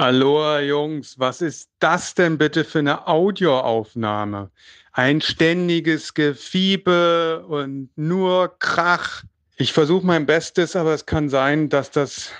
Aloha 0.00 0.60
Jungs, 0.60 1.18
was 1.18 1.42
ist 1.42 1.68
das 1.78 2.14
denn 2.14 2.38
bitte 2.38 2.64
für 2.64 2.78
eine 2.78 3.06
Audioaufnahme? 3.06 4.50
Ein 4.92 5.20
ständiges 5.20 6.14
Gefiebe 6.14 7.44
und 7.46 7.90
nur 7.96 8.56
Krach. 8.60 9.24
Ich 9.58 9.74
versuche 9.74 10.06
mein 10.06 10.24
Bestes, 10.24 10.74
aber 10.74 10.94
es 10.94 11.04
kann 11.04 11.28
sein, 11.28 11.68
dass 11.68 11.90
das 11.90 12.32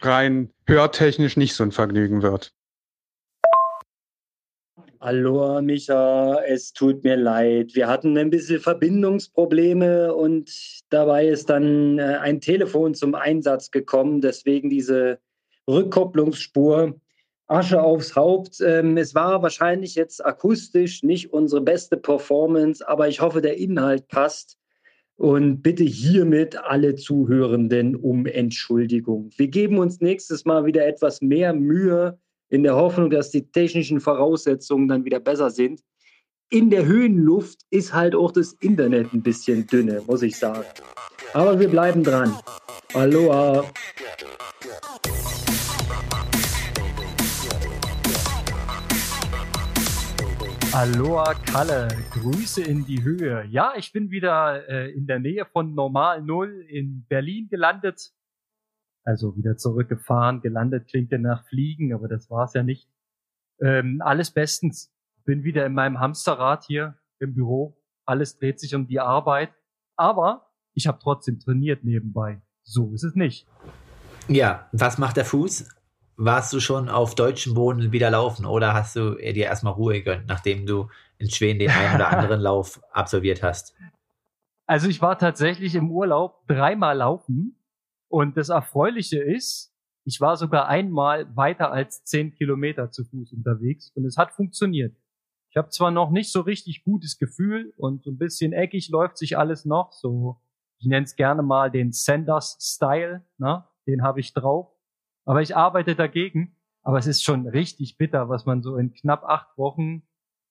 rein 0.00 0.50
hörtechnisch 0.66 1.36
nicht 1.36 1.54
so 1.54 1.62
ein 1.62 1.70
Vergnügen 1.70 2.22
wird. 2.22 2.52
Aloha 4.98 5.62
Micha, 5.62 6.40
es 6.48 6.72
tut 6.72 7.04
mir 7.04 7.16
leid. 7.16 7.76
Wir 7.76 7.86
hatten 7.86 8.18
ein 8.18 8.30
bisschen 8.30 8.58
Verbindungsprobleme 8.58 10.12
und 10.12 10.50
dabei 10.88 11.28
ist 11.28 11.48
dann 11.48 12.00
äh, 12.00 12.18
ein 12.20 12.40
Telefon 12.40 12.92
zum 12.92 13.14
Einsatz 13.14 13.70
gekommen, 13.70 14.20
deswegen 14.20 14.68
diese 14.68 15.20
Rückkopplungsspur. 15.68 17.00
Asche 17.46 17.82
aufs 17.82 18.16
Haupt. 18.16 18.60
Ähm, 18.60 18.96
es 18.96 19.14
war 19.14 19.42
wahrscheinlich 19.42 19.94
jetzt 19.94 20.24
akustisch 20.24 21.02
nicht 21.02 21.32
unsere 21.32 21.60
beste 21.60 21.96
Performance, 21.96 22.86
aber 22.86 23.08
ich 23.08 23.20
hoffe, 23.20 23.40
der 23.40 23.56
Inhalt 23.58 24.08
passt. 24.08 24.58
Und 25.16 25.62
bitte 25.62 25.84
hiermit 25.84 26.56
alle 26.56 26.96
Zuhörenden 26.96 27.94
um 27.94 28.26
Entschuldigung. 28.26 29.30
Wir 29.36 29.46
geben 29.46 29.78
uns 29.78 30.00
nächstes 30.00 30.44
Mal 30.44 30.64
wieder 30.64 30.86
etwas 30.86 31.20
mehr 31.20 31.52
Mühe 31.52 32.18
in 32.48 32.64
der 32.64 32.74
Hoffnung, 32.74 33.10
dass 33.10 33.30
die 33.30 33.50
technischen 33.50 34.00
Voraussetzungen 34.00 34.88
dann 34.88 35.04
wieder 35.04 35.20
besser 35.20 35.50
sind. 35.50 35.82
In 36.50 36.68
der 36.70 36.84
Höhenluft 36.84 37.60
ist 37.70 37.94
halt 37.94 38.14
auch 38.14 38.32
das 38.32 38.54
Internet 38.54 39.12
ein 39.12 39.22
bisschen 39.22 39.66
dünne, 39.66 40.02
muss 40.06 40.22
ich 40.22 40.36
sagen. 40.36 40.64
Aber 41.32 41.58
wir 41.58 41.68
bleiben 41.68 42.02
dran. 42.02 42.36
Aloha. 42.92 43.64
Aloha 50.74 51.34
Kalle, 51.34 51.86
Grüße 52.10 52.60
in 52.60 52.84
die 52.84 53.04
Höhe. 53.04 53.44
Ja, 53.44 53.74
ich 53.76 53.92
bin 53.92 54.10
wieder 54.10 54.68
äh, 54.68 54.90
in 54.90 55.06
der 55.06 55.20
Nähe 55.20 55.46
von 55.46 55.72
Normal 55.72 56.20
Null 56.20 56.66
in 56.68 57.06
Berlin 57.06 57.46
gelandet. 57.48 58.10
Also 59.04 59.36
wieder 59.36 59.56
zurückgefahren. 59.56 60.40
Gelandet 60.40 60.88
klingt 60.88 61.12
ja 61.12 61.18
nach 61.18 61.46
Fliegen, 61.46 61.94
aber 61.94 62.08
das 62.08 62.28
war's 62.28 62.54
ja 62.54 62.64
nicht. 62.64 62.88
Ähm, 63.60 64.02
alles 64.04 64.32
bestens. 64.32 64.92
Bin 65.24 65.44
wieder 65.44 65.64
in 65.64 65.74
meinem 65.74 66.00
Hamsterrad 66.00 66.64
hier 66.64 66.98
im 67.20 67.34
Büro. 67.34 67.80
Alles 68.04 68.36
dreht 68.40 68.58
sich 68.58 68.74
um 68.74 68.88
die 68.88 68.98
Arbeit. 68.98 69.54
Aber 69.94 70.50
ich 70.72 70.88
habe 70.88 70.98
trotzdem 71.00 71.38
trainiert 71.38 71.84
nebenbei. 71.84 72.42
So 72.64 72.92
ist 72.92 73.04
es 73.04 73.14
nicht. 73.14 73.46
Ja, 74.26 74.68
was 74.72 74.98
macht 74.98 75.18
der 75.18 75.24
Fuß? 75.24 75.68
Warst 76.16 76.52
du 76.52 76.60
schon 76.60 76.88
auf 76.88 77.14
deutschem 77.14 77.54
Boden 77.54 77.92
wieder 77.92 78.10
laufen 78.10 78.46
oder 78.46 78.74
hast 78.74 78.96
du 78.96 79.14
dir 79.16 79.44
erstmal 79.44 79.72
Ruhe 79.72 79.94
gegönnt, 79.94 80.26
nachdem 80.26 80.66
du 80.66 80.88
in 81.18 81.30
Schweden 81.30 81.58
den 81.58 81.70
einen 81.70 81.96
oder 81.96 82.08
anderen 82.08 82.40
Lauf 82.42 82.80
absolviert 82.92 83.42
hast? 83.42 83.74
Also 84.66 84.88
ich 84.88 85.02
war 85.02 85.18
tatsächlich 85.18 85.74
im 85.74 85.90
Urlaub 85.90 86.46
dreimal 86.46 86.96
laufen 86.96 87.56
und 88.08 88.36
das 88.36 88.48
Erfreuliche 88.48 89.22
ist, 89.22 89.72
ich 90.04 90.20
war 90.20 90.36
sogar 90.36 90.68
einmal 90.68 91.34
weiter 91.36 91.72
als 91.72 92.04
zehn 92.04 92.34
Kilometer 92.34 92.90
zu 92.90 93.04
Fuß 93.04 93.32
unterwegs 93.32 93.90
und 93.94 94.04
es 94.04 94.16
hat 94.16 94.32
funktioniert. 94.32 94.96
Ich 95.50 95.56
habe 95.56 95.68
zwar 95.70 95.90
noch 95.90 96.10
nicht 96.10 96.32
so 96.32 96.40
richtig 96.40 96.84
gutes 96.84 97.18
Gefühl 97.18 97.72
und 97.76 98.02
so 98.04 98.10
ein 98.10 98.18
bisschen 98.18 98.52
eckig 98.52 98.88
läuft 98.90 99.18
sich 99.18 99.38
alles 99.38 99.64
noch, 99.64 99.92
so 99.92 100.40
ich 100.78 100.86
nenne 100.86 101.04
es 101.04 101.16
gerne 101.16 101.42
mal 101.42 101.70
den 101.70 101.92
Sanders 101.92 102.58
Style, 102.60 103.24
ne? 103.38 103.64
den 103.86 104.02
habe 104.02 104.20
ich 104.20 104.34
drauf 104.34 104.73
aber 105.24 105.42
ich 105.42 105.56
arbeite 105.56 105.94
dagegen. 105.94 106.56
Aber 106.82 106.98
es 106.98 107.06
ist 107.06 107.24
schon 107.24 107.48
richtig 107.48 107.96
bitter, 107.96 108.28
was 108.28 108.44
man 108.44 108.62
so 108.62 108.76
in 108.76 108.92
knapp 108.92 109.24
acht 109.24 109.56
Wochen 109.56 110.02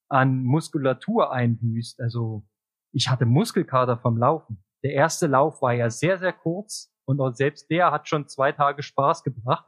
an 0.08 0.42
Muskulatur 0.42 1.32
einbüßt. 1.32 2.00
Also 2.00 2.44
ich 2.92 3.08
hatte 3.08 3.24
Muskelkater 3.24 3.98
vom 3.98 4.18
Laufen. 4.18 4.64
Der 4.82 4.92
erste 4.92 5.28
Lauf 5.28 5.62
war 5.62 5.72
ja 5.72 5.90
sehr, 5.90 6.18
sehr 6.18 6.32
kurz 6.32 6.92
und 7.04 7.20
auch 7.20 7.32
selbst 7.32 7.70
der 7.70 7.92
hat 7.92 8.08
schon 8.08 8.26
zwei 8.26 8.52
Tage 8.52 8.82
Spaß 8.82 9.22
gebracht. 9.22 9.64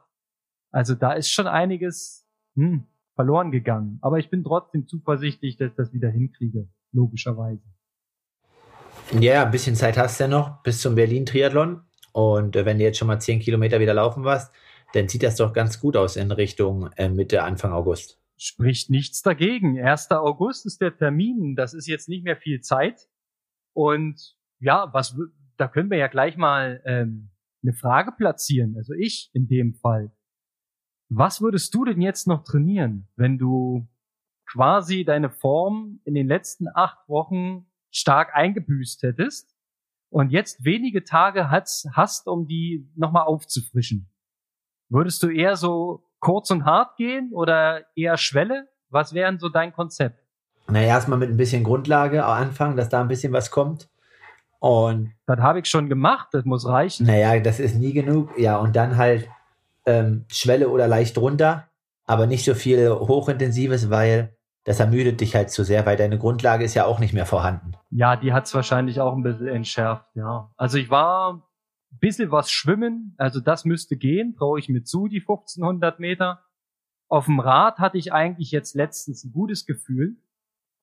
Also 0.71 0.93
da 0.93 1.13
ist 1.13 1.31
schon 1.31 1.47
einiges 1.47 2.27
hm, 2.55 2.85
verloren 3.15 3.51
gegangen. 3.51 3.99
Aber 4.01 4.19
ich 4.19 4.29
bin 4.29 4.43
trotzdem 4.43 4.87
zuversichtlich, 4.87 5.57
dass 5.57 5.69
ich 5.69 5.75
das 5.75 5.93
wieder 5.93 6.09
hinkriege, 6.09 6.67
logischerweise. 6.91 7.63
Ja, 9.19 9.45
ein 9.45 9.51
bisschen 9.51 9.75
Zeit 9.75 9.97
hast 9.97 10.19
du 10.19 10.25
ja 10.25 10.27
noch 10.27 10.61
bis 10.63 10.81
zum 10.81 10.95
Berlin-Triathlon. 10.95 11.81
Und 12.11 12.55
äh, 12.55 12.65
wenn 12.65 12.77
du 12.77 12.83
jetzt 12.83 12.97
schon 12.97 13.07
mal 13.07 13.19
zehn 13.19 13.39
Kilometer 13.39 13.79
wieder 13.79 13.93
laufen 13.93 14.23
warst, 14.23 14.53
dann 14.93 15.07
sieht 15.07 15.23
das 15.23 15.35
doch 15.35 15.53
ganz 15.53 15.79
gut 15.79 15.97
aus 15.97 16.15
in 16.15 16.31
Richtung 16.31 16.89
äh, 16.95 17.09
Mitte, 17.09 17.43
Anfang 17.43 17.73
August. 17.73 18.19
Spricht 18.37 18.89
nichts 18.89 19.21
dagegen. 19.21 19.79
1. 19.79 20.11
August 20.11 20.65
ist 20.65 20.81
der 20.81 20.95
Termin. 20.95 21.55
Das 21.55 21.73
ist 21.73 21.87
jetzt 21.87 22.07
nicht 22.07 22.23
mehr 22.23 22.37
viel 22.37 22.61
Zeit. 22.61 23.09
Und 23.73 24.35
ja, 24.59 24.89
was, 24.93 25.15
da 25.57 25.67
können 25.67 25.89
wir 25.89 25.97
ja 25.97 26.07
gleich 26.07 26.37
mal 26.37 26.81
ähm, 26.85 27.31
eine 27.63 27.73
Frage 27.73 28.11
platzieren. 28.11 28.75
Also 28.77 28.93
ich 28.93 29.29
in 29.33 29.47
dem 29.47 29.73
Fall. 29.73 30.11
Was 31.09 31.41
würdest 31.41 31.73
du 31.73 31.85
denn 31.85 32.01
jetzt 32.01 32.27
noch 32.27 32.43
trainieren, 32.43 33.07
wenn 33.15 33.37
du 33.37 33.87
quasi 34.45 35.03
deine 35.03 35.29
Form 35.29 35.99
in 36.03 36.13
den 36.13 36.27
letzten 36.27 36.67
acht 36.73 37.07
Wochen 37.07 37.65
stark 37.91 38.35
eingebüßt 38.35 39.03
hättest 39.03 39.55
und 40.09 40.31
jetzt 40.31 40.63
wenige 40.63 41.03
Tage 41.03 41.49
hast, 41.49 41.89
hast 41.93 42.27
um 42.27 42.45
die 42.45 42.89
nochmal 42.95 43.23
aufzufrischen? 43.23 44.09
Würdest 44.89 45.21
du 45.23 45.29
eher 45.29 45.55
so 45.55 46.03
kurz 46.19 46.51
und 46.51 46.65
hart 46.65 46.95
gehen 46.97 47.31
oder 47.33 47.81
eher 47.95 48.17
Schwelle? 48.17 48.67
Was 48.89 49.13
wäre 49.13 49.37
so 49.37 49.49
dein 49.49 49.73
Konzept? 49.73 50.23
Naja, 50.69 50.87
erstmal 50.87 51.19
mit 51.19 51.29
ein 51.29 51.37
bisschen 51.37 51.63
Grundlage 51.63 52.25
anfangen, 52.25 52.77
dass 52.77 52.89
da 52.89 53.01
ein 53.01 53.07
bisschen 53.07 53.33
was 53.33 53.51
kommt. 53.51 53.89
Und 54.59 55.13
das 55.25 55.39
habe 55.39 55.59
ich 55.59 55.65
schon 55.67 55.87
gemacht, 55.87 56.29
das 56.31 56.45
muss 56.45 56.67
reichen. 56.67 57.05
Naja, 57.05 57.39
das 57.39 57.59
ist 57.59 57.75
nie 57.75 57.93
genug. 57.93 58.37
Ja, 58.37 58.57
und 58.57 58.75
dann 58.75 58.97
halt 58.97 59.29
ähm, 59.85 60.25
Schwelle 60.29 60.69
oder 60.69 60.87
leicht 60.87 61.17
runter, 61.17 61.67
aber 62.05 62.27
nicht 62.27 62.43
so 62.43 62.55
viel 62.55 62.89
hochintensives, 62.89 63.89
weil 63.89 64.35
das 64.63 64.79
ermüdet 64.79 65.21
dich 65.21 65.35
halt 65.35 65.49
zu 65.49 65.63
sehr, 65.63 65.85
weil 65.85 65.95
deine 65.95 66.17
Grundlage 66.17 66.65
ist 66.65 66.73
ja 66.73 66.85
auch 66.85 66.99
nicht 66.99 67.13
mehr 67.13 67.25
vorhanden. 67.25 67.73
Ja, 67.89 68.17
die 68.17 68.33
hat 68.33 68.47
es 68.47 68.53
wahrscheinlich 68.53 68.99
auch 68.99 69.15
ein 69.15 69.23
bisschen 69.23 69.47
entschärft, 69.47 70.05
ja. 70.15 70.49
Also 70.57 70.77
ich 70.77 70.89
war 70.89 71.46
bisschen 71.99 72.31
was 72.31 72.51
schwimmen, 72.51 73.15
also 73.17 73.39
das 73.39 73.65
müsste 73.65 73.97
gehen, 73.97 74.35
traue 74.35 74.59
ich 74.59 74.69
mir 74.69 74.83
zu, 74.83 75.07
die 75.07 75.19
1500 75.19 75.99
Meter. 75.99 76.43
Auf 77.09 77.25
dem 77.25 77.39
Rad 77.39 77.79
hatte 77.79 77.97
ich 77.97 78.13
eigentlich 78.13 78.51
jetzt 78.51 78.75
letztens 78.75 79.23
ein 79.23 79.31
gutes 79.31 79.65
Gefühl. 79.65 80.17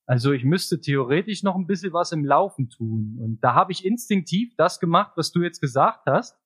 Also 0.06 0.32
ich 0.32 0.44
müsste 0.44 0.80
theoretisch 0.80 1.42
noch 1.42 1.56
ein 1.56 1.66
bisschen 1.66 1.92
was 1.92 2.12
im 2.12 2.24
Laufen 2.24 2.68
tun. 2.68 3.18
Und 3.20 3.42
da 3.42 3.54
habe 3.54 3.72
ich 3.72 3.84
instinktiv 3.84 4.54
das 4.56 4.80
gemacht, 4.80 5.12
was 5.16 5.32
du 5.32 5.42
jetzt 5.42 5.60
gesagt 5.60 6.06
hast. 6.06 6.38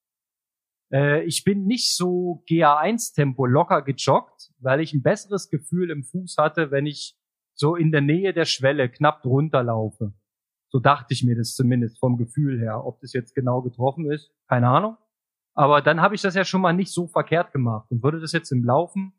Äh, 0.92 1.24
ich 1.24 1.44
bin 1.44 1.64
nicht 1.64 1.96
so 1.96 2.44
GA1-Tempo 2.48 3.46
locker 3.46 3.82
gejoggt, 3.82 4.52
weil 4.58 4.80
ich 4.80 4.94
ein 4.94 5.02
besseres 5.02 5.50
Gefühl 5.50 5.90
im 5.90 6.04
Fuß 6.04 6.36
hatte, 6.38 6.70
wenn 6.70 6.86
ich 6.86 7.16
so 7.54 7.74
in 7.74 7.90
der 7.90 8.00
Nähe 8.00 8.32
der 8.32 8.44
Schwelle 8.44 8.88
knapp 8.88 9.22
drunter 9.22 9.64
laufe. 9.64 10.12
So 10.68 10.78
dachte 10.80 11.14
ich 11.14 11.24
mir 11.24 11.36
das 11.36 11.54
zumindest 11.54 11.98
vom 11.98 12.18
Gefühl 12.18 12.60
her. 12.60 12.84
Ob 12.84 13.00
das 13.00 13.12
jetzt 13.12 13.34
genau 13.34 13.62
getroffen 13.62 14.10
ist, 14.10 14.30
keine 14.48 14.68
Ahnung. 14.68 14.96
Aber 15.54 15.82
dann 15.82 16.00
habe 16.00 16.14
ich 16.14 16.22
das 16.22 16.34
ja 16.34 16.44
schon 16.44 16.60
mal 16.60 16.72
nicht 16.72 16.92
so 16.92 17.06
verkehrt 17.06 17.52
gemacht 17.52 17.90
und 17.90 18.02
würde 18.02 18.20
das 18.20 18.32
jetzt 18.32 18.52
im 18.52 18.64
Laufen 18.64 19.12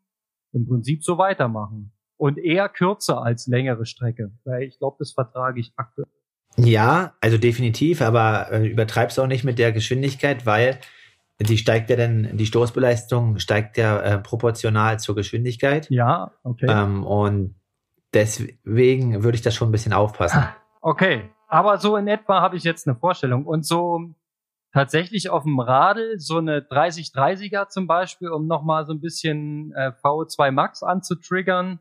im 0.52 0.66
Prinzip 0.66 1.04
so 1.04 1.18
weitermachen. 1.18 1.92
Und 2.16 2.38
eher 2.38 2.68
kürzer 2.68 3.22
als 3.22 3.46
längere 3.46 3.86
Strecke, 3.86 4.32
weil 4.44 4.64
ich 4.64 4.78
glaube, 4.78 4.96
das 4.98 5.12
vertrage 5.12 5.60
ich 5.60 5.72
aktuell. 5.76 6.08
Ja, 6.56 7.14
also 7.20 7.38
definitiv, 7.38 8.02
aber 8.02 8.52
äh, 8.52 8.66
übertreib's 8.66 9.18
auch 9.18 9.26
nicht 9.26 9.44
mit 9.44 9.58
der 9.58 9.72
Geschwindigkeit, 9.72 10.44
weil 10.46 10.78
die 11.40 11.56
steigt 11.56 11.88
ja 11.88 11.96
dann, 11.96 12.36
die 12.36 12.46
Stoßbeleistung 12.46 13.38
steigt 13.38 13.78
ja 13.78 14.00
äh, 14.00 14.18
proportional 14.18 14.98
zur 14.98 15.14
Geschwindigkeit. 15.14 15.88
Ja, 15.90 16.32
okay. 16.42 16.66
Ähm, 16.68 17.04
und 17.04 17.54
deswegen 18.12 19.22
würde 19.22 19.36
ich 19.36 19.42
das 19.42 19.54
schon 19.54 19.68
ein 19.68 19.72
bisschen 19.72 19.94
aufpassen. 19.94 20.42
Okay, 20.82 21.30
aber 21.50 21.78
so 21.78 21.96
in 21.96 22.08
etwa 22.08 22.40
habe 22.40 22.56
ich 22.56 22.64
jetzt 22.64 22.86
eine 22.86 22.96
Vorstellung. 22.96 23.44
Und 23.46 23.66
so 23.66 24.14
tatsächlich 24.72 25.30
auf 25.30 25.42
dem 25.42 25.58
Radl 25.58 26.18
so 26.18 26.38
eine 26.38 26.60
30-30er 26.60 27.68
zum 27.68 27.86
Beispiel, 27.86 28.28
um 28.28 28.46
nochmal 28.46 28.86
so 28.86 28.92
ein 28.92 29.00
bisschen 29.00 29.72
äh, 29.72 29.92
VO2 30.02 30.52
Max 30.52 30.82
anzutriggern, 30.82 31.80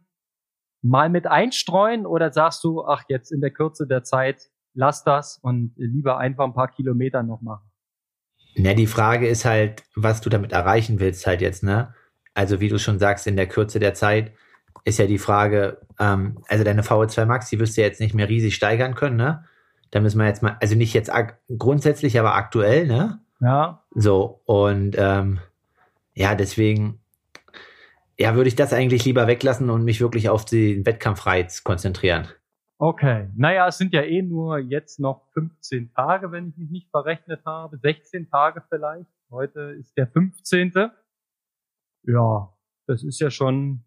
mal 0.81 1.09
mit 1.09 1.27
einstreuen 1.27 2.05
oder 2.05 2.31
sagst 2.31 2.63
du, 2.63 2.83
ach 2.83 3.03
jetzt 3.09 3.31
in 3.31 3.41
der 3.41 3.51
Kürze 3.51 3.85
der 3.85 4.03
Zeit, 4.03 4.49
lass 4.73 5.03
das 5.03 5.37
und 5.41 5.73
lieber 5.75 6.17
einfach 6.17 6.45
ein 6.45 6.53
paar 6.53 6.71
Kilometer 6.71 7.21
noch 7.21 7.41
machen? 7.41 7.69
Na, 8.55 8.73
die 8.73 8.87
Frage 8.87 9.27
ist 9.27 9.45
halt, 9.45 9.83
was 9.95 10.21
du 10.21 10.29
damit 10.29 10.51
erreichen 10.51 10.99
willst 10.99 11.27
halt 11.27 11.41
jetzt, 11.41 11.63
ne? 11.63 11.93
Also 12.33 12.59
wie 12.59 12.69
du 12.69 12.79
schon 12.79 12.99
sagst, 12.99 13.27
in 13.27 13.35
der 13.35 13.47
Kürze 13.47 13.79
der 13.79 13.93
Zeit 13.93 14.33
ist 14.85 14.97
ja 14.97 15.05
die 15.05 15.17
Frage, 15.17 15.81
ähm, 15.99 16.43
also 16.47 16.63
deine 16.63 16.81
VO2 16.81 17.25
Max, 17.25 17.49
die 17.49 17.59
wirst 17.59 17.77
du 17.77 17.81
ja 17.81 17.87
jetzt 17.87 17.99
nicht 17.99 18.15
mehr 18.15 18.29
riesig 18.29 18.55
steigern 18.55 18.95
können, 18.95 19.17
ne? 19.17 19.45
Da 19.91 19.99
müssen 19.99 20.19
wir 20.19 20.27
jetzt 20.27 20.43
mal, 20.43 20.57
also 20.61 20.75
nicht 20.75 20.93
jetzt 20.93 21.11
grundsätzlich, 21.57 22.19
aber 22.19 22.35
aktuell, 22.35 22.87
ne? 22.87 23.19
Ja. 23.39 23.83
So, 23.91 24.41
und 24.45 24.95
ähm, 24.97 25.39
ja, 26.13 26.35
deswegen, 26.35 26.99
ja, 28.17 28.35
würde 28.35 28.49
ich 28.49 28.55
das 28.55 28.73
eigentlich 28.73 29.05
lieber 29.05 29.27
weglassen 29.27 29.69
und 29.69 29.83
mich 29.83 30.01
wirklich 30.01 30.29
auf 30.29 30.45
den 30.45 30.85
Wettkampfreiz 30.85 31.63
konzentrieren. 31.63 32.27
Okay. 32.77 33.29
Naja, 33.35 33.67
es 33.67 33.77
sind 33.77 33.93
ja 33.93 34.01
eh 34.01 34.21
nur 34.21 34.59
jetzt 34.59 34.99
noch 34.99 35.25
15 35.33 35.93
Tage, 35.93 36.31
wenn 36.31 36.49
ich 36.49 36.57
mich 36.57 36.69
nicht 36.69 36.89
verrechnet 36.91 37.41
habe. 37.45 37.77
16 37.77 38.29
Tage 38.29 38.63
vielleicht. 38.69 39.09
Heute 39.31 39.75
ist 39.79 39.97
der 39.97 40.07
15. 40.07 40.73
Ja, 42.03 42.53
das 42.87 43.03
ist 43.03 43.19
ja 43.19 43.29
schon, 43.29 43.83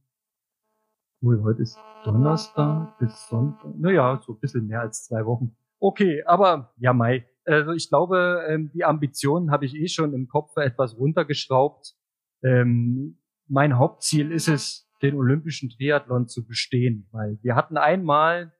Ui, 1.22 1.40
heute 1.40 1.62
ist 1.62 1.78
Donnerstag 2.04 2.98
bis 2.98 3.28
Sonntag. 3.28 3.78
Naja, 3.78 4.20
so 4.26 4.32
ein 4.32 4.40
bisschen 4.40 4.66
mehr 4.66 4.80
als 4.80 5.04
zwei 5.04 5.24
Wochen. 5.24 5.54
Okay, 5.82 6.22
aber 6.26 6.72
ja, 6.76 6.92
Mai. 6.92 7.26
Also 7.44 7.72
ich 7.72 7.88
glaube, 7.88 8.46
ähm, 8.48 8.70
die 8.72 8.84
Ambitionen 8.84 9.50
habe 9.50 9.64
ich 9.64 9.74
eh 9.74 9.88
schon 9.88 10.14
im 10.14 10.28
Kopf 10.28 10.56
etwas 10.56 10.96
runtergeschraubt. 10.96 11.96
Ähm, 12.44 13.18
mein 13.48 13.76
Hauptziel 13.78 14.30
ist 14.30 14.46
es, 14.46 14.88
den 15.02 15.16
olympischen 15.16 15.70
Triathlon 15.70 16.28
zu 16.28 16.46
bestehen, 16.46 17.08
weil 17.10 17.36
wir 17.42 17.56
hatten 17.56 17.76
einmal 17.76 18.52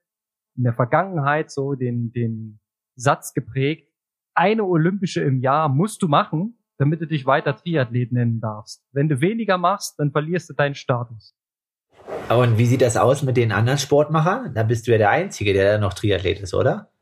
in 0.57 0.63
der 0.63 0.73
Vergangenheit 0.73 1.49
so 1.49 1.75
den, 1.75 2.11
den 2.11 2.59
Satz 2.95 3.33
geprägt, 3.33 3.89
eine 4.33 4.65
olympische 4.65 5.21
im 5.21 5.39
Jahr 5.39 5.69
musst 5.69 6.01
du 6.01 6.09
machen, 6.09 6.57
damit 6.77 6.99
du 6.99 7.07
dich 7.07 7.25
weiter 7.25 7.55
Triathlet 7.55 8.11
nennen 8.11 8.41
darfst. 8.41 8.83
Wenn 8.91 9.07
du 9.07 9.21
weniger 9.21 9.57
machst, 9.57 9.97
dann 9.97 10.11
verlierst 10.11 10.49
du 10.49 10.55
deinen 10.55 10.75
Status. 10.75 11.37
Und 12.27 12.57
wie 12.57 12.65
sieht 12.65 12.81
das 12.81 12.97
aus 12.97 13.23
mit 13.23 13.37
den 13.37 13.53
anderen 13.53 13.79
Sportmachern? 13.79 14.53
Da 14.53 14.63
bist 14.63 14.87
du 14.87 14.91
ja 14.91 14.97
der 14.97 15.11
Einzige, 15.11 15.53
der 15.53 15.77
noch 15.77 15.93
Triathlet 15.93 16.41
ist, 16.41 16.53
oder? 16.53 16.92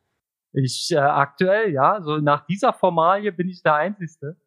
Ich 0.54 0.90
äh, 0.92 0.98
aktuell, 0.98 1.72
ja, 1.72 2.02
so 2.02 2.18
nach 2.18 2.46
dieser 2.46 2.74
Formalie 2.74 3.32
bin 3.32 3.50
ich 3.50 3.64
der 3.64 3.76
Einzige. 3.76 4.38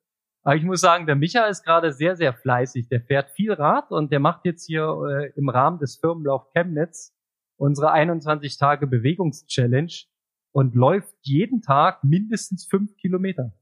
Aber 0.43 0.57
ich 0.57 0.63
muss 0.63 0.83
sagen, 0.83 1.07
der 1.07 1.17
Micha 1.17 1.47
ist 1.47 1.65
gerade 1.65 1.93
sehr, 1.93 2.17
sehr 2.17 2.35
fleißig. 2.35 2.89
Der 2.89 3.01
fährt 3.01 3.31
viel 3.31 3.53
Rad 3.53 3.91
und 3.91 4.13
der 4.13 4.21
macht 4.21 4.45
jetzt 4.45 4.67
hier 4.67 4.85
äh, 5.09 5.33
im 5.39 5.49
Rahmen 5.49 5.79
des 5.79 5.97
Firmenlauf 5.97 6.51
Chemnitz 6.53 7.15
unsere 7.57 7.93
21 7.93 8.59
Tage 8.59 8.87
Bewegungschallenge 8.87 10.05
und 10.53 10.75
läuft 10.75 11.15
jeden 11.23 11.63
Tag 11.63 12.05
mindestens 12.05 12.67
fünf 12.67 12.95
Kilometer. 12.97 13.53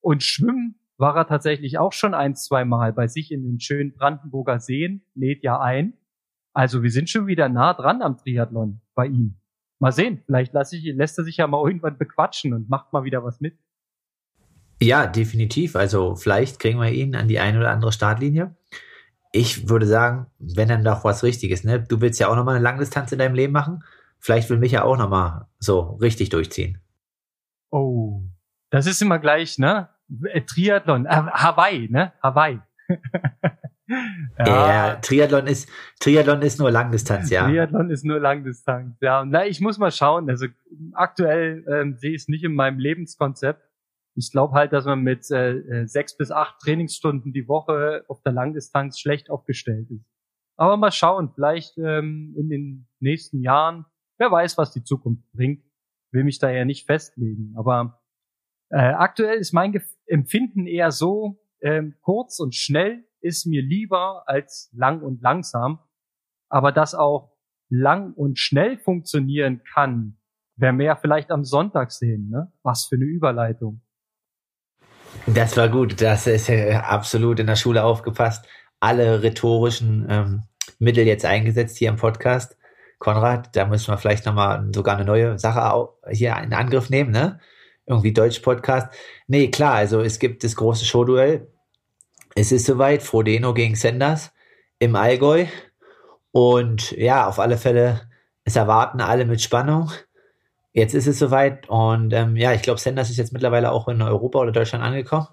Und 0.00 0.22
schwimmen 0.22 0.76
war 0.96 1.16
er 1.16 1.26
tatsächlich 1.26 1.78
auch 1.78 1.92
schon 1.92 2.14
ein, 2.14 2.36
zwei 2.36 2.64
Mal 2.64 2.92
bei 2.92 3.08
sich 3.08 3.32
in 3.32 3.42
den 3.42 3.58
schönen 3.58 3.92
Brandenburger 3.92 4.60
Seen, 4.60 5.02
lädt 5.14 5.42
ja 5.42 5.58
ein. 5.58 5.94
Also 6.52 6.82
wir 6.82 6.90
sind 6.90 7.08
schon 7.08 7.26
wieder 7.26 7.48
nah 7.48 7.74
dran 7.74 8.02
am 8.02 8.18
Triathlon 8.18 8.80
bei 8.94 9.06
ihm. 9.06 9.39
Mal 9.80 9.92
sehen, 9.92 10.22
vielleicht 10.26 10.52
lasse 10.52 10.76
ich, 10.76 10.84
lässt 10.94 11.18
er 11.18 11.24
sich 11.24 11.38
ja 11.38 11.46
mal 11.46 11.66
irgendwann 11.66 11.96
bequatschen 11.96 12.52
und 12.52 12.68
macht 12.68 12.92
mal 12.92 13.02
wieder 13.04 13.24
was 13.24 13.40
mit. 13.40 13.58
Ja, 14.80 15.06
definitiv. 15.06 15.74
Also 15.74 16.16
vielleicht 16.16 16.58
kriegen 16.58 16.78
wir 16.78 16.90
ihn 16.90 17.16
an 17.16 17.28
die 17.28 17.38
eine 17.38 17.58
oder 17.58 17.70
andere 17.70 17.90
Startlinie. 17.90 18.54
Ich 19.32 19.68
würde 19.70 19.86
sagen, 19.86 20.26
wenn 20.38 20.68
dann 20.68 20.84
doch 20.84 21.04
was 21.04 21.22
Richtiges, 21.22 21.64
ne? 21.64 21.80
Du 21.80 22.00
willst 22.00 22.20
ja 22.20 22.28
auch 22.28 22.36
nochmal 22.36 22.56
eine 22.56 22.64
Langdistanz 22.64 23.10
in 23.12 23.18
deinem 23.18 23.34
Leben 23.34 23.52
machen. 23.52 23.82
Vielleicht 24.18 24.50
will 24.50 24.58
mich 24.58 24.72
ja 24.72 24.84
auch 24.84 24.98
nochmal 24.98 25.46
so 25.58 25.96
richtig 26.00 26.28
durchziehen. 26.28 26.78
Oh, 27.70 28.22
das 28.68 28.86
ist 28.86 29.00
immer 29.00 29.18
gleich, 29.18 29.56
ne? 29.58 29.88
Äh, 30.24 30.42
Triathlon, 30.42 31.06
äh, 31.06 31.10
Hawaii, 31.10 31.88
ne? 31.88 32.12
Hawaii. 32.22 32.60
ja. 34.38 34.46
ja, 34.46 34.96
Triathlon 34.96 35.46
ist 35.46 35.68
Triathlon 35.98 36.42
ist 36.42 36.58
nur 36.58 36.70
Langdistanz, 36.70 37.30
ja. 37.30 37.44
Triathlon 37.44 37.90
ist 37.90 38.04
nur 38.04 38.20
Langdistanz, 38.20 38.96
ja. 39.00 39.24
Na, 39.24 39.46
ich 39.46 39.60
muss 39.60 39.78
mal 39.78 39.90
schauen. 39.90 40.28
Also 40.30 40.46
aktuell 40.92 41.64
ähm, 41.68 41.96
sehe 41.96 42.10
ich 42.10 42.22
es 42.22 42.28
nicht 42.28 42.44
in 42.44 42.54
meinem 42.54 42.78
Lebenskonzept. 42.78 43.62
Ich 44.14 44.30
glaube 44.30 44.54
halt, 44.54 44.72
dass 44.72 44.84
man 44.84 45.02
mit 45.02 45.30
äh, 45.30 45.52
äh, 45.56 45.86
sechs 45.86 46.16
bis 46.16 46.30
acht 46.30 46.60
Trainingsstunden 46.60 47.32
die 47.32 47.48
Woche 47.48 48.04
auf 48.08 48.22
der 48.22 48.32
Langdistanz 48.32 48.98
schlecht 48.98 49.30
aufgestellt 49.30 49.90
ist. 49.90 50.04
Aber 50.56 50.76
mal 50.76 50.92
schauen, 50.92 51.30
vielleicht 51.34 51.78
ähm, 51.78 52.34
in 52.36 52.48
den 52.50 52.88
nächsten 52.98 53.40
Jahren, 53.40 53.86
wer 54.18 54.30
weiß, 54.30 54.58
was 54.58 54.72
die 54.72 54.84
Zukunft 54.84 55.24
bringt. 55.32 55.64
Will 56.12 56.24
mich 56.24 56.38
da 56.38 56.50
ja 56.50 56.64
nicht 56.64 56.86
festlegen. 56.86 57.54
Aber 57.56 58.02
äh, 58.70 58.78
aktuell 58.78 59.38
ist 59.38 59.52
mein 59.52 59.72
Ge 59.72 59.82
Empfinden 60.06 60.66
eher 60.66 60.90
so, 60.90 61.40
ähm, 61.62 61.94
kurz 62.02 62.40
und 62.40 62.54
schnell 62.54 63.04
ist 63.20 63.46
mir 63.46 63.62
lieber 63.62 64.24
als 64.26 64.70
lang 64.72 65.02
und 65.02 65.22
langsam. 65.22 65.80
Aber 66.48 66.72
dass 66.72 66.94
auch 66.94 67.32
lang 67.68 68.12
und 68.14 68.38
schnell 68.38 68.78
funktionieren 68.78 69.62
kann, 69.72 70.18
werden 70.56 70.78
wir 70.78 70.86
ja 70.86 70.96
vielleicht 70.96 71.30
am 71.30 71.44
Sonntag 71.44 71.92
sehen. 71.92 72.28
Ne? 72.28 72.52
Was 72.62 72.86
für 72.86 72.96
eine 72.96 73.04
Überleitung. 73.04 73.82
Das 75.26 75.56
war 75.56 75.68
gut. 75.68 76.00
Das 76.00 76.26
ist 76.26 76.48
ja 76.48 76.80
absolut 76.80 77.40
in 77.40 77.46
der 77.46 77.56
Schule 77.56 77.84
aufgepasst. 77.84 78.46
Alle 78.80 79.22
rhetorischen 79.22 80.06
ähm, 80.08 80.42
Mittel 80.78 81.06
jetzt 81.06 81.24
eingesetzt 81.24 81.78
hier 81.78 81.88
im 81.88 81.96
Podcast. 81.96 82.56
Konrad, 82.98 83.54
da 83.56 83.66
müssen 83.66 83.92
wir 83.92 83.98
vielleicht 83.98 84.26
nochmal 84.26 84.68
sogar 84.74 84.96
eine 84.96 85.06
neue 85.06 85.38
Sache 85.38 85.88
hier 86.10 86.36
in 86.42 86.52
Angriff 86.52 86.90
nehmen, 86.90 87.10
ne? 87.10 87.40
Irgendwie 87.86 88.12
Deutsch-Podcast. 88.12 88.92
Nee, 89.26 89.50
klar, 89.50 89.74
also 89.74 90.00
es 90.00 90.18
gibt 90.18 90.44
das 90.44 90.54
große 90.54 90.84
Showduell 90.84 91.48
es 92.40 92.52
ist 92.52 92.64
soweit, 92.64 93.02
Frodeno 93.02 93.52
gegen 93.52 93.74
Sanders 93.74 94.32
im 94.78 94.96
Allgäu. 94.96 95.44
Und 96.32 96.92
ja, 96.92 97.28
auf 97.28 97.38
alle 97.38 97.58
Fälle, 97.58 98.08
es 98.44 98.56
erwarten 98.56 99.02
alle 99.02 99.26
mit 99.26 99.42
Spannung. 99.42 99.90
Jetzt 100.72 100.94
ist 100.94 101.06
es 101.06 101.18
soweit 101.18 101.68
und 101.68 102.14
ähm, 102.14 102.36
ja, 102.36 102.54
ich 102.54 102.62
glaube, 102.62 102.80
Sanders 102.80 103.10
ist 103.10 103.18
jetzt 103.18 103.34
mittlerweile 103.34 103.72
auch 103.72 103.88
in 103.88 104.00
Europa 104.00 104.38
oder 104.38 104.52
Deutschland 104.52 104.82
angekommen. 104.82 105.26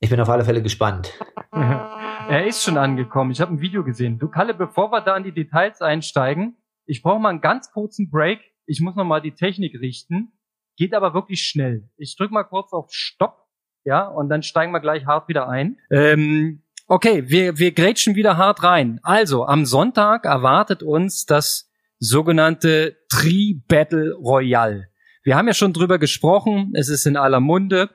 Ich 0.00 0.10
bin 0.10 0.18
auf 0.20 0.28
alle 0.28 0.44
Fälle 0.44 0.60
gespannt. 0.62 1.12
er 1.52 2.46
ist 2.46 2.64
schon 2.64 2.76
angekommen. 2.76 3.30
Ich 3.30 3.40
habe 3.40 3.52
ein 3.52 3.60
Video 3.60 3.84
gesehen. 3.84 4.18
Du 4.18 4.28
Kalle, 4.28 4.54
bevor 4.54 4.90
wir 4.90 5.00
da 5.02 5.16
in 5.16 5.24
die 5.24 5.34
Details 5.34 5.80
einsteigen, 5.80 6.56
ich 6.86 7.02
brauche 7.02 7.20
mal 7.20 7.28
einen 7.28 7.40
ganz 7.40 7.70
kurzen 7.70 8.10
Break. 8.10 8.40
Ich 8.66 8.80
muss 8.80 8.96
noch 8.96 9.04
mal 9.04 9.20
die 9.20 9.34
Technik 9.34 9.78
richten. 9.80 10.32
Geht 10.76 10.94
aber 10.94 11.14
wirklich 11.14 11.42
schnell. 11.42 11.88
Ich 11.96 12.16
drück 12.16 12.32
mal 12.32 12.44
kurz 12.44 12.72
auf 12.72 12.88
Stopp 12.90 13.47
ja, 13.84 14.06
und 14.06 14.28
dann 14.28 14.42
steigen 14.42 14.72
wir 14.72 14.80
gleich 14.80 15.06
hart 15.06 15.28
wieder 15.28 15.48
ein. 15.48 15.78
Ähm, 15.90 16.62
okay, 16.86 17.24
wir, 17.28 17.58
wir 17.58 17.72
grätschen 17.72 18.14
wieder 18.14 18.36
hart 18.36 18.62
rein. 18.62 19.00
Also, 19.02 19.46
am 19.46 19.64
Sonntag 19.64 20.24
erwartet 20.24 20.82
uns 20.82 21.26
das 21.26 21.70
sogenannte 21.98 22.96
Tri-Battle 23.08 24.14
Royale. 24.14 24.88
Wir 25.22 25.36
haben 25.36 25.46
ja 25.46 25.54
schon 25.54 25.72
drüber 25.72 25.98
gesprochen, 25.98 26.72
es 26.74 26.88
ist 26.88 27.06
in 27.06 27.16
aller 27.16 27.40
Munde 27.40 27.90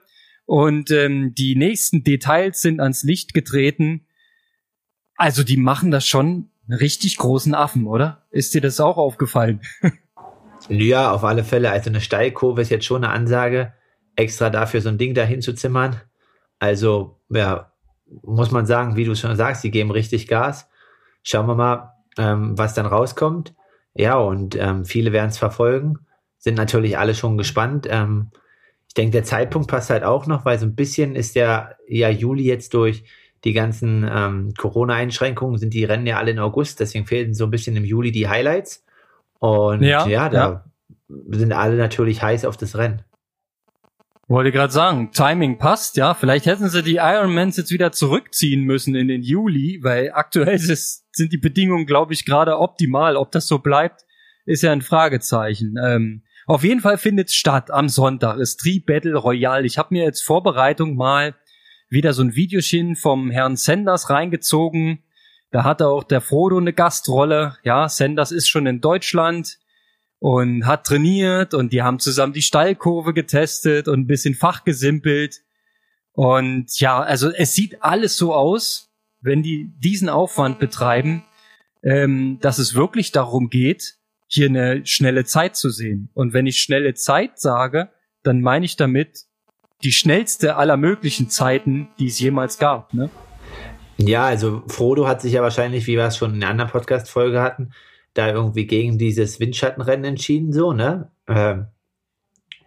und 0.45 0.91
ähm, 0.91 1.33
die 1.35 1.55
nächsten 1.55 2.03
Details 2.03 2.61
sind 2.61 2.79
ans 2.79 3.03
Licht 3.03 3.33
getreten. 3.33 4.07
Also 5.15 5.43
die 5.43 5.57
machen 5.57 5.89
das 5.89 6.05
schon 6.05 6.49
einen 6.67 6.79
richtig 6.79 7.17
großen 7.17 7.55
Affen, 7.55 7.87
oder? 7.87 8.25
Ist 8.29 8.53
dir 8.53 8.61
das 8.61 8.79
auch 8.79 8.97
aufgefallen? 8.97 9.61
ja, 10.69 11.11
auf 11.11 11.23
alle 11.23 11.43
Fälle. 11.43 11.71
Also 11.71 11.89
eine 11.89 12.01
Steilkurve 12.01 12.61
ist 12.61 12.69
jetzt 12.69 12.85
schon 12.85 13.03
eine 13.03 13.13
Ansage 13.13 13.73
extra 14.15 14.49
dafür 14.49 14.81
so 14.81 14.89
ein 14.89 14.97
Ding 14.97 15.13
dahin 15.13 15.41
zu 15.41 15.53
zimmern. 15.53 15.99
Also, 16.59 17.19
ja, 17.29 17.71
muss 18.21 18.51
man 18.51 18.65
sagen, 18.65 18.95
wie 18.95 19.05
du 19.05 19.15
schon 19.15 19.35
sagst, 19.35 19.63
die 19.63 19.71
geben 19.71 19.91
richtig 19.91 20.27
Gas. 20.27 20.69
Schauen 21.23 21.47
wir 21.47 21.55
mal, 21.55 21.93
ähm, 22.17 22.57
was 22.57 22.73
dann 22.73 22.85
rauskommt. 22.85 23.53
Ja, 23.95 24.17
und 24.17 24.55
ähm, 24.55 24.85
viele 24.85 25.11
werden 25.11 25.29
es 25.29 25.37
verfolgen, 25.37 25.99
sind 26.37 26.55
natürlich 26.55 26.97
alle 26.97 27.15
schon 27.15 27.37
gespannt. 27.37 27.87
Ähm, 27.89 28.31
ich 28.87 28.93
denke, 28.95 29.11
der 29.11 29.23
Zeitpunkt 29.23 29.69
passt 29.69 29.89
halt 29.89 30.03
auch 30.03 30.27
noch, 30.27 30.45
weil 30.45 30.59
so 30.59 30.65
ein 30.65 30.75
bisschen 30.75 31.15
ist 31.15 31.35
der 31.35 31.77
ja 31.87 32.09
Juli 32.09 32.43
jetzt 32.43 32.73
durch 32.73 33.03
die 33.43 33.53
ganzen 33.53 34.09
ähm, 34.09 34.53
Corona-Einschränkungen, 34.57 35.57
sind 35.57 35.73
die 35.73 35.83
Rennen 35.83 36.07
ja 36.07 36.17
alle 36.17 36.31
in 36.31 36.39
August, 36.39 36.79
deswegen 36.79 37.05
fehlen 37.05 37.33
so 37.33 37.43
ein 37.45 37.51
bisschen 37.51 37.75
im 37.75 37.85
Juli 37.85 38.11
die 38.11 38.27
Highlights. 38.27 38.85
Und 39.39 39.83
ja, 39.83 40.07
ja 40.07 40.29
da 40.29 40.49
ja. 40.49 40.63
sind 41.29 41.51
alle 41.51 41.75
natürlich 41.75 42.21
heiß 42.21 42.45
auf 42.45 42.57
das 42.57 42.77
Rennen. 42.77 43.01
Wollte 44.27 44.53
gerade 44.53 44.71
sagen, 44.71 45.11
Timing 45.11 45.57
passt, 45.57 45.97
ja. 45.97 46.13
Vielleicht 46.13 46.45
hätten 46.45 46.69
sie 46.69 46.81
die 46.81 46.95
Ironmans 46.95 47.57
jetzt 47.57 47.71
wieder 47.71 47.91
zurückziehen 47.91 48.63
müssen 48.63 48.95
in 48.95 49.09
den 49.09 49.21
Juli, 49.21 49.79
weil 49.83 50.11
aktuell 50.13 50.55
ist, 50.55 51.05
sind 51.11 51.33
die 51.33 51.37
Bedingungen, 51.37 51.85
glaube 51.85 52.13
ich, 52.13 52.25
gerade 52.25 52.57
optimal. 52.57 53.17
Ob 53.17 53.31
das 53.31 53.47
so 53.47 53.59
bleibt, 53.59 54.03
ist 54.45 54.63
ja 54.63 54.71
ein 54.71 54.81
Fragezeichen. 54.81 55.75
Ähm, 55.83 56.23
auf 56.45 56.63
jeden 56.63 56.79
Fall 56.79 56.97
findet 56.97 57.29
es 57.29 57.35
statt 57.35 57.69
am 57.71 57.89
Sonntag. 57.89 58.37
Ist 58.37 58.61
Tri 58.61 58.79
Battle 58.79 59.17
Royale. 59.17 59.65
Ich 59.65 59.77
habe 59.77 59.93
mir 59.93 60.03
jetzt 60.03 60.21
Vorbereitung 60.21 60.95
mal 60.95 61.35
wieder 61.89 62.13
so 62.13 62.23
ein 62.23 62.35
Videochen 62.35 62.95
vom 62.95 63.29
Herrn 63.29 63.55
Sanders 63.55 64.09
reingezogen. 64.09 65.03
Da 65.51 65.63
hatte 65.63 65.87
auch 65.87 66.03
der 66.03 66.21
Frodo 66.21 66.57
eine 66.57 66.73
Gastrolle. 66.73 67.57
Ja, 67.63 67.87
Sanders 67.87 68.31
ist 68.31 68.49
schon 68.49 68.65
in 68.67 68.81
Deutschland 68.81 69.59
und 70.23 70.65
hat 70.65 70.85
trainiert 70.85 71.53
und 71.53 71.73
die 71.73 71.81
haben 71.81 71.99
zusammen 71.99 72.31
die 72.31 72.41
Steilkurve 72.41 73.13
getestet 73.13 73.89
und 73.89 73.99
ein 73.99 74.07
bisschen 74.07 74.35
fachgesimpelt. 74.35 75.41
Und 76.13 76.79
ja, 76.79 77.01
also 77.01 77.29
es 77.29 77.55
sieht 77.55 77.83
alles 77.83 78.15
so 78.15 78.33
aus, 78.33 78.89
wenn 79.19 79.43
die 79.43 79.69
diesen 79.79 80.07
Aufwand 80.07 80.59
betreiben, 80.59 81.25
ähm, 81.83 82.37
dass 82.39 82.57
es 82.57 82.73
wirklich 82.73 83.11
darum 83.11 83.49
geht, 83.49 83.95
hier 84.27 84.47
eine 84.47 84.85
schnelle 84.85 85.25
Zeit 85.25 85.57
zu 85.57 85.69
sehen. 85.69 86.07
Und 86.13 86.31
wenn 86.31 86.47
ich 86.47 86.59
schnelle 86.59 86.93
Zeit 86.93 87.37
sage, 87.37 87.89
dann 88.23 88.39
meine 88.39 88.63
ich 88.63 88.77
damit 88.77 89.25
die 89.83 89.91
schnellste 89.91 90.55
aller 90.55 90.77
möglichen 90.77 91.29
Zeiten, 91.29 91.89
die 91.99 92.07
es 92.07 92.17
jemals 92.17 92.59
gab. 92.59 92.93
Ne? 92.93 93.09
Ja, 93.97 94.23
also 94.23 94.63
Frodo 94.67 95.05
hat 95.05 95.21
sich 95.21 95.33
ja 95.33 95.41
wahrscheinlich, 95.41 95.85
wie 95.85 95.97
wir 95.97 96.05
es 96.05 96.15
schon 96.15 96.33
in 96.33 96.41
einer 96.41 96.51
anderen 96.51 96.71
Podcast-Folge 96.71 97.41
hatten, 97.41 97.73
da 98.13 98.29
irgendwie 98.31 98.67
gegen 98.67 98.97
dieses 98.97 99.39
Windschattenrennen 99.39 100.05
entschieden, 100.05 100.53
so, 100.53 100.73
ne? 100.73 101.11
Ähm, 101.27 101.67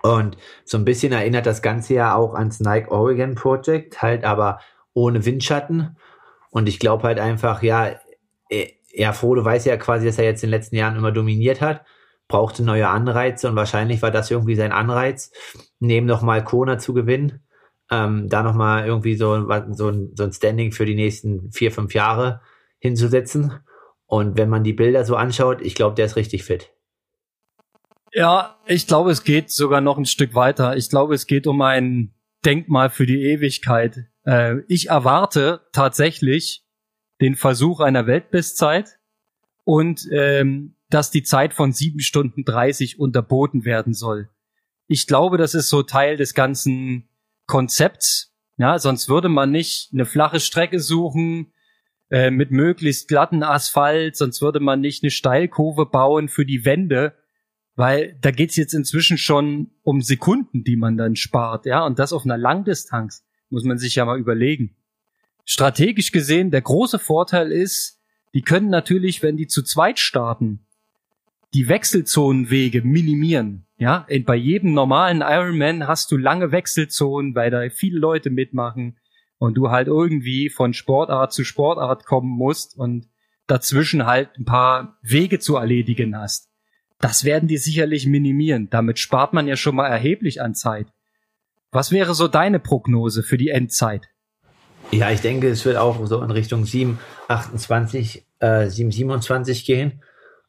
und 0.03 0.37
so 0.65 0.79
ein 0.79 0.85
bisschen 0.85 1.13
erinnert 1.13 1.47
das 1.47 1.63
Ganze 1.63 1.95
ja 1.95 2.15
auch 2.15 2.35
ans 2.35 2.61
Nike 2.61 2.91
Oregon 2.91 3.35
Project, 3.35 4.03
halt 4.03 4.25
aber 4.25 4.61
ohne 4.95 5.25
Windschatten. 5.25 5.97
Und 6.51 6.69
ich 6.69 6.79
glaube 6.79 7.05
halt 7.05 7.19
einfach, 7.19 7.63
ja, 7.63 7.97
äh, 8.49 8.69
ja, 8.93 9.13
Frodo 9.13 9.45
weiß 9.45 9.65
ja 9.67 9.77
quasi, 9.77 10.07
dass 10.07 10.19
er 10.19 10.25
jetzt 10.25 10.43
in 10.43 10.49
den 10.49 10.59
letzten 10.59 10.77
Jahren 10.77 10.97
immer 10.97 11.13
dominiert 11.13 11.61
hat, 11.61 11.85
brauchte 12.29 12.63
neue 12.63 12.89
Anreize 12.89 13.49
und 13.49 13.57
wahrscheinlich 13.57 14.01
war 14.03 14.11
das 14.11 14.31
irgendwie 14.31 14.55
sein 14.55 14.73
Anreiz, 14.73 15.31
neben 15.81 16.07
nochmal 16.07 16.43
Kona 16.45 16.79
zu 16.79 16.95
gewinnen, 16.95 17.41
ähm, 17.91 18.29
da 18.29 18.43
nochmal 18.43 18.87
irgendwie 18.87 19.17
so, 19.17 19.47
so, 19.73 19.93
so 20.15 20.25
ein 20.25 20.33
Standing 20.33 20.73
für 20.73 20.87
die 20.87 20.95
nächsten 20.95 21.53
vier, 21.53 21.73
fünf 21.73 21.95
Jahre 21.95 22.41
hinzusetzen. 22.79 23.61
Und 24.07 24.37
wenn 24.37 24.49
man 24.49 24.65
die 24.65 24.73
Bilder 24.73 25.05
so 25.05 25.17
anschaut, 25.17 25.61
ich 25.63 25.75
glaube, 25.75 25.97
der 25.97 26.07
ist 26.07 26.17
richtig 26.17 26.45
fit. 26.45 26.71
Ja, 28.13 28.59
ich 28.67 28.87
glaube, 28.87 29.11
es 29.11 29.25
geht 29.25 29.51
sogar 29.51 29.81
noch 29.81 29.99
ein 29.99 30.07
Stück 30.07 30.35
weiter. 30.35 30.77
Ich 30.77 30.89
glaube, 30.89 31.15
es 31.15 31.27
geht 31.27 31.47
um 31.47 31.61
ein 31.61 32.15
Denkmal 32.45 32.89
für 32.89 33.05
die 33.05 33.23
Ewigkeit. 33.23 34.07
Äh, 34.25 34.61
ich 34.69 34.89
erwarte 34.89 35.67
tatsächlich 35.73 36.65
den 37.21 37.35
Versuch 37.35 37.81
einer 37.81 38.07
Weltbestzeit 38.07 38.99
und 39.65 40.07
ähm, 40.13 40.77
dass 40.89 41.11
die 41.11 41.25
Zeit 41.25 41.53
von 41.53 41.73
sieben 41.73 42.01
Stunden 42.01 42.45
dreißig 42.45 43.01
unterboten 43.01 43.65
werden 43.65 43.93
soll. 43.93 44.29
Ich 44.87 45.09
glaube, 45.09 45.37
das 45.37 45.55
ist 45.55 45.69
so 45.69 45.83
Teil 45.83 46.17
des 46.17 46.33
ganzen 46.33 47.09
Konzepts. 47.47 48.33
Ja, 48.57 48.79
sonst 48.79 49.09
würde 49.09 49.29
man 49.29 49.51
nicht 49.51 49.91
eine 49.93 50.05
flache 50.07 50.41
Strecke 50.41 50.79
suchen 50.79 51.53
äh, 52.11 52.31
mit 52.31 52.51
möglichst 52.51 53.09
glatten 53.09 53.43
Asphalt, 53.43 54.17
sonst 54.17 54.41
würde 54.41 54.61
man 54.61 54.81
nicht 54.81 55.03
eine 55.03 55.11
Steilkurve 55.11 55.87
bauen 55.87 56.29
für 56.29 56.47
die 56.47 56.65
Wände, 56.65 57.15
weil 57.75 58.17
da 58.21 58.31
geht's 58.31 58.57
jetzt 58.57 58.75
inzwischen 58.75 59.19
schon 59.19 59.71
um 59.83 60.01
Sekunden, 60.01 60.65
die 60.65 60.77
man 60.77 60.97
dann 60.97 61.17
spart, 61.17 61.67
ja, 61.67 61.85
und 61.85 61.99
das 61.99 62.13
auf 62.13 62.25
einer 62.25 62.39
Langdistanz 62.39 63.25
muss 63.51 63.65
man 63.65 63.79
sich 63.79 63.97
ja 63.97 64.05
mal 64.05 64.19
überlegen. 64.19 64.77
Strategisch 65.45 66.11
gesehen, 66.11 66.51
der 66.51 66.63
große 66.63 66.99
Vorteil 66.99 67.53
ist, 67.53 68.01
die 68.35 68.43
können 68.43 68.69
natürlich, 68.69 69.23
wenn 69.23 69.37
die 69.37 69.47
zu 69.47 69.63
zweit 69.63 69.99
starten, 69.99 70.67
die 71.55 71.69
Wechselzonenwege 71.69 72.83
minimieren. 72.83 73.67
Ja, 73.79 74.07
bei 74.25 74.37
jedem 74.37 74.75
normalen 74.75 75.21
Ironman 75.21 75.87
hast 75.87 76.11
du 76.11 76.17
lange 76.17 76.51
Wechselzonen, 76.51 77.35
weil 77.35 77.51
da 77.51 77.69
viele 77.71 77.99
Leute 77.99 78.31
mitmachen 78.31 78.97
und 79.39 79.55
du 79.55 79.71
halt 79.71 79.89
irgendwie 79.89 80.49
von 80.51 80.73
Sportart 80.73 81.33
zu 81.33 81.45
Sportart 81.45 82.05
kommen 82.07 82.31
musst 82.31 82.77
und 82.77 83.09
dazwischen 83.47 84.07
halt 84.07 84.31
ein 84.39 84.45
paar 84.45 84.99
Wege 85.03 85.39
zu 85.39 85.57
erledigen 85.57 86.17
hast. 86.17 86.51
Das 86.99 87.25
werden 87.25 87.49
die 87.49 87.59
sicherlich 87.59 88.07
minimieren. 88.07 88.69
Damit 88.71 88.99
spart 88.99 89.33
man 89.33 89.47
ja 89.47 89.57
schon 89.57 89.77
mal 89.77 89.89
erheblich 89.89 90.41
an 90.41 90.55
Zeit. 90.55 90.89
Was 91.71 91.93
wäre 91.93 92.15
so 92.15 92.27
deine 92.27 92.59
Prognose 92.59 93.23
für 93.23 93.37
die 93.37 93.51
Endzeit? 93.51 94.09
Ja, 94.93 95.11
ich 95.11 95.21
denke, 95.21 95.49
es 95.49 95.65
wird 95.65 95.77
auch 95.77 96.07
so 96.07 96.23
in 96.23 96.31
Richtung 96.31 96.65
728, 96.65 98.25
äh, 98.39 98.69
727 98.69 99.67
gehen. 99.67 100.03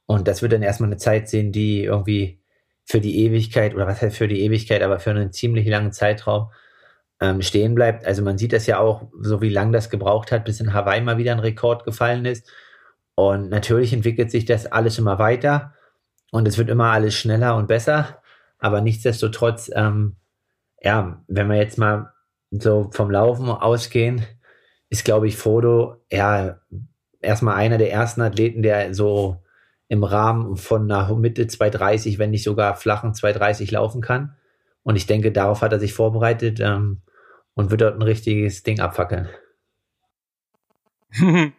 Und 0.05 0.27
das 0.27 0.41
wird 0.41 0.53
dann 0.53 0.61
erstmal 0.61 0.89
eine 0.89 0.97
Zeit 0.97 1.27
sehen, 1.27 1.51
die 1.51 1.83
irgendwie 1.83 2.39
für 2.85 3.01
die 3.01 3.25
Ewigkeit, 3.25 3.75
oder 3.75 3.87
was 3.87 4.01
heißt 4.01 4.15
für 4.15 4.29
die 4.29 4.41
Ewigkeit, 4.41 4.81
aber 4.81 4.99
für 4.99 5.09
einen 5.09 5.33
ziemlich 5.33 5.67
langen 5.67 5.91
Zeitraum 5.91 6.49
ähm, 7.19 7.41
stehen 7.41 7.75
bleibt. 7.75 8.05
Also 8.05 8.21
man 8.21 8.37
sieht 8.37 8.53
das 8.53 8.67
ja 8.67 8.79
auch, 8.79 9.07
so 9.21 9.41
wie 9.41 9.49
lang 9.49 9.71
das 9.71 9.89
gebraucht 9.89 10.31
hat, 10.31 10.45
bis 10.45 10.59
in 10.59 10.73
Hawaii 10.73 11.01
mal 11.01 11.17
wieder 11.17 11.31
ein 11.31 11.39
Rekord 11.39 11.83
gefallen 11.83 12.25
ist. 12.25 12.49
Und 13.15 13.49
natürlich 13.49 13.93
entwickelt 13.93 14.29
sich 14.29 14.45
das 14.45 14.67
alles 14.67 14.99
immer 14.99 15.17
weiter 15.17 15.73
und 16.31 16.47
es 16.47 16.57
wird 16.57 16.69
immer 16.69 16.91
alles 16.91 17.15
schneller 17.15 17.55
und 17.55 17.67
besser. 17.67 18.21
Aber 18.59 18.81
nichtsdestotrotz, 18.81 19.71
ähm, 19.73 20.15
ja, 20.81 21.23
wenn 21.27 21.47
wir 21.47 21.57
jetzt 21.57 21.77
mal 21.77 22.13
so 22.51 22.89
vom 22.91 23.09
Laufen 23.09 23.49
ausgehen, 23.49 24.25
ist, 24.89 25.03
glaube 25.03 25.27
ich, 25.27 25.37
Frodo 25.37 25.97
ja 26.11 26.59
erstmal 27.21 27.55
einer 27.55 27.77
der 27.77 27.91
ersten 27.91 28.21
Athleten, 28.21 28.61
der 28.61 28.93
so 28.93 29.43
im 29.89 30.03
Rahmen 30.03 30.55
von 30.57 30.91
einer 30.91 31.13
Mitte 31.15 31.47
230, 31.47 32.19
wenn 32.19 32.31
nicht 32.31 32.43
sogar 32.43 32.75
flachen 32.75 33.13
230 33.13 33.71
laufen 33.71 34.01
kann. 34.01 34.35
Und 34.83 34.95
ich 34.95 35.07
denke, 35.07 35.31
darauf 35.31 35.61
hat 35.61 35.73
er 35.73 35.79
sich 35.79 35.93
vorbereitet 35.93 36.59
ähm, 36.59 37.01
und 37.57 37.71
wird 37.71 37.81
dort 37.81 37.95
ein 37.95 38.03
richtiges 38.03 38.61
Ding 38.61 38.79
abfackeln. 38.79 39.27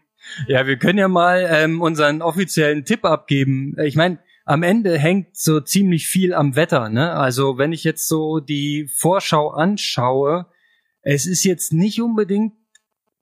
ja, 0.47 0.67
wir 0.67 0.79
können 0.79 0.99
ja 0.99 1.09
mal 1.09 1.47
ähm, 1.51 1.83
unseren 1.83 2.23
offiziellen 2.23 2.85
Tipp 2.85 3.05
abgeben. 3.05 3.77
Ich 3.83 3.97
meine, 3.97 4.21
am 4.45 4.63
Ende 4.63 4.97
hängt 4.97 5.37
so 5.37 5.61
ziemlich 5.61 6.07
viel 6.07 6.35
am 6.35 6.55
Wetter. 6.55 6.89
Ne? 6.89 7.13
Also 7.13 7.59
wenn 7.59 7.73
ich 7.73 7.83
jetzt 7.83 8.07
so 8.07 8.39
die 8.39 8.89
Vorschau 8.97 9.51
anschaue, 9.51 10.47
es 11.03 11.27
ist 11.27 11.43
jetzt 11.43 11.73
nicht 11.73 12.01
unbedingt 12.01 12.55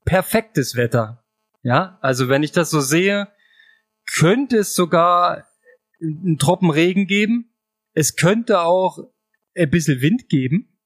perfektes 0.05 0.75
Wetter. 0.75 1.23
Ja, 1.63 1.97
also 2.01 2.29
wenn 2.29 2.43
ich 2.43 2.51
das 2.51 2.69
so 2.69 2.79
sehe, 2.79 3.27
könnte 4.05 4.57
es 4.57 4.75
sogar 4.75 5.47
einen 5.99 6.37
Tropfen 6.37 6.69
Regen 6.69 7.07
geben. 7.07 7.49
Es 7.93 8.15
könnte 8.15 8.61
auch 8.61 8.99
ein 9.55 9.69
bisschen 9.71 9.99
Wind 10.01 10.29
geben. 10.29 10.76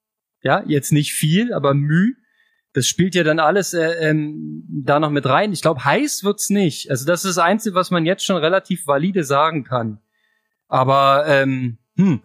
Ja, 0.44 0.64
jetzt 0.66 0.92
nicht 0.92 1.14
viel, 1.14 1.54
aber 1.54 1.74
Mühe. 1.74 2.14
Das 2.74 2.88
spielt 2.88 3.16
ja 3.16 3.24
dann 3.24 3.40
alles 3.40 3.74
äh, 3.74 4.10
ähm, 4.10 4.64
da 4.70 5.00
noch 5.00 5.10
mit 5.10 5.26
rein. 5.26 5.52
Ich 5.52 5.62
glaube, 5.62 5.84
heiß 5.84 6.24
wird's 6.24 6.50
nicht. 6.50 6.90
Also 6.90 7.06
das 7.06 7.26
ist 7.26 7.38
das 7.38 7.44
Einzige, 7.44 7.76
was 7.76 7.92
man 7.92 8.06
jetzt 8.06 8.26
schon 8.26 8.38
relativ 8.38 8.88
valide 8.88 9.26
sagen 9.26 9.66
kann. 9.66 10.00
Aber 10.70 11.26
ähm, 11.28 11.80
hm. 11.98 12.22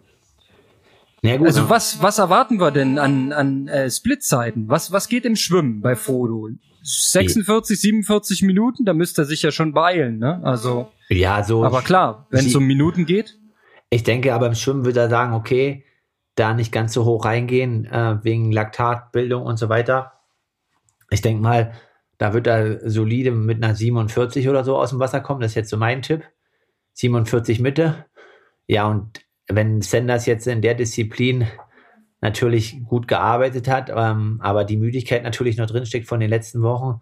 Ja, 1.21 1.35
gut, 1.35 1.47
also 1.47 1.69
was 1.69 2.01
was 2.01 2.19
erwarten 2.19 2.61
wir 2.61 2.71
denn 2.71 2.97
an 2.97 3.33
an 3.33 3.67
äh, 3.67 3.89
Splitzeiten? 3.91 4.69
Was 4.69 4.93
was 4.93 5.09
geht 5.09 5.25
im 5.25 5.35
Schwimmen 5.35 5.81
bei 5.81 5.95
Frodo? 5.95 6.49
46, 6.87 7.81
47 7.81 8.43
Minuten, 8.43 8.85
da 8.85 8.93
müsste 8.93 9.23
er 9.23 9.25
sich 9.25 9.41
ja 9.41 9.51
schon 9.51 9.73
beeilen, 9.73 10.19
ne? 10.19 10.39
Also. 10.43 10.89
Ja, 11.09 11.43
so. 11.43 11.65
Aber 11.65 11.81
klar, 11.81 12.27
wenn 12.31 12.45
es 12.45 12.55
um 12.55 12.65
Minuten 12.65 13.05
geht. 13.05 13.37
Ich 13.89 14.03
denke 14.03 14.33
aber 14.33 14.47
im 14.47 14.55
Schwimmen 14.55 14.85
würde 14.85 15.01
er 15.01 15.09
sagen, 15.09 15.33
okay, 15.33 15.83
da 16.37 16.53
nicht 16.53 16.71
ganz 16.71 16.93
so 16.93 17.03
hoch 17.03 17.25
reingehen, 17.25 17.85
äh, 17.85 18.23
wegen 18.23 18.51
Laktatbildung 18.51 19.43
und 19.43 19.57
so 19.57 19.69
weiter. 19.69 20.13
Ich 21.09 21.21
denke 21.21 21.41
mal, 21.41 21.73
da 22.17 22.33
wird 22.33 22.47
er 22.47 22.89
solide 22.89 23.31
mit 23.31 23.63
einer 23.63 23.75
47 23.75 24.47
oder 24.47 24.63
so 24.63 24.77
aus 24.77 24.91
dem 24.91 24.99
Wasser 24.99 25.19
kommen. 25.19 25.41
Das 25.41 25.51
ist 25.51 25.55
jetzt 25.55 25.69
so 25.69 25.77
mein 25.77 26.01
Tipp. 26.01 26.23
47 26.93 27.59
Mitte. 27.59 28.05
Ja, 28.67 28.87
und 28.87 29.21
wenn 29.47 29.81
Sanders 29.81 30.25
jetzt 30.25 30.47
in 30.47 30.61
der 30.61 30.75
Disziplin 30.75 31.47
natürlich 32.21 32.83
gut 32.85 33.07
gearbeitet 33.07 33.67
hat, 33.67 33.91
ähm, 33.95 34.39
aber 34.41 34.63
die 34.63 34.77
Müdigkeit 34.77 35.23
natürlich 35.23 35.57
noch 35.57 35.67
drinsteckt 35.67 36.07
von 36.07 36.19
den 36.19 36.29
letzten 36.29 36.61
Wochen, 36.61 37.01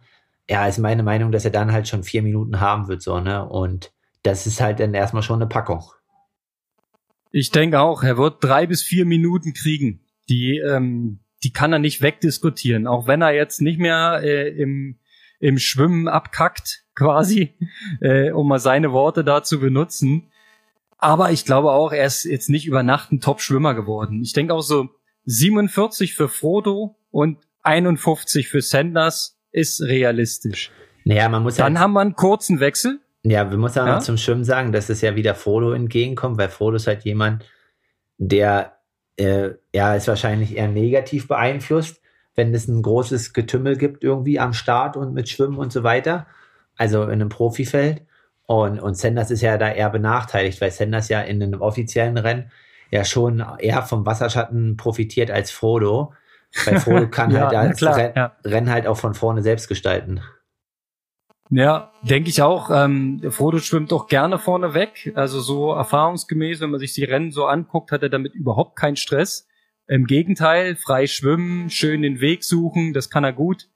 ja, 0.50 0.68
ist 0.68 0.78
meine 0.78 1.04
Meinung, 1.04 1.32
dass 1.32 1.46
er 1.46 1.52
dann 1.52 1.72
halt 1.72 1.88
schon 1.88 2.04
vier 2.04 2.22
Minuten 2.22 2.60
haben 2.60 2.88
wird, 2.88 3.02
so, 3.02 3.20
ne? 3.20 3.48
Und 3.48 3.92
das 4.24 4.46
ist 4.46 4.62
halt 4.62 4.80
dann 4.80 4.94
erstmal 4.94 5.24
schon 5.24 5.42
eine 5.42 5.48
Packung. 5.48 5.84
Ich 7.38 7.52
denke 7.52 7.82
auch, 7.82 8.02
er 8.02 8.18
wird 8.18 8.42
drei 8.42 8.66
bis 8.66 8.82
vier 8.82 9.04
Minuten 9.04 9.54
kriegen. 9.54 10.00
Die, 10.30 10.58
ähm, 10.58 11.20
die 11.44 11.52
kann 11.52 11.74
er 11.74 11.80
nicht 11.80 12.02
wegdiskutieren, 12.02 12.88
auch 12.88 13.08
wenn 13.08 13.22
er 13.22 13.34
jetzt 13.34 13.60
nicht 13.60 13.78
mehr 13.78 14.22
äh, 14.24 14.48
im, 14.48 15.00
im 15.42 15.60
Schwimmen 15.60 16.08
abkackt, 16.08 16.86
quasi, 16.96 17.58
äh, 18.00 18.32
um 18.32 18.48
mal 18.48 18.60
seine 18.60 18.94
Worte 18.94 19.26
da 19.26 19.44
zu 19.44 19.60
benutzen. 19.60 20.32
Aber 20.98 21.32
ich 21.32 21.44
glaube 21.44 21.72
auch, 21.72 21.92
er 21.92 22.06
ist 22.06 22.24
jetzt 22.24 22.50
nicht 22.50 22.68
über 22.68 22.84
Nacht 22.84 23.12
ein 23.12 23.20
Top-Schwimmer 23.20 23.74
geworden. 23.74 24.22
Ich 24.22 24.32
denke 24.32 24.54
auch 24.54 24.62
so, 24.62 24.88
47 25.26 26.14
für 26.14 26.30
Frodo 26.30 26.96
und 27.12 27.40
51 27.64 28.48
für 28.48 28.62
Sanders 28.62 29.38
ist 29.52 29.82
realistisch. 29.82 30.72
Naja, 31.04 31.28
man 31.28 31.44
muss 31.44 31.56
Dann 31.56 31.74
halt, 31.74 31.80
haben 31.80 31.94
wir 31.94 32.00
einen 32.00 32.16
kurzen 32.16 32.62
Wechsel. 32.62 33.02
Ja, 33.28 33.50
wir 33.50 33.58
müssen 33.58 33.80
auch 33.80 33.88
ja? 33.88 33.96
noch 33.96 34.04
zum 34.04 34.18
Schwimmen 34.18 34.44
sagen, 34.44 34.72
dass 34.72 34.90
es 34.90 35.02
ja 35.02 35.16
wieder 35.16 35.34
Frodo 35.34 35.72
entgegenkommt, 35.72 36.38
weil 36.38 36.50
Frodo 36.50 36.76
ist 36.76 36.86
halt 36.86 37.06
jemand, 37.06 37.44
der 38.20 38.78
äh, 39.18 39.52
ja 39.74 39.96
ist 39.96 40.08
wahrscheinlich 40.08 40.56
eher 40.56 40.68
negativ 40.68 41.28
beeinflusst, 41.28 42.02
wenn 42.36 42.54
es 42.54 42.68
ein 42.68 42.84
großes 42.84 43.34
Getümmel 43.34 43.78
gibt 43.78 44.04
irgendwie 44.04 44.40
am 44.40 44.54
Start 44.54 44.96
und 44.96 45.16
mit 45.16 45.28
Schwimmen 45.28 45.58
und 45.58 45.74
so 45.74 45.84
weiter. 45.84 46.28
Also 46.78 47.04
in 47.04 47.14
einem 47.14 47.30
Profifeld. 47.30 48.04
Und, 48.46 48.80
und 48.80 48.96
Sanders 48.96 49.32
ist 49.32 49.42
ja 49.42 49.58
da 49.58 49.72
eher 49.72 49.90
benachteiligt, 49.90 50.62
weil 50.62 50.70
Sanders 50.70 51.10
ja 51.10 51.22
in 51.22 51.42
einem 51.42 51.62
offiziellen 51.62 52.18
Rennen 52.18 52.52
ja 52.92 53.04
schon 53.04 53.44
eher 53.58 53.82
vom 53.82 54.06
Wasserschatten 54.06 54.78
profitiert 54.78 55.32
als 55.32 55.50
Frodo. 55.50 56.14
Weil 56.66 56.80
Frodo 56.80 57.08
kann 57.10 57.32
ja, 57.32 57.48
halt 57.48 57.56
als 57.56 57.78
klar, 57.80 57.98
Ren 57.98 58.14
ja. 58.16 58.36
Rennen 58.46 58.70
halt 58.70 58.86
auch 58.86 58.98
von 58.98 59.16
vorne 59.16 59.42
selbst 59.42 59.68
gestalten. 59.68 60.22
Ja, 61.50 61.92
denke 62.02 62.30
ich 62.30 62.42
auch. 62.42 62.70
Ähm, 62.72 63.22
Frodo 63.30 63.60
schwimmt 63.60 63.94
auch 63.94 64.08
gerne 64.08 64.40
vorne 64.40 64.74
weg. 64.74 65.14
Also 65.16 65.40
so 65.40 65.74
erfahrungsgemäß, 65.74 66.60
wenn 66.62 66.72
man 66.72 66.80
sich 66.80 66.94
die 66.94 67.04
Rennen 67.04 67.32
so 67.32 67.46
anguckt, 67.46 67.92
hat 67.92 68.02
er 68.02 68.10
damit 68.10 68.34
überhaupt 68.34 68.76
keinen 68.76 68.96
Stress. 68.96 69.48
Im 69.88 70.08
Gegenteil, 70.08 70.76
frei 70.76 71.06
schwimmen, 71.06 71.70
schön 71.70 72.02
den 72.02 72.20
Weg 72.20 72.44
suchen, 72.44 72.94
das 72.94 73.12
kann 73.12 73.24
er 73.24 73.34
gut. 73.34 73.70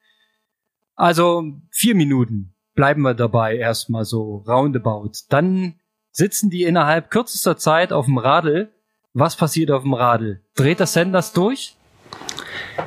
Also 0.95 1.43
vier 1.69 1.93
Minuten 1.93 2.55
bleiben 2.73 3.03
wir 3.03 3.13
dabei 3.13 3.57
erstmal 3.57 4.05
so 4.05 4.43
roundabout. 4.47 5.11
Dann 5.29 5.75
sitzen 6.11 6.49
die 6.49 6.63
innerhalb 6.63 7.11
kürzester 7.11 7.57
Zeit 7.57 7.93
auf 7.93 8.05
dem 8.05 8.17
Radl. 8.17 8.73
Was 9.13 9.35
passiert 9.35 9.69
auf 9.69 9.83
dem 9.83 9.93
Radl? 9.93 10.41
Dreht 10.55 10.79
das 10.79 10.93
Sanders 10.93 11.33
durch? 11.33 11.75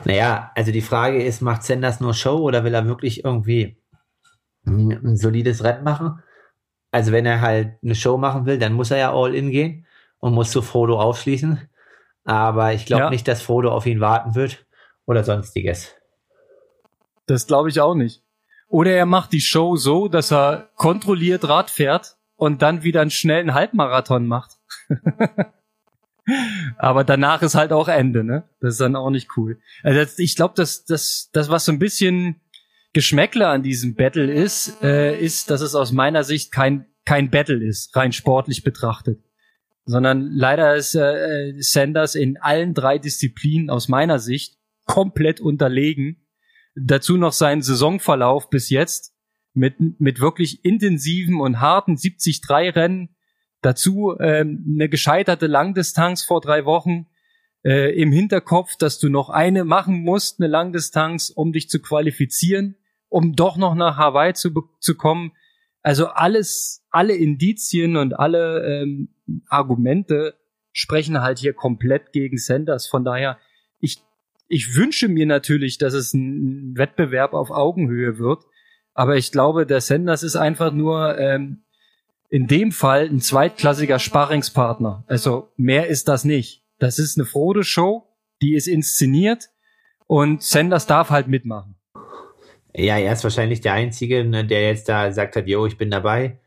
Naja, 0.04 0.50
also 0.56 0.72
die 0.72 0.80
Frage 0.80 1.22
ist, 1.22 1.42
macht 1.42 1.62
Sanders 1.62 2.00
nur 2.00 2.14
Show 2.14 2.38
oder 2.38 2.64
will 2.64 2.74
er 2.74 2.86
wirklich 2.86 3.24
irgendwie 3.24 3.76
ein 4.64 5.16
solides 5.16 5.64
Rennen 5.64 5.84
machen? 5.84 6.22
Also 6.90 7.12
wenn 7.12 7.26
er 7.26 7.40
halt 7.40 7.78
eine 7.82 7.94
Show 7.94 8.18
machen 8.18 8.46
will, 8.46 8.58
dann 8.58 8.74
muss 8.74 8.90
er 8.90 8.98
ja 8.98 9.12
all 9.12 9.34
in 9.34 9.50
gehen 9.50 9.86
und 10.18 10.34
muss 10.34 10.50
zu 10.50 10.62
Frodo 10.62 11.00
aufschließen. 11.00 11.68
Aber 12.24 12.72
ich 12.72 12.86
glaube 12.86 13.04
ja. 13.04 13.10
nicht, 13.10 13.26
dass 13.26 13.42
Frodo 13.42 13.70
auf 13.70 13.86
ihn 13.86 14.00
warten 14.00 14.34
wird 14.34 14.64
oder 15.06 15.24
sonstiges. 15.24 15.94
Das 17.26 17.46
glaube 17.46 17.70
ich 17.70 17.80
auch 17.80 17.94
nicht. 17.94 18.22
Oder 18.68 18.92
er 18.92 19.06
macht 19.06 19.32
die 19.32 19.40
Show 19.40 19.76
so, 19.76 20.08
dass 20.08 20.32
er 20.32 20.70
kontrolliert 20.76 21.48
Rad 21.48 21.70
fährt 21.70 22.16
und 22.36 22.62
dann 22.62 22.82
wieder 22.82 23.00
einen 23.00 23.10
schnellen 23.10 23.54
Halbmarathon 23.54 24.26
macht. 24.26 24.58
Aber 26.78 27.04
danach 27.04 27.42
ist 27.42 27.54
halt 27.54 27.72
auch 27.72 27.88
Ende, 27.88 28.22
ne? 28.22 28.44
Das 28.60 28.74
ist 28.74 28.80
dann 28.80 28.96
auch 28.96 29.10
nicht 29.10 29.36
cool. 29.36 29.60
Also 29.82 30.00
ich 30.18 30.36
glaube, 30.36 30.54
dass 30.56 30.84
das, 30.84 31.30
das, 31.32 31.50
was 31.50 31.64
so 31.64 31.72
ein 31.72 31.78
bisschen 31.78 32.40
Geschmäckler 32.92 33.48
an 33.48 33.62
diesem 33.62 33.94
Battle 33.94 34.30
ist, 34.32 34.82
äh, 34.82 35.18
ist, 35.18 35.50
dass 35.50 35.60
es 35.60 35.74
aus 35.74 35.92
meiner 35.92 36.24
Sicht 36.24 36.52
kein, 36.52 36.86
kein 37.04 37.30
Battle 37.30 37.62
ist, 37.64 37.94
rein 37.96 38.12
sportlich 38.12 38.64
betrachtet. 38.64 39.22
Sondern 39.84 40.30
leider 40.30 40.76
ist 40.76 40.94
äh, 40.94 41.54
Sanders 41.58 42.14
in 42.14 42.36
allen 42.36 42.74
drei 42.74 42.98
Disziplinen 42.98 43.70
aus 43.70 43.88
meiner 43.88 44.18
Sicht 44.18 44.58
komplett 44.84 45.40
unterlegen. 45.40 46.26
Dazu 46.74 47.16
noch 47.16 47.32
seinen 47.32 47.62
Saisonverlauf 47.62 48.48
bis 48.50 48.70
jetzt 48.70 49.14
mit, 49.54 49.74
mit 50.00 50.20
wirklich 50.20 50.64
intensiven 50.64 51.40
und 51.40 51.60
harten 51.60 51.96
70-3-Rennen 51.96 53.14
Dazu 53.62 54.16
ähm, 54.18 54.64
eine 54.74 54.88
gescheiterte 54.88 55.46
Langdistanz 55.46 56.24
vor 56.24 56.40
drei 56.40 56.64
Wochen 56.64 57.06
äh, 57.64 57.96
im 57.96 58.10
Hinterkopf, 58.10 58.76
dass 58.76 58.98
du 58.98 59.08
noch 59.08 59.30
eine 59.30 59.64
machen 59.64 60.02
musst, 60.02 60.40
eine 60.40 60.48
Langdistanz, 60.48 61.30
um 61.30 61.52
dich 61.52 61.70
zu 61.70 61.80
qualifizieren, 61.80 62.76
um 63.12 63.34
doch 63.34 63.56
noch 63.58 63.74
nach 63.74 63.98
Hawaii 63.98 64.32
zu, 64.32 64.50
zu 64.80 64.96
kommen. 64.96 65.32
Also 65.82 66.06
alles, 66.06 66.82
alle 66.90 67.14
Indizien 67.14 67.96
und 67.96 68.18
alle 68.18 68.64
ähm, 68.64 69.10
Argumente 69.48 70.34
sprechen 70.72 71.20
halt 71.20 71.38
hier 71.38 71.52
komplett 71.52 72.12
gegen 72.12 72.38
Sanders. 72.38 72.86
Von 72.86 73.04
daher, 73.04 73.38
ich, 73.80 74.02
ich 74.48 74.76
wünsche 74.76 75.08
mir 75.08 75.26
natürlich, 75.26 75.76
dass 75.76 75.92
es 75.92 76.14
ein 76.14 76.76
Wettbewerb 76.76 77.34
auf 77.34 77.50
Augenhöhe 77.50 78.18
wird. 78.18 78.44
Aber 78.94 79.16
ich 79.16 79.30
glaube, 79.30 79.66
der 79.66 79.82
Sanders 79.82 80.22
ist 80.22 80.36
einfach 80.36 80.72
nur 80.72 81.18
ähm, 81.18 81.64
in 82.30 82.46
dem 82.46 82.72
Fall 82.72 83.08
ein 83.08 83.20
zweitklassiger 83.20 83.98
Sparringspartner. 83.98 85.04
Also 85.06 85.52
mehr 85.56 85.88
ist 85.88 86.08
das 86.08 86.24
nicht. 86.24 86.64
Das 86.78 86.98
ist 86.98 87.18
eine 87.18 87.26
Frodo-Show, 87.26 88.08
die 88.40 88.54
ist 88.54 88.68
inszeniert 88.68 89.50
und 90.06 90.42
Sanders 90.42 90.86
darf 90.86 91.10
halt 91.10 91.28
mitmachen. 91.28 91.76
Ja, 92.74 92.96
er 92.96 93.12
ist 93.12 93.24
wahrscheinlich 93.24 93.60
der 93.60 93.74
Einzige, 93.74 94.24
ne, 94.24 94.46
der 94.46 94.62
jetzt 94.62 94.88
da 94.88 95.12
sagt 95.12 95.36
hat, 95.36 95.46
yo, 95.46 95.66
ich 95.66 95.76
bin 95.76 95.90
dabei. 95.90 96.38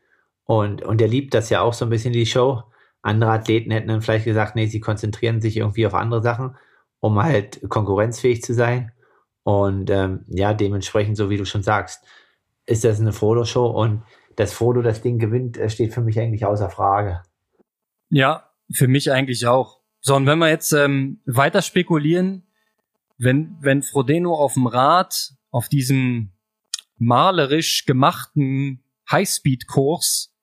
Und, 0.44 0.82
und 0.82 1.00
er 1.00 1.08
liebt 1.08 1.34
das 1.34 1.50
ja 1.50 1.60
auch 1.60 1.72
so 1.72 1.84
ein 1.84 1.90
bisschen, 1.90 2.12
die 2.12 2.26
Show. 2.26 2.62
Andere 3.02 3.30
Athleten 3.30 3.70
hätten 3.70 3.88
dann 3.88 4.02
vielleicht 4.02 4.24
gesagt, 4.24 4.56
nee, 4.56 4.66
sie 4.66 4.80
konzentrieren 4.80 5.40
sich 5.40 5.56
irgendwie 5.56 5.86
auf 5.86 5.94
andere 5.94 6.22
Sachen, 6.22 6.56
um 7.00 7.22
halt 7.22 7.60
konkurrenzfähig 7.68 8.42
zu 8.42 8.54
sein. 8.54 8.92
Und 9.44 9.90
ähm, 9.90 10.24
ja, 10.28 10.54
dementsprechend, 10.54 11.16
so 11.16 11.30
wie 11.30 11.36
du 11.36 11.44
schon 11.44 11.62
sagst, 11.62 12.04
ist 12.66 12.84
das 12.84 13.00
eine 13.00 13.12
Frodo-Show 13.12 13.66
und 13.66 14.02
dass 14.34 14.52
Frodo 14.52 14.82
das 14.82 15.02
Ding 15.02 15.18
gewinnt, 15.18 15.56
äh, 15.56 15.70
steht 15.70 15.94
für 15.94 16.00
mich 16.00 16.18
eigentlich 16.18 16.44
außer 16.44 16.68
Frage. 16.68 17.22
Ja, 18.10 18.50
für 18.72 18.88
mich 18.88 19.12
eigentlich 19.12 19.46
auch. 19.46 19.80
So, 20.00 20.16
und 20.16 20.26
wenn 20.26 20.38
wir 20.38 20.48
jetzt 20.48 20.72
ähm, 20.72 21.20
weiter 21.26 21.62
spekulieren, 21.62 22.46
wenn, 23.18 23.56
wenn 23.60 23.82
Frodeno 23.82 24.34
auf 24.34 24.54
dem 24.54 24.66
Rad, 24.66 25.32
auf 25.50 25.68
diesem 25.68 26.32
malerisch 26.98 27.84
gemachten 27.86 28.82
Highspeed-Kurs 29.10 30.34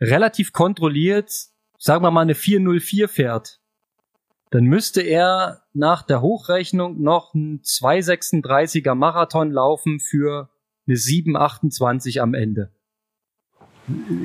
relativ 0.00 0.52
kontrolliert, 0.52 1.30
sagen 1.78 2.04
wir 2.04 2.10
mal 2.10 2.22
eine 2.22 2.34
404 2.34 3.08
fährt, 3.08 3.60
dann 4.50 4.64
müsste 4.64 5.00
er 5.00 5.62
nach 5.72 6.02
der 6.02 6.20
Hochrechnung 6.20 7.00
noch 7.00 7.32
ein 7.34 7.62
236er 7.62 8.94
Marathon 8.94 9.50
laufen 9.50 9.98
für 9.98 10.50
eine 10.86 10.96
728 10.96 12.20
am 12.20 12.34
Ende. 12.34 12.70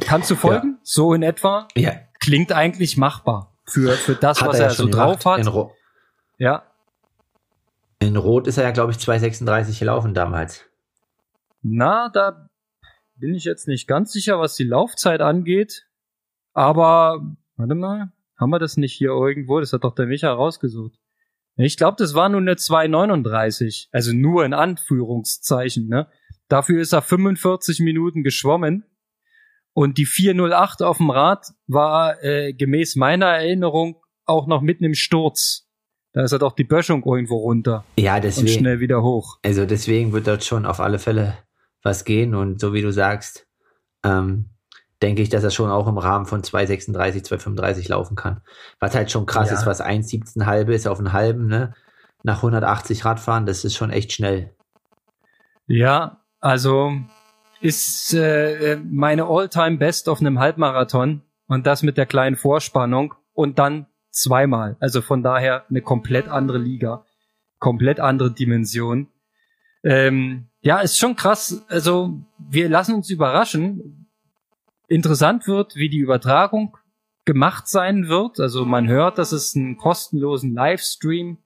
Kannst 0.02 0.30
du 0.30 0.36
folgen? 0.36 0.74
Ja. 0.74 0.80
So 0.84 1.14
in 1.14 1.24
etwa? 1.24 1.68
Ja. 1.76 1.94
Klingt 2.20 2.52
eigentlich 2.52 2.98
machbar 2.98 3.58
für, 3.66 3.94
für 3.94 4.16
das, 4.16 4.42
hat 4.42 4.50
was 4.50 4.60
er, 4.60 4.66
er 4.66 4.72
so 4.72 4.88
drauf 4.88 5.26
hat. 5.26 5.46
Ja. 6.38 6.64
In 8.00 8.16
Rot 8.16 8.48
ist 8.48 8.58
er 8.58 8.64
ja, 8.64 8.72
glaube 8.72 8.92
ich, 8.92 8.98
2,36 8.98 9.80
gelaufen 9.80 10.14
damals. 10.14 10.66
Na, 11.62 12.10
da 12.10 12.50
bin 13.16 13.34
ich 13.34 13.44
jetzt 13.44 13.68
nicht 13.68 13.88
ganz 13.88 14.12
sicher, 14.12 14.40
was 14.40 14.56
die 14.56 14.64
Laufzeit 14.64 15.22
angeht. 15.22 15.88
Aber, 16.54 17.36
warte 17.56 17.76
mal, 17.76 18.12
haben 18.38 18.50
wir 18.52 18.60
das 18.60 18.78
nicht 18.78 18.94
hier 18.94 19.10
irgendwo? 19.10 19.60
Das 19.60 19.74
hat 19.74 19.84
doch 19.84 19.96
der 19.96 20.06
Micha 20.06 20.32
rausgesucht. 20.32 20.98
Ich 21.56 21.76
glaube, 21.76 21.96
das 21.98 22.14
war 22.14 22.30
nur 22.30 22.42
eine 22.42 22.54
2,39. 22.54 23.88
Also 23.92 24.14
nur 24.14 24.46
in 24.46 24.54
Anführungszeichen, 24.54 25.88
ne? 25.88 26.08
Dafür 26.48 26.82
ist 26.82 26.94
er 26.94 27.02
45 27.02 27.80
Minuten 27.80 28.24
geschwommen. 28.24 28.86
Und 29.74 29.98
die 29.98 30.06
408 30.06 30.82
auf 30.82 30.98
dem 30.98 31.10
Rad 31.10 31.48
war 31.68 32.24
äh, 32.24 32.54
gemäß 32.54 32.96
meiner 32.96 33.28
Erinnerung 33.28 34.02
auch 34.26 34.48
noch 34.48 34.62
mitten 34.62 34.84
im 34.84 34.94
Sturz. 34.94 35.67
Da 36.18 36.24
ist 36.24 36.32
halt 36.32 36.42
auch 36.42 36.54
die 36.54 36.64
Böschung 36.64 37.04
irgendwo 37.06 37.38
runter. 37.38 37.84
Ja, 37.96 38.20
deswegen. 38.20 38.48
Und 38.48 38.54
schnell 38.54 38.80
wieder 38.80 39.04
hoch. 39.04 39.38
Also 39.44 39.68
deswegen 39.68 40.14
wird 40.14 40.26
dort 40.26 40.44
schon 40.44 40.66
auf 40.66 40.80
alle 40.80 40.98
Fälle 40.98 41.38
was 41.84 42.06
gehen. 42.06 42.34
Und 42.34 42.60
so 42.60 42.74
wie 42.74 42.82
du 42.82 42.92
sagst, 42.92 43.46
ähm, 44.04 44.50
denke 45.00 45.22
ich, 45.22 45.30
dass 45.30 45.44
er 45.44 45.52
schon 45.52 45.70
auch 45.70 45.86
im 45.86 46.00
Rahmen 46.00 46.26
von 46.26 46.42
236, 46.42 47.24
235 47.24 47.88
laufen 47.90 48.16
kann. 48.16 48.42
Was 48.80 48.96
halt 48.96 49.12
schon 49.12 49.28
krass 49.28 49.52
ja. 49.52 49.58
ist, 49.58 49.68
was 49.68 49.80
1,17 49.80 50.48
halbe 50.48 50.74
ist 50.74 50.88
auf 50.88 50.98
einen 50.98 51.14
halben, 51.14 51.46
ne? 51.46 51.76
Nach 52.24 52.38
180 52.38 53.06
Radfahren, 53.06 53.46
das 53.46 53.64
ist 53.64 53.76
schon 53.76 53.92
echt 53.92 54.12
schnell. 54.12 54.56
Ja, 55.68 56.24
also 56.40 56.94
ist 57.62 58.16
äh, 58.16 58.80
meine 58.84 59.26
All-Time 59.26 59.78
Best 59.78 60.10
auf 60.10 60.20
einem 60.20 60.40
Halbmarathon 60.40 61.22
und 61.46 61.68
das 61.68 61.84
mit 61.84 61.96
der 61.96 62.08
kleinen 62.08 62.38
Vorspannung 62.38 63.14
und 63.34 63.60
dann 63.60 63.86
zweimal. 64.22 64.78
Also 64.80 65.02
von 65.02 65.24
daher 65.24 65.66
eine 65.70 65.82
komplett 65.82 66.28
andere 66.28 66.58
Liga, 66.58 67.06
komplett 67.60 68.00
andere 68.00 68.32
Dimension. 68.32 69.08
Ähm, 69.84 70.48
ja, 70.62 70.80
ist 70.80 70.98
schon 70.98 71.16
krass. 71.16 71.64
Also 71.70 72.20
wir 72.38 72.70
lassen 72.70 72.96
uns 72.96 73.10
überraschen. 73.10 74.08
Interessant 74.88 75.48
wird, 75.48 75.76
wie 75.76 75.90
die 75.90 76.00
Übertragung 76.00 76.78
gemacht 77.26 77.68
sein 77.68 78.08
wird. 78.08 78.40
Also 78.40 78.66
man 78.66 78.88
hört, 78.88 79.18
dass 79.18 79.32
es 79.32 79.56
einen 79.56 79.78
kostenlosen 79.78 80.54
Livestream 80.54 81.38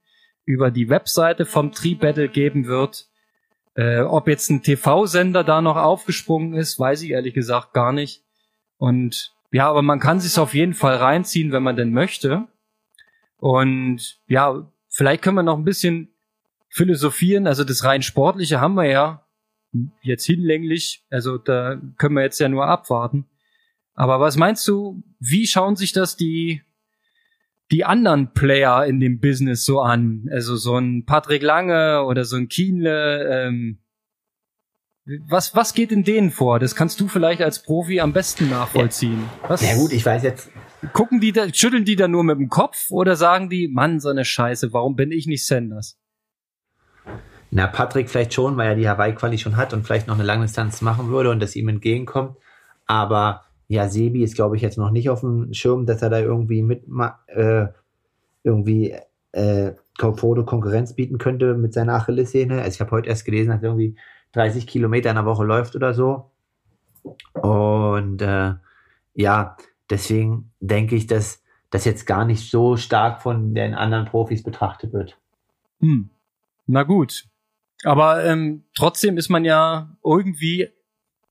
über 0.44 0.70
die 0.70 0.88
Webseite 0.88 1.44
vom 1.44 1.72
Tree 1.72 1.94
Battle 1.94 2.28
geben 2.28 2.66
wird. 2.66 3.08
Äh, 3.74 4.00
ob 4.00 4.28
jetzt 4.28 4.50
ein 4.50 4.62
TV-Sender 4.62 5.44
da 5.44 5.62
noch 5.62 5.76
aufgesprungen 5.76 6.54
ist, 6.54 6.78
weiß 6.78 7.02
ich 7.02 7.10
ehrlich 7.10 7.34
gesagt 7.34 7.72
gar 7.72 7.92
nicht. 7.92 8.22
Und 8.76 9.34
ja, 9.50 9.68
aber 9.68 9.82
man 9.82 10.00
kann 10.00 10.20
sich 10.20 10.38
auf 10.38 10.54
jeden 10.54 10.74
Fall 10.74 10.96
reinziehen, 10.96 11.52
wenn 11.52 11.62
man 11.62 11.76
denn 11.76 11.92
möchte. 11.92 12.48
Und 13.42 14.20
ja, 14.28 14.70
vielleicht 14.88 15.20
können 15.20 15.34
wir 15.34 15.42
noch 15.42 15.58
ein 15.58 15.64
bisschen 15.64 16.14
philosophieren. 16.68 17.48
Also 17.48 17.64
das 17.64 17.82
rein 17.82 18.02
sportliche 18.02 18.60
haben 18.60 18.74
wir 18.74 18.84
ja 18.84 19.26
jetzt 20.00 20.24
hinlänglich. 20.26 21.04
Also 21.10 21.38
da 21.38 21.80
können 21.98 22.14
wir 22.14 22.22
jetzt 22.22 22.38
ja 22.38 22.48
nur 22.48 22.68
abwarten. 22.68 23.26
Aber 23.94 24.20
was 24.20 24.36
meinst 24.36 24.68
du, 24.68 25.02
wie 25.18 25.48
schauen 25.48 25.74
sich 25.74 25.90
das 25.92 26.16
die 26.16 26.62
die 27.72 27.84
anderen 27.84 28.32
Player 28.32 28.86
in 28.86 29.00
dem 29.00 29.18
Business 29.18 29.64
so 29.64 29.80
an? 29.80 30.28
Also 30.30 30.54
so 30.54 30.76
ein 30.76 31.04
Patrick 31.04 31.42
Lange 31.42 32.04
oder 32.04 32.24
so 32.24 32.36
ein 32.36 32.46
Kienle. 32.46 33.28
Ähm, 33.28 33.80
was, 35.26 35.56
was 35.56 35.74
geht 35.74 35.90
in 35.90 36.04
denen 36.04 36.30
vor? 36.30 36.60
Das 36.60 36.76
kannst 36.76 37.00
du 37.00 37.08
vielleicht 37.08 37.42
als 37.42 37.64
Profi 37.64 37.98
am 37.98 38.12
besten 38.12 38.50
nachvollziehen. 38.50 39.24
Was, 39.48 39.68
ja 39.68 39.74
gut, 39.74 39.92
ich 39.92 40.06
weiß 40.06 40.22
jetzt. 40.22 40.48
Gucken 40.92 41.20
die 41.20 41.32
da, 41.32 41.52
schütteln 41.52 41.84
die 41.84 41.96
da 41.96 42.08
nur 42.08 42.24
mit 42.24 42.38
dem 42.38 42.48
Kopf 42.48 42.90
oder 42.90 43.14
sagen 43.14 43.48
die, 43.48 43.68
Mann, 43.68 44.00
so 44.00 44.08
eine 44.08 44.24
Scheiße, 44.24 44.72
warum 44.72 44.96
bin 44.96 45.12
ich 45.12 45.26
nicht 45.26 45.46
Sanders? 45.46 45.96
Na, 47.50 47.66
Patrick 47.66 48.10
vielleicht 48.10 48.34
schon, 48.34 48.56
weil 48.56 48.70
er 48.70 48.74
die 48.76 48.88
Hawaii-Quali 48.88 49.38
schon 49.38 49.56
hat 49.56 49.74
und 49.74 49.84
vielleicht 49.84 50.06
noch 50.08 50.14
eine 50.14 50.24
Langdistanz 50.24 50.80
machen 50.80 51.08
würde 51.08 51.30
und 51.30 51.40
das 51.40 51.54
ihm 51.54 51.68
entgegenkommt. 51.68 52.36
Aber 52.86 53.44
ja, 53.68 53.88
Sebi 53.88 54.22
ist, 54.22 54.34
glaube 54.34 54.56
ich, 54.56 54.62
jetzt 54.62 54.78
noch 54.78 54.90
nicht 54.90 55.08
auf 55.08 55.20
dem 55.20 55.52
Schirm, 55.52 55.86
dass 55.86 56.02
er 56.02 56.10
da 56.10 56.18
irgendwie 56.18 56.62
mit 56.62 56.84
äh, 57.28 57.66
irgendwie 58.42 58.96
äh, 59.32 59.72
Foto 59.98 60.44
Konkurrenz 60.44 60.94
bieten 60.94 61.18
könnte 61.18 61.54
mit 61.54 61.74
seiner 61.74 61.94
Achillessehne. 61.94 62.62
Also 62.62 62.74
ich 62.76 62.80
habe 62.80 62.90
heute 62.90 63.08
erst 63.08 63.24
gelesen, 63.24 63.50
dass 63.50 63.62
irgendwie 63.62 63.96
30 64.32 64.66
Kilometer 64.66 65.10
in 65.10 65.16
der 65.16 65.26
Woche 65.26 65.44
läuft 65.44 65.76
oder 65.76 65.94
so. 65.94 66.30
Und 67.34 68.22
äh, 68.22 68.54
ja, 69.14 69.56
deswegen 69.92 70.50
denke 70.58 70.96
ich, 70.96 71.06
dass 71.06 71.42
das 71.70 71.84
jetzt 71.84 72.06
gar 72.06 72.24
nicht 72.24 72.50
so 72.50 72.76
stark 72.76 73.22
von 73.22 73.54
den 73.54 73.74
anderen 73.74 74.06
Profis 74.06 74.42
betrachtet 74.42 74.92
wird. 74.92 75.18
Hm. 75.80 76.10
Na 76.66 76.82
gut. 76.82 77.24
Aber 77.84 78.24
ähm, 78.24 78.64
trotzdem 78.74 79.18
ist 79.18 79.28
man 79.28 79.44
ja 79.44 79.96
irgendwie 80.02 80.68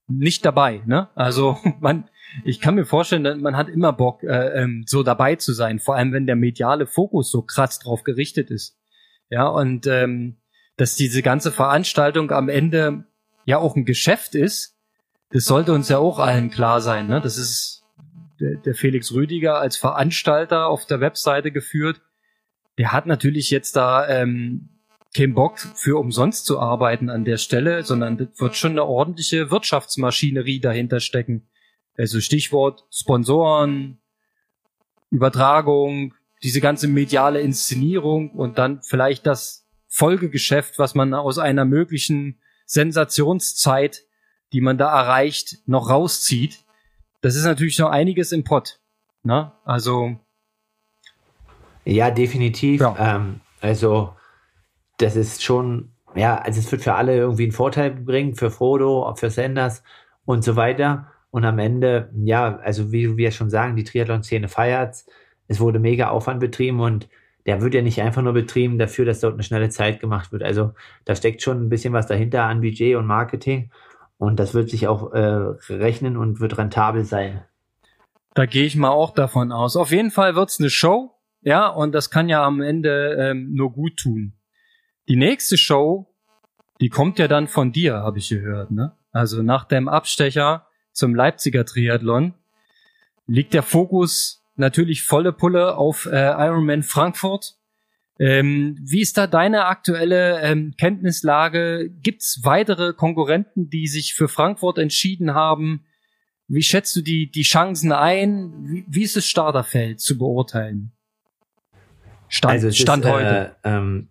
nicht 0.06 0.44
dabei, 0.44 0.82
ne? 0.86 1.08
Also 1.14 1.58
man, 1.80 2.08
ich 2.44 2.60
kann 2.60 2.74
mir 2.76 2.84
vorstellen, 2.84 3.40
man 3.40 3.56
hat 3.56 3.68
immer 3.68 3.92
Bock, 3.92 4.22
äh, 4.22 4.62
ähm, 4.62 4.84
so 4.86 5.02
dabei 5.02 5.36
zu 5.36 5.52
sein, 5.52 5.78
vor 5.78 5.96
allem 5.96 6.12
wenn 6.12 6.26
der 6.26 6.36
mediale 6.36 6.86
Fokus 6.86 7.30
so 7.30 7.42
krass 7.42 7.78
drauf 7.78 8.04
gerichtet 8.04 8.50
ist. 8.50 8.78
Ja, 9.28 9.48
und 9.48 9.86
ähm, 9.86 10.36
dass 10.76 10.94
diese 10.94 11.22
ganze 11.22 11.50
Veranstaltung 11.50 12.30
am 12.30 12.48
Ende 12.48 13.04
ja 13.44 13.58
auch 13.58 13.76
ein 13.76 13.84
Geschäft 13.84 14.34
ist, 14.34 14.76
das 15.30 15.44
sollte 15.44 15.72
uns 15.72 15.88
ja 15.88 15.98
auch 15.98 16.18
allen 16.18 16.50
klar 16.50 16.80
sein. 16.80 17.06
Ne? 17.08 17.20
Das 17.20 17.38
ist 17.38 17.81
der 18.64 18.74
Felix 18.74 19.12
Rüdiger 19.12 19.58
als 19.58 19.76
Veranstalter 19.76 20.66
auf 20.66 20.86
der 20.86 21.00
Webseite 21.00 21.52
geführt. 21.52 22.00
Der 22.78 22.92
hat 22.92 23.06
natürlich 23.06 23.50
jetzt 23.50 23.76
da 23.76 24.08
ähm, 24.08 24.68
keinen 25.14 25.34
Bock 25.34 25.58
für 25.58 25.98
umsonst 25.98 26.46
zu 26.46 26.58
arbeiten 26.58 27.10
an 27.10 27.24
der 27.24 27.36
Stelle, 27.36 27.82
sondern 27.82 28.16
das 28.16 28.28
wird 28.38 28.56
schon 28.56 28.72
eine 28.72 28.84
ordentliche 28.84 29.50
Wirtschaftsmaschinerie 29.50 30.60
dahinter 30.60 31.00
stecken. 31.00 31.48
Also 31.96 32.20
Stichwort 32.20 32.84
Sponsoren, 32.90 33.98
Übertragung, 35.10 36.14
diese 36.42 36.60
ganze 36.60 36.88
mediale 36.88 37.40
Inszenierung 37.40 38.30
und 38.30 38.58
dann 38.58 38.80
vielleicht 38.82 39.26
das 39.26 39.68
Folgegeschäft, 39.86 40.78
was 40.78 40.94
man 40.94 41.12
aus 41.12 41.38
einer 41.38 41.66
möglichen 41.66 42.40
Sensationszeit, 42.64 44.04
die 44.52 44.62
man 44.62 44.78
da 44.78 44.90
erreicht, 44.90 45.58
noch 45.66 45.90
rauszieht. 45.90 46.60
Das 47.22 47.36
ist 47.36 47.44
natürlich 47.44 47.78
noch 47.78 47.90
einiges 47.90 48.32
im 48.32 48.44
Pott. 48.44 48.80
Ne? 49.22 49.52
Also 49.64 50.16
ja, 51.84 52.10
definitiv. 52.10 52.80
Ja. 52.80 52.96
Ähm, 52.98 53.40
also 53.60 54.14
das 54.98 55.16
ist 55.16 55.42
schon, 55.42 55.92
ja, 56.14 56.36
also 56.36 56.60
es 56.60 56.70
wird 56.70 56.82
für 56.82 56.94
alle 56.94 57.16
irgendwie 57.16 57.44
einen 57.44 57.52
Vorteil 57.52 57.90
bringen, 57.90 58.34
für 58.34 58.50
Frodo, 58.50 59.14
für 59.16 59.30
Sanders 59.30 59.82
und 60.24 60.44
so 60.44 60.56
weiter. 60.56 61.08
Und 61.30 61.44
am 61.44 61.58
Ende, 61.58 62.10
ja, 62.14 62.58
also 62.58 62.92
wie 62.92 63.16
wir 63.16 63.30
schon 63.30 63.50
sagen, 63.50 63.74
die 63.74 63.84
Triathlon-Szene 63.84 64.48
feiert's. 64.48 65.06
Es 65.48 65.60
wurde 65.60 65.78
mega 65.78 66.08
Aufwand 66.10 66.40
betrieben 66.40 66.80
und 66.80 67.08
der 67.46 67.60
wird 67.60 67.74
ja 67.74 67.82
nicht 67.82 68.00
einfach 68.00 68.22
nur 68.22 68.32
betrieben 68.32 68.78
dafür, 68.78 69.04
dass 69.04 69.20
dort 69.20 69.34
eine 69.34 69.42
schnelle 69.42 69.68
Zeit 69.68 69.98
gemacht 69.98 70.30
wird. 70.30 70.42
Also 70.42 70.74
da 71.04 71.16
steckt 71.16 71.42
schon 71.42 71.64
ein 71.64 71.68
bisschen 71.68 71.92
was 71.92 72.06
dahinter 72.06 72.44
an 72.44 72.60
Budget 72.60 72.96
und 72.96 73.06
Marketing 73.06 73.70
und 74.22 74.38
das 74.38 74.54
wird 74.54 74.70
sich 74.70 74.86
auch 74.86 75.12
äh, 75.12 75.18
rechnen 75.68 76.16
und 76.16 76.38
wird 76.38 76.56
rentabel 76.56 77.04
sein. 77.04 77.42
Da 78.34 78.46
gehe 78.46 78.64
ich 78.64 78.76
mal 78.76 78.90
auch 78.90 79.12
davon 79.12 79.50
aus. 79.50 79.74
Auf 79.74 79.90
jeden 79.90 80.12
Fall 80.12 80.36
wird's 80.36 80.60
eine 80.60 80.70
Show, 80.70 81.10
ja, 81.40 81.66
und 81.66 81.90
das 81.90 82.08
kann 82.08 82.28
ja 82.28 82.44
am 82.44 82.60
Ende 82.60 83.16
ähm, 83.18 83.52
nur 83.52 83.72
gut 83.72 83.96
tun. 83.96 84.34
Die 85.08 85.16
nächste 85.16 85.58
Show, 85.58 86.14
die 86.80 86.88
kommt 86.88 87.18
ja 87.18 87.26
dann 87.26 87.48
von 87.48 87.72
dir, 87.72 87.94
habe 87.96 88.18
ich 88.18 88.28
gehört, 88.28 88.70
ne? 88.70 88.96
Also 89.10 89.42
nach 89.42 89.64
dem 89.64 89.88
Abstecher 89.88 90.68
zum 90.92 91.16
Leipziger 91.16 91.64
Triathlon 91.64 92.34
liegt 93.26 93.54
der 93.54 93.64
Fokus 93.64 94.44
natürlich 94.54 95.02
volle 95.02 95.32
Pulle 95.32 95.76
auf 95.76 96.06
äh, 96.06 96.30
Ironman 96.30 96.84
Frankfurt. 96.84 97.56
Ähm, 98.22 98.78
wie 98.80 99.00
ist 99.00 99.18
da 99.18 99.26
deine 99.26 99.64
aktuelle 99.64 100.40
ähm, 100.42 100.74
Kenntnislage? 100.78 101.90
Gibt's 101.90 102.42
weitere 102.44 102.92
Konkurrenten, 102.92 103.68
die 103.68 103.88
sich 103.88 104.14
für 104.14 104.28
Frankfurt 104.28 104.78
entschieden 104.78 105.34
haben? 105.34 105.84
Wie 106.46 106.62
schätzt 106.62 106.94
du 106.94 107.00
die, 107.00 107.32
die 107.32 107.42
Chancen 107.42 107.90
ein? 107.90 108.52
Wie, 108.62 108.84
wie 108.86 109.02
ist 109.02 109.16
das 109.16 109.26
Starterfeld 109.26 110.00
zu 110.00 110.18
beurteilen? 110.18 110.92
Stand, 112.28 112.52
also 112.52 112.70
Stand 112.70 113.04
ist, 113.04 113.10
heute. 113.10 113.56
Äh, 113.64 113.70
ähm, 113.70 114.08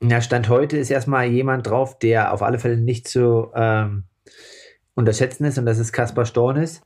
ja, 0.00 0.20
Stand 0.20 0.48
heute 0.48 0.76
ist 0.76 0.90
erstmal 0.90 1.26
jemand 1.26 1.66
drauf, 1.66 1.98
der 1.98 2.32
auf 2.32 2.42
alle 2.42 2.60
Fälle 2.60 2.76
nicht 2.76 3.08
zu 3.08 3.50
ähm, 3.56 4.04
unterschätzen 4.94 5.46
ist, 5.46 5.58
und 5.58 5.66
das 5.66 5.80
ist 5.80 5.90
Kaspar 5.90 6.26
Stornis. 6.26 6.80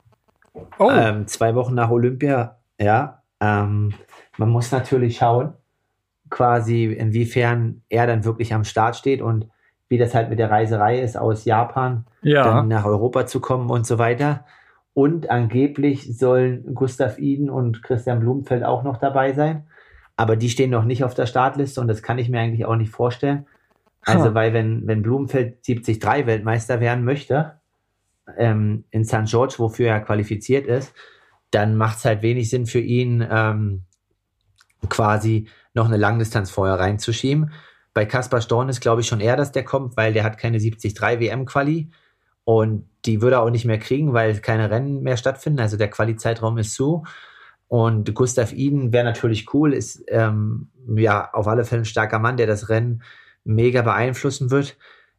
Oh. 0.79 0.89
Ähm, 0.89 1.27
zwei 1.27 1.53
Wochen 1.53 1.75
nach 1.75 1.91
Olympia, 1.91 2.57
ja. 2.79 3.21
Ähm, 3.39 3.93
man 4.37 4.49
muss 4.49 4.71
natürlich 4.71 5.17
schauen, 5.17 5.53
quasi, 6.29 6.85
inwiefern 6.85 7.81
er 7.89 8.07
dann 8.07 8.25
wirklich 8.25 8.53
am 8.53 8.63
Start 8.63 8.95
steht 8.95 9.21
und 9.21 9.47
wie 9.87 9.97
das 9.97 10.15
halt 10.15 10.29
mit 10.29 10.39
der 10.39 10.49
Reiserei 10.49 10.99
ist, 10.99 11.17
aus 11.17 11.45
Japan 11.45 12.05
ja. 12.21 12.43
dann 12.43 12.67
nach 12.67 12.85
Europa 12.85 13.27
zu 13.27 13.39
kommen 13.39 13.69
und 13.69 13.85
so 13.85 13.99
weiter. 13.99 14.45
Und 14.93 15.29
angeblich 15.29 16.17
sollen 16.17 16.73
Gustav 16.73 17.19
Iden 17.19 17.49
und 17.49 17.83
Christian 17.83 18.19
Blumenfeld 18.19 18.63
auch 18.63 18.83
noch 18.83 18.97
dabei 18.97 19.33
sein. 19.33 19.67
Aber 20.15 20.37
die 20.37 20.49
stehen 20.49 20.69
noch 20.69 20.85
nicht 20.85 21.03
auf 21.03 21.13
der 21.13 21.25
Startliste 21.25 21.81
und 21.81 21.87
das 21.87 22.01
kann 22.01 22.17
ich 22.17 22.29
mir 22.29 22.39
eigentlich 22.39 22.65
auch 22.65 22.77
nicht 22.77 22.91
vorstellen. 22.91 23.45
Also, 24.01 24.33
weil 24.33 24.53
wenn, 24.53 24.85
wenn 24.87 25.01
Blumenfeld 25.01 25.67
73 25.67 26.01
Weltmeister 26.27 26.79
werden 26.79 27.03
möchte, 27.03 27.59
ähm, 28.37 28.85
in 28.91 29.03
St. 29.03 29.25
George, 29.25 29.55
wofür 29.57 29.89
er 29.89 29.99
qualifiziert 29.99 30.67
ist, 30.67 30.93
dann 31.51 31.75
macht 31.75 31.97
es 31.97 32.05
halt 32.05 32.21
wenig 32.21 32.49
Sinn 32.49 32.65
für 32.65 32.79
ihn, 32.79 33.25
ähm, 33.29 33.84
quasi 34.89 35.47
noch 35.73 35.85
eine 35.85 35.97
Langdistanz 35.97 36.51
vorher 36.51 36.79
reinzuschieben. 36.79 37.51
Bei 37.93 38.05
Kaspar 38.05 38.41
Storn 38.41 38.69
ist, 38.69 38.81
glaube 38.81 39.01
ich, 39.01 39.07
schon 39.07 39.21
eher, 39.21 39.37
dass 39.37 39.51
der 39.51 39.63
kommt, 39.63 39.95
weil 39.97 40.13
der 40.13 40.23
hat 40.23 40.37
keine 40.37 40.57
73 40.59 40.99
WM-Quali 40.99 41.89
und 42.43 42.87
die 43.05 43.21
würde 43.21 43.37
er 43.37 43.41
auch 43.41 43.49
nicht 43.49 43.65
mehr 43.65 43.79
kriegen, 43.79 44.13
weil 44.13 44.39
keine 44.39 44.69
Rennen 44.69 45.01
mehr 45.01 45.17
stattfinden. 45.17 45.59
Also 45.59 45.77
der 45.77 45.89
Quali-Zeitraum 45.89 46.57
ist 46.57 46.73
zu. 46.73 47.03
Und 47.67 48.13
Gustav 48.13 48.53
Iden 48.53 48.93
wäre 48.93 49.03
natürlich 49.03 49.53
cool, 49.53 49.73
ist 49.73 50.03
ähm, 50.07 50.69
ja 50.95 51.31
auf 51.33 51.47
alle 51.47 51.65
Fälle 51.65 51.81
ein 51.81 51.85
starker 51.85 52.19
Mann, 52.19 52.37
der 52.37 52.47
das 52.47 52.69
Rennen 52.69 53.01
mega 53.43 53.81
beeinflussen 53.81 54.51
wird. 54.51 54.77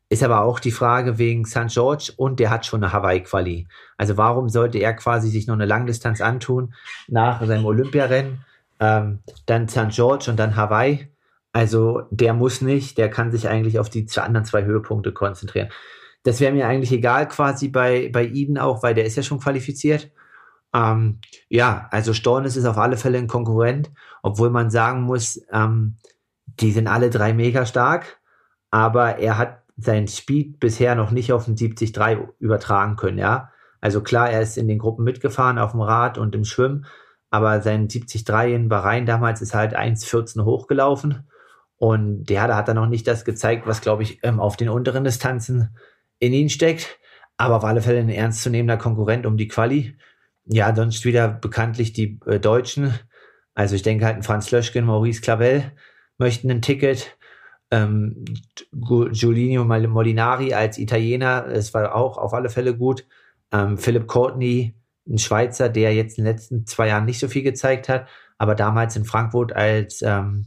Ist 0.09 0.23
aber 0.23 0.42
auch 0.42 0.61
die 0.61 0.71
Frage 0.71 1.19
wegen 1.19 1.45
St. 1.45 1.66
George 1.69 2.12
und 2.16 2.38
der 2.38 2.51
hat 2.51 2.64
schon 2.64 2.85
eine 2.85 2.92
Hawaii-Quali. 2.92 3.66
Also 3.97 4.16
warum 4.16 4.49
sollte 4.49 4.79
er 4.79 4.95
quasi 4.95 5.29
sich 5.29 5.49
noch 5.49 5.55
eine 5.55 5.66
Langdistanz 5.66 6.21
antun 6.21 6.75
nach 7.09 7.45
seinem 7.45 7.64
Olympiarennen, 7.64 8.45
ähm, 8.81 9.21
dann 9.47 9.69
St. 9.69 9.89
George 9.91 10.31
und 10.31 10.39
dann 10.39 10.57
Hawaii? 10.57 11.11
Also 11.53 12.03
der 12.11 12.35
muss 12.35 12.61
nicht, 12.61 12.99
der 12.99 13.09
kann 13.09 13.33
sich 13.33 13.49
eigentlich 13.49 13.79
auf 13.79 13.89
die 13.89 14.07
anderen 14.17 14.45
zwei 14.45 14.65
Höhepunkte 14.65 15.12
konzentrieren. 15.12 15.71
Das 16.23 16.41
wäre 16.41 16.53
mir 16.53 16.67
eigentlich 16.67 16.93
egal 16.93 17.29
quasi 17.29 17.69
bei, 17.69 18.11
bei 18.12 18.27
Eden 18.27 18.59
auch, 18.59 18.83
weil 18.83 18.95
der 18.95 19.07
ist 19.07 19.17
ja 19.17 19.23
schon 19.23 19.41
qualifiziert. 19.41 20.11
Ähm, 20.75 21.21
ja, 21.49 21.89
also 21.91 22.12
Stornes 22.12 22.57
ist 22.57 22.67
auf 22.67 22.77
alle 22.77 22.97
Fälle 22.97 23.19
ein 23.19 23.29
Konkurrent, 23.29 23.91
obwohl 24.23 24.51
man 24.51 24.71
sagen 24.71 25.03
muss, 25.03 25.41
ähm, 25.53 25.97
die 26.45 26.73
sind 26.73 26.89
alle 26.89 27.11
drei 27.11 27.33
mega 27.33 27.65
stark, 27.65 28.19
aber 28.71 29.19
er 29.19 29.39
hat 29.39 29.62
sein 29.77 30.09
Speed 30.09 30.59
bisher 30.59 30.95
noch 30.95 31.11
nicht 31.11 31.33
auf 31.33 31.45
den 31.45 31.57
73 31.57 31.97
übertragen 32.39 32.97
können, 32.97 33.19
ja. 33.19 33.51
Also 33.81 34.03
klar, 34.03 34.31
er 34.31 34.43
ist 34.43 34.59
in 34.59 34.69
den 34.69 34.79
Gruppen 34.79 35.05
mitgefahren 35.05 35.59
auf 35.59 35.73
dem 35.73 35.81
Rad 35.81 36.19
und 36.19 36.35
im 36.35 36.45
Schwimmen, 36.45 36.87
aber 37.31 37.61
sein 37.61 37.89
73 37.89 38.55
in 38.55 38.69
Bahrain 38.69 39.07
damals 39.07 39.43
ist 39.43 39.55
halt 39.55 39.77
1,14 39.77 40.45
hochgelaufen 40.45 41.29
und 41.77 42.31
ja, 42.31 42.47
da 42.47 42.57
hat 42.57 42.69
er 42.69 42.75
noch 42.75 42.87
nicht 42.87 43.07
das 43.07 43.25
gezeigt, 43.25 43.67
was 43.67 43.81
glaube 43.81 44.03
ich 44.03 44.21
ähm, 44.23 44.41
auf 44.41 44.57
den 44.57 44.69
unteren 44.69 45.05
Distanzen 45.05 45.77
in 46.19 46.33
ihn 46.33 46.49
steckt, 46.49 46.99
aber 47.37 47.57
auf 47.57 47.65
alle 47.65 47.83
Fälle 47.83 48.01
ein 48.01 48.09
ernstzunehmender 48.09 48.79
Konkurrent 48.79 49.27
um 49.27 49.37
die 49.37 49.49
Quali 49.49 49.97
ja, 50.47 50.75
sonst 50.75 51.05
wieder 51.05 51.29
bekanntlich 51.29 51.93
die 51.93 52.19
äh, 52.27 52.39
Deutschen. 52.39 52.95
Also 53.55 53.75
ich 53.75 53.83
denke 53.83 54.07
halt, 54.07 54.25
Franz 54.25 54.51
Löschgen, 54.51 54.85
Maurice 54.85 55.21
Clavel 55.21 55.73
möchten 56.19 56.51
ein 56.51 56.62
Ticket. 56.62 57.17
Ähm, 57.71 58.25
Giulinio 58.73 59.65
Molinari 59.65 60.55
als 60.55 60.79
Italiener, 60.79 61.47
es 61.49 61.75
war 61.75 61.97
auch 61.97 62.17
auf 62.17 62.33
alle 62.33 62.49
Fälle 62.49 62.77
gut. 62.77 63.05
Ähm, 63.53 63.77
Philipp 63.77 64.07
Courtney, 64.07 64.75
ein 65.09 65.19
Schweizer, 65.19 65.69
der 65.69 65.95
jetzt 65.95 66.19
in 66.19 66.25
den 66.25 66.33
letzten 66.33 66.66
zwei 66.66 66.88
Jahren 66.88 67.05
nicht 67.05 67.19
so 67.19 67.29
viel 67.29 67.42
gezeigt 67.42 67.88
hat, 67.88 68.09
aber 68.38 68.55
damals 68.55 68.97
in 68.97 69.05
Frankfurt 69.05 69.55
als 69.55 70.03
ähm, 70.03 70.47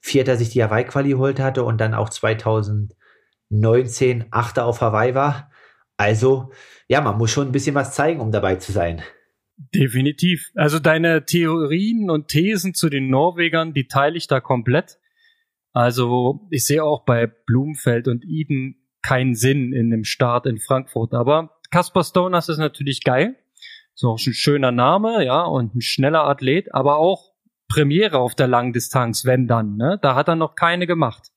Vierter 0.00 0.36
sich 0.36 0.50
die 0.50 0.62
Hawaii-Quali 0.62 1.10
geholt 1.10 1.40
hatte 1.40 1.64
und 1.64 1.80
dann 1.80 1.94
auch 1.94 2.08
2019 2.08 4.26
Achter 4.30 4.64
auf 4.64 4.80
Hawaii 4.80 5.14
war. 5.14 5.50
Also, 5.96 6.52
ja, 6.88 7.00
man 7.02 7.18
muss 7.18 7.30
schon 7.30 7.48
ein 7.48 7.52
bisschen 7.52 7.74
was 7.74 7.94
zeigen, 7.94 8.20
um 8.20 8.32
dabei 8.32 8.56
zu 8.56 8.72
sein. 8.72 9.02
Definitiv. 9.74 10.50
Also 10.54 10.78
deine 10.78 11.26
Theorien 11.26 12.08
und 12.08 12.28
Thesen 12.28 12.72
zu 12.72 12.88
den 12.88 13.10
Norwegern, 13.10 13.74
die 13.74 13.86
teile 13.86 14.16
ich 14.16 14.26
da 14.26 14.40
komplett. 14.40 14.98
Also 15.72 16.48
ich 16.50 16.64
sehe 16.64 16.82
auch 16.82 17.04
bei 17.04 17.26
Blumenfeld 17.26 18.08
und 18.08 18.24
Eden 18.24 18.76
keinen 19.02 19.34
Sinn 19.34 19.72
in 19.72 19.90
dem 19.90 20.04
Start 20.04 20.46
in 20.46 20.58
Frankfurt. 20.58 21.12
Aber 21.12 21.58
Caspar 21.70 22.04
Stonas 22.04 22.48
ist 22.48 22.58
natürlich 22.58 23.04
geil. 23.04 23.36
Ist 24.00 24.04
auch 24.06 24.16
ein 24.16 24.32
schöner 24.32 24.72
Name, 24.72 25.26
ja, 25.26 25.42
und 25.42 25.74
ein 25.74 25.82
schneller 25.82 26.24
Athlet, 26.24 26.74
aber 26.74 26.96
auch 26.96 27.34
Premiere 27.68 28.18
auf 28.18 28.34
der 28.34 28.46
Langdistanz, 28.46 29.26
wenn 29.26 29.46
dann, 29.46 29.76
ne? 29.76 29.98
Da 30.00 30.14
hat 30.14 30.26
er 30.26 30.36
noch 30.36 30.54
keine 30.54 30.86
gemacht. 30.86 31.32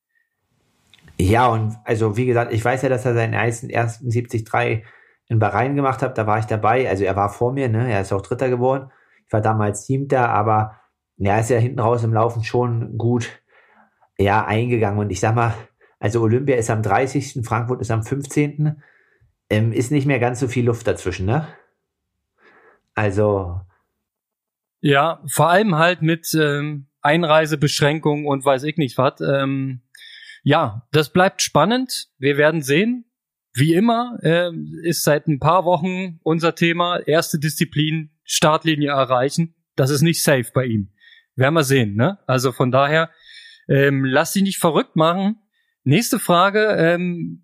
Ja, 1.20 1.48
und 1.48 1.76
also 1.84 2.16
wie 2.16 2.26
gesagt, 2.26 2.54
ich 2.54 2.64
weiß 2.64 2.84
ja, 2.84 2.88
dass 2.88 3.04
er 3.04 3.16
seinen 3.16 3.34
ersten, 3.34 3.70
ersten 3.70 4.10
73 4.10 4.86
in 5.28 5.40
Bahrain 5.40 5.76
gemacht 5.76 6.02
hat, 6.02 6.18
da 6.18 6.26
war 6.26 6.40
ich 6.40 6.46
dabei. 6.46 6.88
Also 6.88 7.04
er 7.04 7.18
war 7.18 7.28
vor 7.28 7.52
mir, 7.52 7.68
ne? 7.68 7.92
Er 7.92 8.00
ist 8.00 8.14
auch 8.14 8.22
Dritter 8.22 8.48
geworden. 8.48 8.92
Ich 9.28 9.34
war 9.34 9.42
damals 9.42 9.86
Siebter, 9.86 10.30
aber 10.30 10.80
ja, 11.18 11.40
ist 11.40 11.50
ja 11.50 11.58
hinten 11.58 11.80
raus 11.80 12.06
im 12.06 12.14
Laufen 12.14 12.46
schon 12.46 12.98
gut 12.98 13.42
ja, 14.18 14.46
eingegangen. 14.46 15.00
Und 15.00 15.10
ich 15.10 15.20
sag 15.20 15.36
mal, 15.36 15.54
also 16.00 16.22
Olympia 16.22 16.56
ist 16.56 16.70
am 16.70 16.82
30., 16.82 17.42
Frankfurt 17.44 17.82
ist 17.82 17.92
am 17.92 18.04
15. 18.04 18.82
Ähm, 19.50 19.74
ist 19.74 19.92
nicht 19.92 20.08
mehr 20.08 20.20
ganz 20.20 20.40
so 20.40 20.48
viel 20.48 20.66
Luft 20.66 20.88
dazwischen, 20.88 21.26
ne? 21.26 21.46
Also. 22.96 23.62
Ja, 24.82 25.24
vor 25.28 25.50
allem 25.50 25.76
halt 25.76 26.02
mit 26.02 26.34
ähm, 26.34 26.88
Einreisebeschränkungen 27.02 28.26
und 28.26 28.44
weiß 28.44 28.64
ich 28.64 28.78
nicht 28.78 28.98
was. 28.98 29.22
Ähm, 29.22 29.82
ja, 30.44 30.88
das 30.92 31.12
bleibt 31.12 31.42
spannend. 31.42 32.10
Wir 32.18 32.38
werden 32.38 32.62
sehen. 32.62 33.06
Wie 33.54 33.74
immer 33.74 34.18
äh, 34.24 34.52
ist 34.82 35.04
seit 35.04 35.28
ein 35.28 35.40
paar 35.40 35.64
Wochen 35.64 36.20
unser 36.24 36.56
Thema 36.56 36.98
erste 36.98 37.40
Disziplin 37.40 38.10
Startlinie 38.24 38.90
erreichen. 38.90 39.56
Das 39.76 39.90
ist 39.90 40.02
nicht 40.02 40.24
safe 40.24 40.50
bei 40.54 40.66
ihm. 40.66 40.92
Werden 41.36 41.54
wir 41.54 41.64
sehen, 41.64 41.96
ne? 41.96 42.20
Also 42.28 42.52
von 42.52 42.72
daher, 42.72 43.10
ähm, 43.68 44.06
lass 44.06 44.34
dich 44.34 44.44
nicht 44.44 44.60
verrückt 44.60 44.96
machen. 44.96 45.38
Nächste 45.84 46.20
Frage, 46.20 46.76
ähm, 46.78 47.43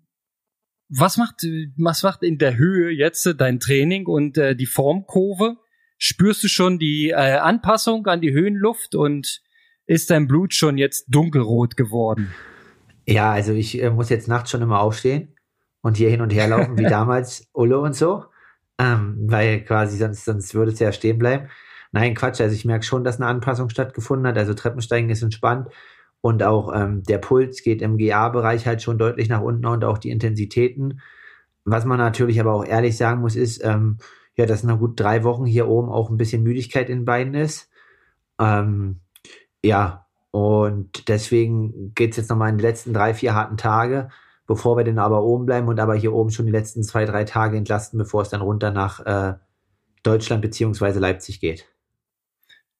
was 0.90 1.16
macht, 1.16 1.46
was 1.76 2.02
macht 2.02 2.22
in 2.22 2.38
der 2.38 2.56
Höhe 2.56 2.90
jetzt 2.90 3.26
dein 3.38 3.60
Training 3.60 4.06
und 4.06 4.36
äh, 4.36 4.56
die 4.56 4.66
Formkurve? 4.66 5.56
Spürst 5.98 6.42
du 6.42 6.48
schon 6.48 6.78
die 6.78 7.10
äh, 7.10 7.14
Anpassung 7.14 8.06
an 8.06 8.20
die 8.20 8.32
Höhenluft 8.32 8.94
und 8.94 9.42
ist 9.86 10.10
dein 10.10 10.26
Blut 10.26 10.54
schon 10.54 10.78
jetzt 10.78 11.06
dunkelrot 11.08 11.76
geworden? 11.76 12.32
Ja, 13.06 13.32
also 13.32 13.52
ich 13.52 13.80
äh, 13.80 13.90
muss 13.90 14.08
jetzt 14.08 14.28
nachts 14.28 14.50
schon 14.50 14.62
immer 14.62 14.80
aufstehen 14.80 15.36
und 15.82 15.96
hier 15.96 16.10
hin 16.10 16.20
und 16.20 16.32
her 16.32 16.48
laufen, 16.48 16.76
wie 16.76 16.84
damals 16.88 17.48
Ulle 17.52 17.78
und 17.78 17.94
so, 17.94 18.24
ähm, 18.78 19.16
weil 19.26 19.62
quasi 19.62 19.96
sonst, 19.96 20.24
sonst 20.24 20.54
würde 20.54 20.72
es 20.72 20.80
ja 20.80 20.92
stehen 20.92 21.18
bleiben. 21.18 21.48
Nein, 21.92 22.14
Quatsch, 22.14 22.40
also 22.40 22.54
ich 22.54 22.64
merke 22.64 22.84
schon, 22.84 23.04
dass 23.04 23.16
eine 23.16 23.26
Anpassung 23.26 23.68
stattgefunden 23.68 24.26
hat. 24.26 24.38
Also 24.38 24.54
Treppensteigen 24.54 25.10
ist 25.10 25.22
entspannt 25.22 25.68
und 26.20 26.42
auch 26.42 26.72
ähm, 26.74 27.02
der 27.04 27.18
Puls 27.18 27.62
geht 27.62 27.82
im 27.82 27.96
GA-Bereich 27.96 28.66
halt 28.66 28.82
schon 28.82 28.98
deutlich 28.98 29.28
nach 29.28 29.40
unten 29.40 29.66
und 29.66 29.84
auch 29.84 29.98
die 29.98 30.10
Intensitäten. 30.10 31.00
Was 31.64 31.84
man 31.84 31.98
natürlich 31.98 32.40
aber 32.40 32.52
auch 32.54 32.64
ehrlich 32.64 32.96
sagen 32.96 33.20
muss, 33.20 33.36
ist, 33.36 33.64
ähm, 33.64 33.98
ja, 34.36 34.46
dass 34.46 34.62
nach 34.62 34.78
gut 34.78 34.98
drei 34.98 35.24
Wochen 35.24 35.44
hier 35.44 35.68
oben 35.68 35.90
auch 35.90 36.10
ein 36.10 36.16
bisschen 36.16 36.42
Müdigkeit 36.42 36.90
in 36.90 37.04
beiden 37.04 37.34
ist. 37.34 37.70
Ähm, 38.38 39.00
ja, 39.62 40.06
und 40.30 41.08
deswegen 41.08 41.92
geht's 41.94 42.16
jetzt 42.16 42.30
nochmal 42.30 42.50
in 42.50 42.58
die 42.58 42.64
letzten 42.64 42.92
drei, 42.92 43.14
vier 43.14 43.34
harten 43.34 43.56
Tage, 43.56 44.08
bevor 44.46 44.76
wir 44.76 44.84
dann 44.84 44.98
aber 44.98 45.22
oben 45.22 45.46
bleiben 45.46 45.68
und 45.68 45.80
aber 45.80 45.94
hier 45.94 46.12
oben 46.12 46.30
schon 46.30 46.46
die 46.46 46.52
letzten 46.52 46.82
zwei, 46.82 47.04
drei 47.04 47.24
Tage 47.24 47.56
entlasten, 47.56 47.98
bevor 47.98 48.22
es 48.22 48.28
dann 48.28 48.40
runter 48.40 48.70
nach 48.70 49.00
äh, 49.04 49.34
Deutschland 50.02 50.42
beziehungsweise 50.42 51.00
Leipzig 51.00 51.40
geht. 51.40 51.66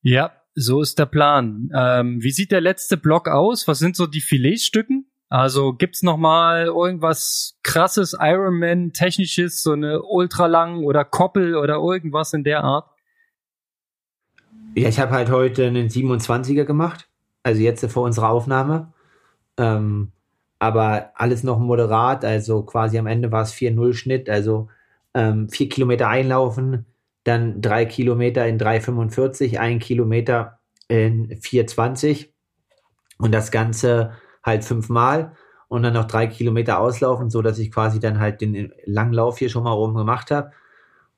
Ja, 0.02 0.39
so 0.54 0.80
ist 0.80 0.98
der 0.98 1.06
Plan. 1.06 1.70
Ähm, 1.74 2.22
wie 2.22 2.32
sieht 2.32 2.52
der 2.52 2.60
letzte 2.60 2.96
Block 2.96 3.28
aus? 3.28 3.68
Was 3.68 3.78
sind 3.78 3.96
so 3.96 4.06
die 4.06 4.20
Filetstücken? 4.20 5.06
Also 5.28 5.72
gibt's 5.74 6.02
noch 6.02 6.16
mal 6.16 6.66
irgendwas 6.66 7.56
krasses 7.62 8.16
Ironman 8.18 8.92
technisches, 8.92 9.62
so 9.62 9.72
eine 9.72 10.02
ultralang 10.02 10.82
oder 10.82 11.04
Koppel 11.04 11.54
oder 11.54 11.76
irgendwas 11.76 12.32
in 12.32 12.42
der 12.42 12.64
Art? 12.64 12.90
Ja, 14.74 14.88
ich 14.88 14.98
habe 14.98 15.12
halt 15.12 15.30
heute 15.30 15.66
einen 15.66 15.88
27er 15.88 16.64
gemacht, 16.64 17.08
also 17.44 17.60
jetzt 17.60 17.84
vor 17.90 18.04
unserer 18.04 18.30
Aufnahme. 18.30 18.92
Ähm, 19.56 20.10
aber 20.58 21.12
alles 21.14 21.44
noch 21.44 21.58
moderat, 21.58 22.24
also 22.24 22.62
quasi 22.62 22.98
am 22.98 23.06
Ende 23.06 23.30
war 23.30 23.42
es 23.42 23.54
4-0 23.54 23.94
Schnitt, 23.94 24.28
also 24.28 24.68
ähm, 25.14 25.48
vier 25.48 25.68
Kilometer 25.68 26.08
einlaufen, 26.08 26.86
dann 27.30 27.60
drei 27.60 27.84
Kilometer 27.86 28.46
in 28.46 28.58
3,45, 28.58 29.58
ein 29.58 29.78
Kilometer 29.78 30.58
in 30.88 31.28
4,20 31.28 32.28
und 33.18 33.32
das 33.32 33.50
Ganze 33.50 34.12
halt 34.42 34.64
fünfmal 34.64 35.32
und 35.68 35.82
dann 35.82 35.94
noch 35.94 36.06
drei 36.06 36.26
Kilometer 36.26 36.80
auslaufen, 36.80 37.30
so 37.30 37.42
dass 37.42 37.58
ich 37.58 37.70
quasi 37.70 38.00
dann 38.00 38.18
halt 38.18 38.40
den 38.40 38.72
Langlauf 38.84 39.38
hier 39.38 39.48
schon 39.48 39.62
mal 39.62 39.72
oben 39.72 39.94
gemacht 39.94 40.30
habe. 40.30 40.50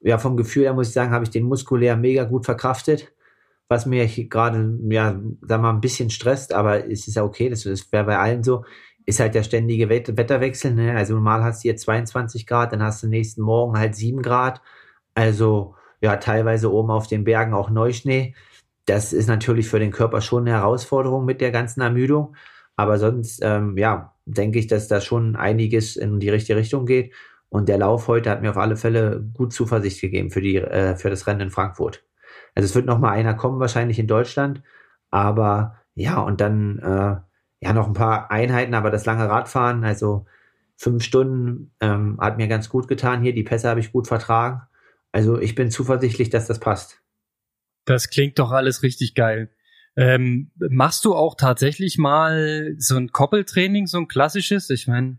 Ja, 0.01 0.18
vom 0.18 0.37
Gefühl 0.37 0.64
her 0.64 0.75
muss 0.75 0.88
ich 0.88 0.94
sagen, 0.94 1.12
habe 1.12 1.25
ich 1.25 1.31
den 1.31 1.44
muskulär 1.44 1.96
mega 1.96 2.25
gut 2.25 2.44
verkraftet, 2.44 3.12
was 3.68 3.87
mir 3.87 4.07
gerade, 4.07 4.79
ja, 4.90 5.18
sag 5.40 5.61
mal, 5.62 5.70
ein 5.70 5.81
bisschen 5.81 6.11
stresst, 6.11 6.53
aber 6.53 6.90
es 6.90 7.09
ist 7.09 7.14
ja 7.14 7.25
okay, 7.25 7.48
das, 7.48 7.62
das 7.62 7.90
wäre 7.92 8.05
bei 8.05 8.18
allen 8.18 8.42
so, 8.42 8.64
ist 9.07 9.20
halt 9.20 9.35
der 9.35 9.42
ständige 9.42 9.88
Wetterwechsel, 9.88 10.75
ne? 10.75 10.94
Also 10.96 11.14
normal 11.14 11.42
hast 11.42 11.61
du 11.61 11.68
hier 11.68 11.77
22 11.77 12.46
Grad, 12.46 12.72
dann 12.72 12.83
hast 12.83 13.03
du 13.03 13.09
nächsten 13.09 13.42
Morgen 13.42 13.79
halt 13.79 13.94
7 13.94 14.22
Grad, 14.22 14.61
also 15.14 15.75
ja, 16.02 16.16
teilweise 16.16 16.72
oben 16.72 16.90
auf 16.90 17.06
den 17.06 17.24
Bergen 17.24 17.54
auch 17.54 17.70
Neuschnee. 17.70 18.34
Das 18.86 19.12
ist 19.12 19.28
natürlich 19.28 19.68
für 19.68 19.78
den 19.78 19.92
Körper 19.92 20.20
schon 20.20 20.42
eine 20.42 20.56
Herausforderung 20.58 21.24
mit 21.24 21.40
der 21.40 21.52
ganzen 21.52 21.80
Ermüdung. 21.80 22.36
Aber 22.76 22.98
sonst, 22.98 23.40
ähm, 23.42 23.76
ja, 23.78 24.14
denke 24.26 24.58
ich, 24.58 24.66
dass 24.66 24.88
da 24.88 25.00
schon 25.00 25.36
einiges 25.36 25.96
in 25.96 26.20
die 26.20 26.30
richtige 26.30 26.58
Richtung 26.58 26.86
geht. 26.86 27.12
Und 27.48 27.68
der 27.68 27.78
Lauf 27.78 28.08
heute 28.08 28.30
hat 28.30 28.42
mir 28.42 28.50
auf 28.50 28.56
alle 28.56 28.76
Fälle 28.76 29.24
gut 29.34 29.52
Zuversicht 29.52 30.00
gegeben 30.00 30.30
für 30.30 30.40
die, 30.40 30.56
äh, 30.56 30.96
für 30.96 31.10
das 31.10 31.26
Rennen 31.26 31.42
in 31.42 31.50
Frankfurt. 31.50 32.04
Also 32.54 32.66
es 32.66 32.74
wird 32.74 32.86
noch 32.86 32.98
mal 32.98 33.10
einer 33.10 33.34
kommen, 33.34 33.60
wahrscheinlich 33.60 33.98
in 33.98 34.06
Deutschland. 34.06 34.62
Aber 35.10 35.76
ja, 35.94 36.20
und 36.20 36.40
dann 36.40 36.78
äh, 36.78 37.16
ja 37.60 37.72
noch 37.72 37.86
ein 37.86 37.92
paar 37.94 38.30
Einheiten, 38.30 38.74
aber 38.74 38.90
das 38.90 39.06
lange 39.06 39.28
Radfahren, 39.28 39.84
also 39.84 40.26
fünf 40.76 41.04
Stunden, 41.04 41.72
ähm, 41.80 42.18
hat 42.20 42.38
mir 42.38 42.48
ganz 42.48 42.68
gut 42.68 42.88
getan 42.88 43.22
hier. 43.22 43.34
Die 43.34 43.44
Pässe 43.44 43.68
habe 43.68 43.80
ich 43.80 43.92
gut 43.92 44.08
vertragen. 44.08 44.62
Also 45.12 45.38
ich 45.38 45.55
bin 45.55 45.70
zuversichtlich, 45.70 46.31
dass 46.31 46.46
das 46.46 46.59
passt. 46.59 47.03
Das 47.85 48.11
klingt 48.11 48.38
doch 48.38 48.51
alles 48.51 48.83
richtig 48.83 49.14
geil. 49.14 49.51
Ähm, 49.96 50.51
machst 50.57 51.05
du 51.05 51.14
auch 51.14 51.35
tatsächlich 51.35 51.98
mal 51.98 52.75
so 52.79 52.96
ein 52.96 53.12
Koppeltraining, 53.12 53.87
so 53.87 53.98
ein 53.98 54.09
klassisches? 54.09 54.70
Ich 54.70 54.87
meine, 54.87 55.18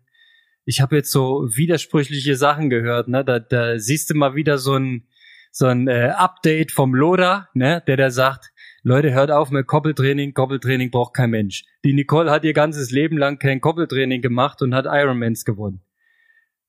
ich 0.66 0.82
habe 0.82 0.96
jetzt 0.96 1.12
so 1.12 1.48
widersprüchliche 1.54 2.36
Sachen 2.36 2.70
gehört, 2.70 3.08
ne? 3.08 3.24
Da, 3.24 3.40
da 3.40 3.78
siehst 3.78 4.10
du 4.10 4.16
mal 4.16 4.36
wieder 4.36 4.58
so 4.58 4.76
ein 4.76 5.08
so 5.52 5.68
ein 5.68 5.88
äh, 5.88 6.12
Update 6.16 6.72
vom 6.72 6.96
Loda, 6.96 7.50
ne? 7.54 7.84
Der 7.86 7.98
da 7.98 8.10
sagt, 8.10 8.52
Leute, 8.82 9.14
hört 9.14 9.30
auf 9.30 9.52
mit 9.52 9.68
Koppeltraining. 9.68 10.34
Koppeltraining 10.34 10.90
braucht 10.90 11.14
kein 11.14 11.30
Mensch. 11.30 11.64
Die 11.86 11.94
Nicole 11.94 12.32
hat 12.32 12.44
ihr 12.44 12.54
ganzes 12.54 12.90
Leben 12.90 13.18
lang 13.18 13.38
kein 13.38 13.62
Koppeltraining 13.62 14.22
gemacht 14.22 14.64
und 14.64 14.74
hat 14.74 14.88
Ironmans 14.88 15.46
gewonnen. 15.46 15.82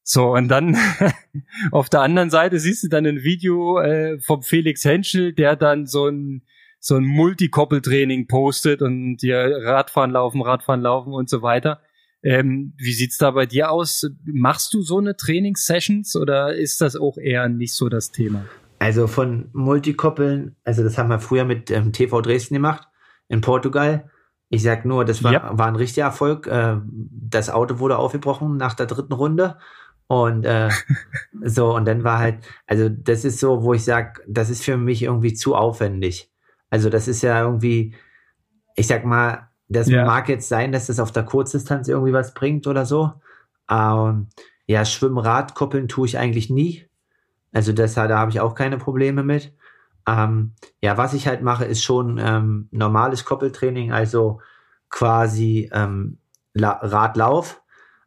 So, 0.07 0.35
und 0.35 0.49
dann 0.49 0.77
auf 1.73 1.89
der 1.89 2.03
anderen 2.03 2.31
Seite 2.31 2.61
siehst 2.61 2.85
du 2.85 2.89
dann 2.89 3.07
ein 3.07 3.23
Video 3.23 3.81
äh, 3.81 4.21
vom 4.21 4.43
Felix 4.43 4.85
Henschel, 4.85 5.33
der 5.33 5.57
dann 5.57 5.87
so 5.87 6.07
ein 6.07 6.43
so 6.79 6.97
ein 6.97 7.05
Multikoppeltraining 7.05 8.27
postet 8.27 8.83
und 8.83 9.17
dir 9.17 9.39
Radfahren 9.63 10.11
laufen, 10.11 10.43
Radfahren 10.43 10.83
laufen 10.83 11.15
und 11.15 11.31
so 11.31 11.41
weiter. 11.41 11.81
Ähm, 12.23 12.75
wie 12.77 12.93
sieht's 12.93 13.17
da 13.17 13.31
bei 13.31 13.47
dir 13.47 13.71
aus? 13.71 14.07
Machst 14.25 14.75
du 14.75 14.83
so 14.83 14.99
eine 14.99 15.17
Trainingssessions 15.17 16.15
oder 16.15 16.55
ist 16.55 16.83
das 16.83 16.95
auch 16.95 17.17
eher 17.17 17.49
nicht 17.49 17.75
so 17.75 17.89
das 17.89 18.11
Thema? 18.11 18.45
Also 18.79 19.07
von 19.07 19.49
Multikoppeln, 19.55 20.57
also 20.63 20.83
das 20.83 20.99
haben 20.99 21.09
wir 21.09 21.21
früher 21.21 21.47
mit 21.47 21.71
ähm, 21.71 21.93
TV 21.93 22.21
Dresden 22.21 22.53
gemacht 22.53 22.87
in 23.29 23.41
Portugal. 23.41 24.11
Ich 24.51 24.63
sag 24.63 24.85
nur, 24.85 25.07
das 25.07 25.25
war, 25.25 25.33
ja. 25.33 25.59
war 25.59 25.69
ein 25.69 25.77
richtiger 25.77 26.05
Erfolg. 26.05 26.47
Äh, 26.47 26.77
das 26.93 27.49
Auto 27.49 27.79
wurde 27.79 27.97
aufgebrochen 27.97 28.59
nach 28.59 28.75
der 28.75 28.87
dritten 28.87 29.15
Runde 29.15 29.57
und 30.07 30.45
äh, 30.45 30.71
so, 31.43 31.75
und 31.75 31.87
dann 31.87 32.05
war 32.05 32.19
halt, 32.19 32.39
also 32.67 32.89
das 32.89 33.25
ist 33.25 33.41
so, 33.41 33.63
wo 33.63 33.75
ich 33.75 33.85
sag, 33.85 34.23
das 34.27 34.51
ist 34.51 34.65
für 34.65 34.77
mich 34.77 35.03
irgendwie 35.03 35.35
zu 35.35 35.55
aufwendig. 35.55 36.31
Also 36.71 36.91
das 36.91 37.09
ist 37.09 37.23
ja 37.23 37.41
irgendwie, 37.43 37.95
ich 38.77 38.87
sag 38.87 39.05
mal, 39.05 39.49
das 39.69 39.89
ja. 39.89 40.05
mag 40.05 40.29
jetzt 40.29 40.49
sein, 40.49 40.73
dass 40.73 40.87
das 40.87 41.01
auf 41.01 41.13
der 41.13 41.25
Kurzdistanz 41.25 41.89
irgendwie 41.89 42.13
was 42.13 42.35
bringt 42.35 42.67
oder 42.67 42.85
so. 42.85 43.13
Ähm, 43.71 44.29
ja, 44.67 44.85
Schwimmrad 44.85 45.55
koppeln 45.55 45.89
tue 45.89 46.07
ich 46.07 46.19
eigentlich 46.19 46.51
nie. 46.51 46.87
Also 47.53 47.73
das, 47.73 47.95
da 47.95 48.09
habe 48.09 48.31
ich 48.31 48.41
auch 48.41 48.55
keine 48.55 48.79
Probleme 48.79 49.23
mit. 49.23 49.55
Ähm, 50.07 50.53
ja, 50.83 50.99
was 50.99 51.15
ich 51.15 51.27
halt 51.27 51.43
mache, 51.43 51.65
ist 51.65 51.83
schon 51.83 52.19
ähm, 52.19 52.69
normales 52.73 53.25
Koppeltraining, 53.25 53.93
also 53.93 54.41
quasi 54.91 55.71
ähm, 55.73 56.19
Radlauf 56.57 57.63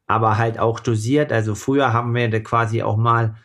aber 0.07 0.37
halt 0.37 0.57
auch 0.57 0.79
dosiert. 0.79 1.31
Also 1.31 1.53
früher 1.53 1.93
haben 1.93 2.15
wir 2.15 2.43
quasi 2.43 2.81
auch 2.81 2.97
mal 2.97 3.35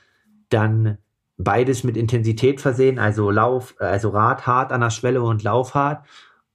dann 0.49 0.99
beides 1.37 1.85
mit 1.85 1.97
Intensität 1.97 2.61
versehen, 2.61 2.99
also 2.99 3.31
Lauf, 3.31 3.75
also 3.79 4.11
Rad 4.11 4.47
hart 4.47 4.73
an 4.73 4.81
der 4.81 4.91
Schwelle 4.91 5.23
und 5.23 5.43
Lauf 5.43 5.75
hart. 5.75 6.07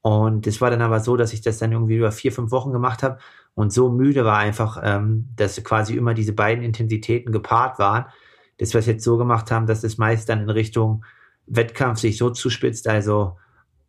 Und 0.01 0.47
es 0.47 0.61
war 0.61 0.69
dann 0.69 0.81
aber 0.81 1.01
so, 1.01 1.17
dass 1.17 1.33
ich 1.33 1.41
das 1.41 1.57
dann 1.57 1.73
irgendwie 1.73 1.97
über 1.97 2.11
vier, 2.11 2.31
fünf 2.31 2.51
Wochen 2.51 2.71
gemacht 2.71 3.03
habe. 3.03 3.19
Und 3.55 3.73
so 3.73 3.89
müde 3.89 4.23
war 4.23 4.37
einfach, 4.37 4.79
ähm, 4.83 5.29
dass 5.35 5.61
quasi 5.63 5.95
immer 5.95 6.13
diese 6.13 6.33
beiden 6.33 6.63
Intensitäten 6.63 7.31
gepaart 7.31 7.79
waren, 7.79 8.05
dass 8.59 8.73
wir 8.73 8.79
es 8.79 8.85
jetzt 8.85 9.03
so 9.03 9.17
gemacht 9.17 9.51
haben, 9.51 9.65
dass 9.65 9.83
es 9.83 9.97
meist 9.97 10.29
dann 10.29 10.41
in 10.41 10.49
Richtung 10.49 11.03
Wettkampf 11.47 11.99
sich 11.99 12.17
so 12.17 12.29
zuspitzt, 12.29 12.87
also 12.87 13.37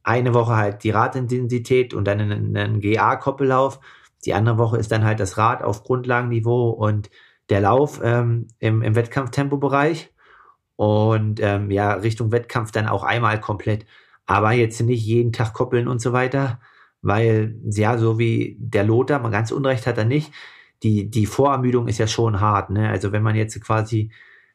eine 0.02 0.33
Woche 0.35 0.57
halt 0.57 0.85
die 0.85 0.90
Radintensität 0.90 1.92
und 1.92 2.07
dann 2.07 2.20
einen, 2.20 2.57
einen 2.57 2.81
GA-Koppellauf 2.81 3.78
Die 4.24 4.35
andere 4.35 4.59
Woche 4.59 4.78
ist 4.78 4.90
dann 4.90 5.04
halt 5.04 5.20
das 5.20 5.38
Rad 5.38 5.62
auf 5.62 5.85
Grundlagenniveau 5.85 6.70
und 6.70 7.11
der 7.48 7.61
Lauf 7.61 8.00
ähm, 8.02 8.48
im, 8.59 8.83
im 8.83 8.94
Wettkampftempobereich. 8.94 10.12
Und 10.76 11.40
ähm, 11.40 11.70
ja, 11.70 11.94
Richtung 11.94 12.31
Wettkampf 12.31 12.70
dann 12.70 12.87
auch 12.87 13.02
einmal 13.02 13.40
komplett. 13.40 13.87
Aber 14.26 14.52
jetzt 14.52 14.81
nicht 14.81 15.04
jeden 15.04 15.33
Tag 15.33 15.54
koppeln 15.54 15.88
und 15.88 16.00
so 16.00 16.12
weiter, 16.12 16.61
weil, 17.00 17.57
ja, 17.64 17.96
so 17.98 18.18
wie 18.18 18.57
der 18.61 18.85
Lothar, 18.85 19.20
man 19.20 19.33
ganz 19.33 19.50
Unrecht 19.50 19.87
hat 19.87 19.98
er 19.98 20.04
nicht, 20.04 20.33
die, 20.83 21.11
die 21.11 21.26
Vorermüdung 21.26 21.88
ist 21.88 21.98
ja 21.98 22.07
schon 22.07 22.40
hart. 22.40 22.70
Ne? 22.70 22.88
Also 22.88 23.12
wenn 23.12 23.22
man 23.22 23.35
jetzt 23.35 23.61
quasi 23.61 24.12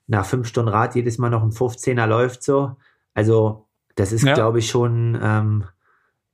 nach 0.07 0.25
fünf 0.25 0.47
Stunden 0.47 0.69
Rad 0.69 0.95
jedes 0.95 1.17
Mal 1.17 1.29
noch 1.29 1.43
ein 1.43 1.51
15er 1.51 2.05
läuft, 2.05 2.43
so, 2.43 2.75
also 3.13 3.67
das 3.95 4.11
ist, 4.11 4.23
ja. 4.23 4.33
glaube 4.33 4.59
ich, 4.59 4.69
schon, 4.69 5.17
ähm, 5.21 5.65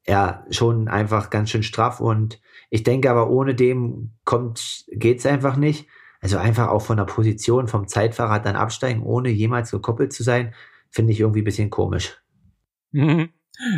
ja, 0.10 0.44
schon 0.50 0.88
einfach 0.88 1.30
ganz 1.30 1.52
schön 1.52 1.62
straff. 1.62 2.00
Und 2.00 2.42
ich 2.72 2.82
denke 2.82 3.12
aber, 3.12 3.30
ohne 3.30 3.54
dem 3.54 4.12
kommt, 4.26 4.86
geht's 4.90 5.28
einfach 5.28 5.56
nicht. 5.56 5.88
Also 6.20 6.40
einfach 6.40 6.70
auch 6.70 6.82
von 6.82 6.98
der 6.98 7.06
Position 7.06 7.68
vom 7.68 7.88
Zeitfahrrad 7.88 8.44
dann 8.44 8.56
absteigen, 8.56 9.04
ohne 9.04 9.30
jemals 9.30 9.70
gekoppelt 9.70 10.12
zu 10.12 10.24
sein, 10.24 10.56
finde 10.90 11.14
ich 11.14 11.20
irgendwie 11.20 11.42
ein 11.42 11.46
bisschen 11.46 11.70
komisch. 11.70 12.18
Mhm. 12.92 13.30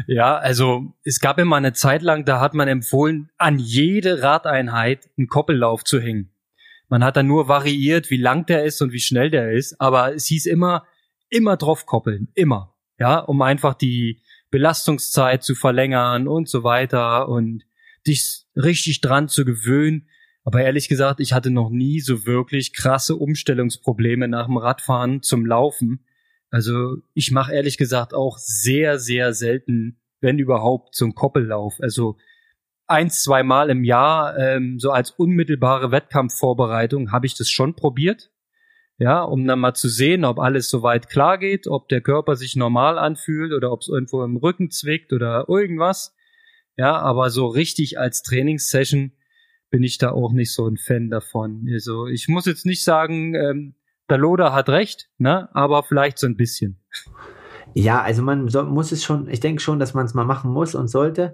Ja, 0.07 0.37
also 0.37 0.93
es 1.03 1.19
gab 1.19 1.37
immer 1.37 1.57
eine 1.57 1.73
Zeit 1.73 2.01
lang, 2.01 2.23
da 2.23 2.39
hat 2.39 2.53
man 2.53 2.69
empfohlen, 2.69 3.29
an 3.37 3.59
jede 3.59 4.21
Radeinheit 4.23 5.09
einen 5.17 5.27
Koppellauf 5.27 5.83
zu 5.83 5.99
hängen. 5.99 6.31
Man 6.87 7.03
hat 7.03 7.17
dann 7.17 7.27
nur 7.27 7.49
variiert, 7.49 8.09
wie 8.09 8.17
lang 8.17 8.45
der 8.45 8.63
ist 8.63 8.81
und 8.81 8.93
wie 8.93 8.99
schnell 8.99 9.29
der 9.29 9.51
ist, 9.51 9.79
aber 9.81 10.13
es 10.13 10.27
hieß 10.27 10.45
immer, 10.45 10.85
immer 11.29 11.57
drauf 11.57 11.85
koppeln, 11.85 12.29
immer. 12.35 12.73
Ja, 12.97 13.19
um 13.19 13.41
einfach 13.41 13.73
die 13.73 14.21
Belastungszeit 14.51 15.43
zu 15.43 15.55
verlängern 15.55 16.27
und 16.27 16.47
so 16.49 16.63
weiter 16.63 17.27
und 17.29 17.63
dich 18.05 18.43
richtig 18.55 19.01
dran 19.01 19.27
zu 19.27 19.45
gewöhnen. 19.45 20.07
Aber 20.43 20.61
ehrlich 20.61 20.89
gesagt, 20.89 21.19
ich 21.19 21.33
hatte 21.33 21.51
noch 21.51 21.69
nie 21.69 21.99
so 21.99 22.25
wirklich 22.25 22.73
krasse 22.73 23.15
Umstellungsprobleme 23.15 24.27
nach 24.27 24.47
dem 24.47 24.57
Radfahren 24.57 25.21
zum 25.21 25.45
Laufen. 25.45 26.05
Also 26.49 26.97
ich 27.13 27.31
mache 27.31 27.53
ehrlich 27.53 27.77
gesagt 27.77 28.13
auch 28.13 28.37
sehr, 28.37 28.99
sehr 28.99 29.33
selten, 29.33 29.99
wenn 30.19 30.39
überhaupt, 30.39 30.95
so 30.95 31.05
einen 31.05 31.15
Koppellauf. 31.15 31.75
Also 31.79 32.17
eins, 32.87 33.23
zwei 33.23 33.43
Mal 33.43 33.69
im 33.69 33.83
Jahr, 33.83 34.37
ähm, 34.37 34.79
so 34.79 34.91
als 34.91 35.11
unmittelbare 35.11 35.91
Wettkampfvorbereitung, 35.91 37.11
habe 37.11 37.25
ich 37.25 37.35
das 37.35 37.49
schon 37.49 37.75
probiert. 37.75 38.31
Ja, 39.01 39.23
um 39.23 39.47
dann 39.47 39.59
mal 39.59 39.73
zu 39.73 39.89
sehen, 39.89 40.23
ob 40.25 40.37
alles 40.37 40.69
soweit 40.69 41.09
klar 41.09 41.39
geht, 41.39 41.65
ob 41.65 41.89
der 41.89 42.01
Körper 42.01 42.35
sich 42.35 42.55
normal 42.55 42.99
anfühlt 42.99 43.51
oder 43.51 43.71
ob 43.71 43.81
es 43.81 43.87
irgendwo 43.87 44.23
im 44.23 44.37
Rücken 44.37 44.69
zwickt 44.69 45.11
oder 45.11 45.45
irgendwas. 45.47 46.13
Ja, 46.77 46.99
aber 46.99 47.31
so 47.31 47.47
richtig 47.47 47.97
als 47.97 48.21
Trainingssession 48.21 49.13
bin 49.71 49.81
ich 49.81 49.97
da 49.97 50.11
auch 50.11 50.33
nicht 50.33 50.53
so 50.53 50.67
ein 50.67 50.77
Fan 50.77 51.09
davon. 51.09 51.67
Also 51.73 52.05
ich 52.05 52.27
muss 52.27 52.45
jetzt 52.45 52.67
nicht 52.67 52.83
sagen, 52.83 53.33
ähm, 53.33 53.73
der 54.07 54.19
Loder 54.19 54.53
hat 54.53 54.69
recht, 54.69 55.09
ne? 55.17 55.49
aber 55.55 55.81
vielleicht 55.81 56.19
so 56.19 56.27
ein 56.27 56.37
bisschen. 56.37 56.79
Ja, 57.73 58.03
also 58.03 58.21
man 58.21 58.49
soll, 58.49 58.65
muss 58.65 58.91
es 58.91 59.03
schon, 59.03 59.27
ich 59.29 59.39
denke 59.39 59.63
schon, 59.63 59.79
dass 59.79 59.95
man 59.95 60.05
es 60.05 60.13
mal 60.13 60.25
machen 60.25 60.51
muss 60.51 60.75
und 60.75 60.89
sollte, 60.89 61.33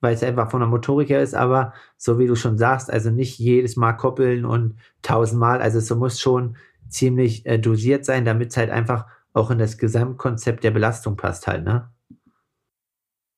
weil 0.00 0.12
es 0.12 0.22
einfach 0.22 0.50
von 0.50 0.60
der 0.60 0.68
Motorik 0.68 1.08
her 1.08 1.22
ist, 1.22 1.34
aber 1.34 1.72
so 1.96 2.18
wie 2.18 2.26
du 2.26 2.36
schon 2.36 2.58
sagst, 2.58 2.92
also 2.92 3.10
nicht 3.10 3.38
jedes 3.38 3.76
Mal 3.76 3.94
koppeln 3.94 4.44
und 4.44 4.76
tausendmal, 5.00 5.62
also 5.62 5.78
es 5.78 5.88
muss 5.94 6.20
schon 6.20 6.58
ziemlich 6.88 7.46
äh, 7.46 7.58
dosiert 7.58 8.04
sein, 8.04 8.24
damit 8.24 8.50
es 8.50 8.56
halt 8.56 8.70
einfach 8.70 9.06
auch 9.32 9.50
in 9.50 9.58
das 9.58 9.78
Gesamtkonzept 9.78 10.64
der 10.64 10.70
Belastung 10.70 11.16
passt 11.16 11.46
halt, 11.46 11.64
ne? 11.64 11.90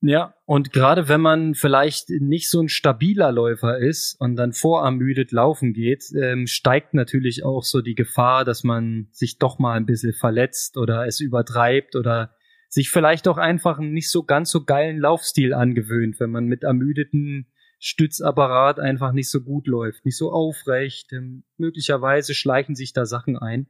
Ja, 0.00 0.34
und 0.44 0.72
gerade 0.72 1.08
wenn 1.08 1.20
man 1.20 1.54
vielleicht 1.56 2.08
nicht 2.08 2.48
so 2.50 2.60
ein 2.60 2.68
stabiler 2.68 3.32
Läufer 3.32 3.78
ist 3.78 4.14
und 4.20 4.36
dann 4.36 4.52
vorermüdet 4.52 5.32
laufen 5.32 5.72
geht, 5.72 6.04
ähm, 6.14 6.46
steigt 6.46 6.94
natürlich 6.94 7.44
auch 7.44 7.64
so 7.64 7.80
die 7.80 7.96
Gefahr, 7.96 8.44
dass 8.44 8.62
man 8.62 9.08
sich 9.10 9.38
doch 9.38 9.58
mal 9.58 9.76
ein 9.76 9.86
bisschen 9.86 10.12
verletzt 10.12 10.76
oder 10.76 11.06
es 11.08 11.18
übertreibt 11.18 11.96
oder 11.96 12.36
sich 12.68 12.90
vielleicht 12.90 13.26
auch 13.26 13.38
einfach 13.38 13.80
einen 13.80 13.92
nicht 13.92 14.10
so 14.10 14.22
ganz 14.22 14.52
so 14.52 14.64
geilen 14.64 15.00
Laufstil 15.00 15.52
angewöhnt, 15.52 16.20
wenn 16.20 16.30
man 16.30 16.44
mit 16.44 16.62
ermüdeten 16.62 17.48
Stützapparat 17.78 18.80
einfach 18.80 19.12
nicht 19.12 19.30
so 19.30 19.40
gut 19.40 19.66
läuft, 19.66 20.04
nicht 20.04 20.16
so 20.16 20.32
aufrecht. 20.32 21.12
Ähm, 21.12 21.44
möglicherweise 21.56 22.34
schleichen 22.34 22.74
sich 22.74 22.92
da 22.92 23.06
Sachen 23.06 23.36
ein. 23.36 23.68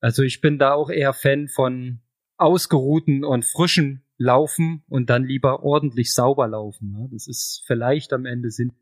Also 0.00 0.22
ich 0.22 0.40
bin 0.40 0.58
da 0.58 0.72
auch 0.72 0.90
eher 0.90 1.12
Fan 1.12 1.48
von 1.48 2.00
ausgeruhten 2.36 3.24
und 3.24 3.44
frischen 3.44 4.02
laufen 4.18 4.82
und 4.88 5.10
dann 5.10 5.24
lieber 5.24 5.62
ordentlich 5.62 6.12
sauber 6.12 6.48
laufen. 6.48 6.92
Ne? 6.92 7.08
Das 7.12 7.26
ist 7.26 7.62
vielleicht 7.66 8.12
am 8.12 8.26
Ende 8.26 8.50
Sinn. 8.50 8.72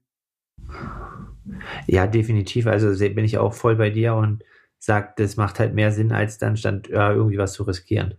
Ja, 1.86 2.06
definitiv. 2.06 2.66
Also 2.66 2.88
bin 3.14 3.24
ich 3.24 3.38
auch 3.38 3.52
voll 3.52 3.76
bei 3.76 3.90
dir 3.90 4.14
und 4.14 4.42
sag, 4.78 5.16
das 5.16 5.36
macht 5.36 5.58
halt 5.58 5.74
mehr 5.74 5.92
Sinn, 5.92 6.12
als 6.12 6.38
dann 6.38 6.56
stand 6.56 6.88
ja, 6.88 7.12
irgendwie 7.12 7.38
was 7.38 7.52
zu 7.52 7.64
riskieren. 7.64 8.14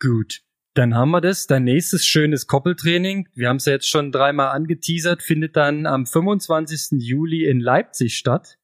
Gut. 0.00 0.42
Dann 0.74 0.94
haben 0.94 1.10
wir 1.10 1.20
das. 1.20 1.46
Dein 1.46 1.64
nächstes 1.64 2.06
schönes 2.06 2.46
Koppeltraining, 2.46 3.28
wir 3.34 3.48
haben 3.48 3.56
es 3.56 3.66
ja 3.66 3.74
jetzt 3.74 3.88
schon 3.88 4.10
dreimal 4.10 4.48
angeteasert, 4.48 5.22
findet 5.22 5.56
dann 5.56 5.86
am 5.86 6.06
25. 6.06 7.00
Juli 7.00 7.44
in 7.44 7.60
Leipzig 7.60 8.16
statt. 8.16 8.58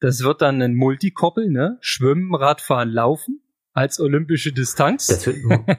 Das 0.00 0.22
wird 0.22 0.42
dann 0.42 0.60
ein 0.62 0.74
Multikoppel, 0.74 1.50
ne? 1.50 1.78
Schwimmen, 1.80 2.34
Radfahren, 2.34 2.90
Laufen 2.90 3.40
als 3.72 4.00
olympische 4.00 4.52
Distanz. 4.52 5.06
Das 5.06 5.26
wird, 5.26 5.38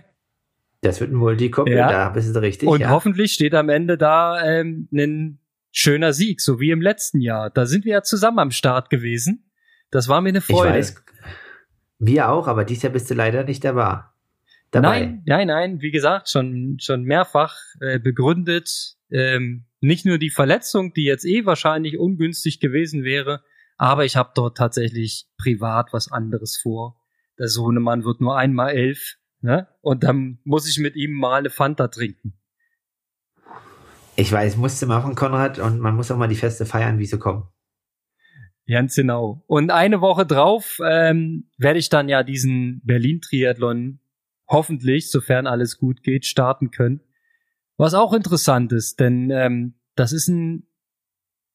Das 0.82 1.02
wird 1.02 1.12
ein 1.12 1.16
Multicoppel, 1.16 1.74
ja. 1.74 1.90
da 1.90 2.10
bist 2.10 2.36
du 2.36 2.40
richtig. 2.40 2.70
Und 2.70 2.82
ja. 2.82 2.90
hoffentlich 2.90 3.34
steht 3.34 3.56
am 3.56 3.70
Ende 3.70 3.98
da 3.98 4.44
ähm, 4.44 4.88
ein 4.94 5.40
schöner 5.72 6.14
Sieg, 6.14 6.42
so 6.42 6.60
wie 6.60 6.70
im 6.70 6.82
letzten 6.82 7.22
Jahr. 7.22 7.50
Da 7.50 7.66
sind 7.66 7.86
wir 7.86 7.94
ja 7.94 8.02
zusammen 8.04 8.38
am 8.38 8.52
Start 8.52 8.92
gewesen. 8.92 9.52
Das 9.90 10.08
war 10.10 10.22
mir 10.22 10.30
eine 10.30 10.42
Freude. 10.42 10.78
Ich 10.78 10.86
weiß, 10.86 11.04
wir 11.98 12.30
auch, 12.30 12.48
aber 12.48 12.66
dieses 12.66 12.84
Jahr 12.84 12.94
bist 12.94 13.10
du 13.10 13.16
leider 13.16 13.44
nicht 13.44 13.64
dabei. 13.64 14.04
Dabei. 14.76 15.02
Nein, 15.02 15.24
nein, 15.26 15.48
nein, 15.48 15.82
wie 15.82 15.92
gesagt, 15.92 16.30
schon, 16.30 16.78
schon 16.80 17.04
mehrfach 17.04 17.56
äh, 17.80 18.00
begründet. 18.00 18.96
Ähm, 19.10 19.66
nicht 19.82 20.06
nur 20.06 20.18
die 20.18 20.30
Verletzung, 20.30 20.94
die 20.94 21.06
jetzt 21.06 21.26
eh 21.26 21.46
wahrscheinlich 21.46 21.98
ungünstig 21.98 22.60
gewesen 22.60 23.04
wäre, 23.04 23.44
aber 23.78 24.06
ich 24.06 24.16
habe 24.16 24.32
dort 24.36 24.58
tatsächlich 24.58 25.28
privat 25.38 25.94
was 25.94 26.12
anderes 26.12 26.58
vor. 26.58 27.00
Der 27.38 27.48
Sohnemann 27.48 28.06
wird 28.06 28.22
nur 28.22 28.38
einmal 28.38 28.72
elf 28.72 29.18
Ne? 29.46 29.68
Und 29.82 30.04
dann 30.04 30.40
muss 30.44 30.68
ich 30.68 30.80
mit 30.80 30.96
ihm 30.96 31.14
mal 31.14 31.38
eine 31.38 31.52
Fanta 31.52 31.88
trinken. 31.88 32.34
Ich 34.16 34.32
weiß, 34.32 34.58
musste 34.58 34.88
machen, 34.88 35.14
Konrad, 35.14 35.60
und 35.60 35.80
man 35.80 35.96
muss 35.96 36.10
auch 36.10 36.18
mal 36.18 36.28
die 36.28 36.36
Feste 36.36 36.66
feiern, 36.66 36.98
wie 36.98 37.06
sie 37.06 37.20
kommen. 37.20 37.44
Ganz 38.68 38.96
genau. 38.96 39.44
Und 39.46 39.70
eine 39.70 40.02
Woche 40.02 40.26
drauf 40.26 40.80
ähm, 40.84 41.48
werde 41.60 41.78
ich 41.78 41.90
dann 41.90 42.10
ja 42.10 42.24
diesen 42.24 42.82
Berlin-Triathlon 42.86 44.00
hoffentlich, 44.48 45.10
sofern 45.10 45.48
alles 45.48 45.78
gut 45.78 46.04
geht, 46.04 46.26
starten 46.26 46.72
können. 46.72 47.02
Was 47.78 47.94
auch 47.94 48.14
interessant 48.14 48.72
ist, 48.72 49.00
denn 49.00 49.30
ähm, 49.32 49.76
das 49.96 50.14
ist 50.14 50.28
ein, 50.28 50.68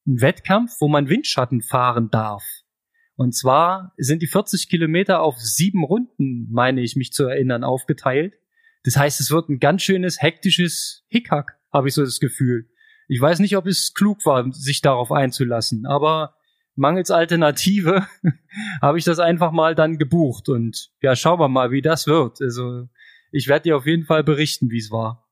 ein 0.06 0.20
Wettkampf, 0.20 0.80
wo 0.80 0.88
man 0.88 1.08
Windschatten 1.08 1.62
fahren 1.62 2.10
darf. 2.10 2.44
Und 3.16 3.34
zwar 3.34 3.92
sind 3.98 4.22
die 4.22 4.26
40 4.26 4.68
Kilometer 4.68 5.20
auf 5.20 5.36
sieben 5.38 5.84
Runden, 5.84 6.48
meine 6.50 6.80
ich 6.80 6.96
mich 6.96 7.12
zu 7.12 7.24
erinnern, 7.24 7.64
aufgeteilt. 7.64 8.34
Das 8.84 8.96
heißt, 8.96 9.20
es 9.20 9.30
wird 9.30 9.48
ein 9.50 9.58
ganz 9.58 9.82
schönes 9.82 10.22
hektisches 10.22 11.04
Hickhack, 11.08 11.58
habe 11.72 11.88
ich 11.88 11.94
so 11.94 12.02
das 12.02 12.18
Gefühl. 12.18 12.70
Ich 13.08 13.20
weiß 13.20 13.40
nicht, 13.40 13.56
ob 13.56 13.66
es 13.66 13.92
klug 13.92 14.24
war, 14.24 14.50
sich 14.52 14.80
darauf 14.80 15.12
einzulassen, 15.12 15.84
aber 15.84 16.34
mangels 16.80 17.10
Alternative 17.10 18.06
habe 18.82 18.98
ich 18.98 19.04
das 19.04 19.20
einfach 19.20 19.52
mal 19.52 19.74
dann 19.74 19.98
gebucht 19.98 20.48
und 20.48 20.90
ja, 21.00 21.14
schauen 21.14 21.38
wir 21.38 21.48
mal, 21.48 21.70
wie 21.70 21.82
das 21.82 22.06
wird. 22.06 22.40
Also 22.40 22.88
ich 23.30 23.46
werde 23.46 23.64
dir 23.64 23.76
auf 23.76 23.86
jeden 23.86 24.04
Fall 24.04 24.24
berichten, 24.24 24.70
wie 24.70 24.78
es 24.78 24.90
war. 24.90 25.28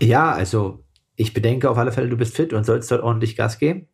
Ja, 0.00 0.32
also 0.32 0.82
ich 1.14 1.32
bedenke 1.34 1.70
auf 1.70 1.78
alle 1.78 1.92
Fälle, 1.92 2.08
du 2.08 2.16
bist 2.16 2.34
fit 2.34 2.52
und 2.52 2.64
sollst 2.64 2.90
dort 2.90 3.02
ordentlich 3.02 3.36
Gas 3.36 3.58
geben. 3.58 3.86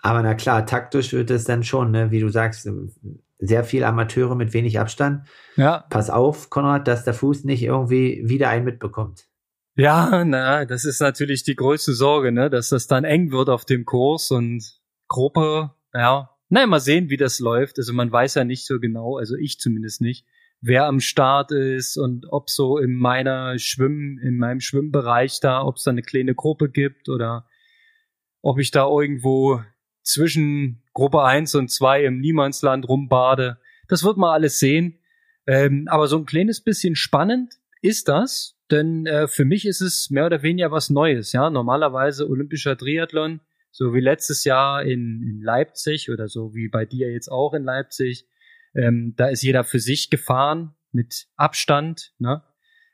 Aber 0.00 0.22
na 0.22 0.34
klar, 0.34 0.66
taktisch 0.66 1.12
wird 1.12 1.30
es 1.30 1.44
dann 1.44 1.64
schon, 1.64 1.90
ne, 1.90 2.10
wie 2.12 2.20
du 2.20 2.28
sagst, 2.28 2.68
sehr 3.38 3.64
viel 3.64 3.82
Amateure 3.82 4.36
mit 4.36 4.52
wenig 4.52 4.78
Abstand. 4.78 5.26
Ja. 5.56 5.84
Pass 5.90 6.10
auf, 6.10 6.50
Konrad, 6.50 6.86
dass 6.86 7.04
der 7.04 7.14
Fuß 7.14 7.44
nicht 7.44 7.62
irgendwie 7.62 8.22
wieder 8.24 8.50
einen 8.50 8.64
mitbekommt. 8.64 9.26
Ja, 9.74 10.24
na, 10.24 10.64
das 10.64 10.84
ist 10.84 11.00
natürlich 11.00 11.42
die 11.42 11.56
größte 11.56 11.94
Sorge, 11.94 12.32
ne, 12.32 12.50
dass 12.50 12.68
das 12.68 12.86
dann 12.86 13.04
eng 13.04 13.32
wird 13.32 13.48
auf 13.48 13.64
dem 13.64 13.84
Kurs 13.84 14.30
und 14.30 14.78
Gruppe, 15.08 15.72
ja. 15.94 16.30
Na, 16.48 16.66
mal 16.66 16.80
sehen, 16.80 17.10
wie 17.10 17.16
das 17.16 17.40
läuft. 17.40 17.78
Also 17.78 17.92
man 17.92 18.10
weiß 18.10 18.34
ja 18.34 18.44
nicht 18.44 18.66
so 18.66 18.78
genau, 18.78 19.16
also 19.16 19.34
ich 19.36 19.58
zumindest 19.58 20.00
nicht, 20.00 20.26
wer 20.60 20.86
am 20.86 21.00
Start 21.00 21.50
ist 21.50 21.96
und 21.96 22.26
ob 22.30 22.50
so 22.50 22.78
in 22.78 22.94
meiner 22.94 23.58
Schwimm, 23.58 24.18
in 24.22 24.38
meinem 24.38 24.60
Schwimmbereich 24.60 25.40
da, 25.40 25.62
ob 25.62 25.76
es 25.76 25.84
da 25.84 25.90
eine 25.90 26.02
kleine 26.02 26.34
Gruppe 26.34 26.70
gibt 26.70 27.08
oder 27.08 27.46
ob 28.42 28.58
ich 28.58 28.70
da 28.70 28.86
irgendwo 28.88 29.62
zwischen 30.02 30.82
Gruppe 30.94 31.24
1 31.24 31.54
und 31.56 31.70
2 31.70 32.04
im 32.04 32.20
Niemandsland 32.20 32.88
rumbade. 32.88 33.58
Das 33.88 34.04
wird 34.04 34.16
man 34.16 34.30
alles 34.30 34.58
sehen. 34.58 35.00
Ähm, 35.46 35.86
aber 35.88 36.08
so 36.08 36.16
ein 36.16 36.26
kleines 36.26 36.62
bisschen 36.62 36.96
spannend 36.96 37.54
ist 37.82 38.08
das, 38.08 38.56
denn 38.70 39.06
äh, 39.06 39.28
für 39.28 39.44
mich 39.44 39.66
ist 39.66 39.80
es 39.80 40.10
mehr 40.10 40.26
oder 40.26 40.42
weniger 40.42 40.70
was 40.70 40.90
Neues. 40.90 41.32
Ja, 41.32 41.50
normalerweise 41.50 42.28
olympischer 42.28 42.76
Triathlon, 42.76 43.40
so 43.76 43.92
wie 43.92 44.00
letztes 44.00 44.44
Jahr 44.44 44.84
in, 44.84 45.22
in 45.22 45.42
Leipzig 45.42 46.10
oder 46.10 46.28
so 46.28 46.54
wie 46.54 46.68
bei 46.68 46.86
dir 46.86 47.12
jetzt 47.12 47.28
auch 47.28 47.52
in 47.52 47.62
Leipzig. 47.62 48.26
Ähm, 48.74 49.12
da 49.18 49.26
ist 49.26 49.42
jeder 49.42 49.64
für 49.64 49.80
sich 49.80 50.08
gefahren 50.08 50.74
mit 50.92 51.28
Abstand. 51.36 52.14
Ne? 52.18 52.42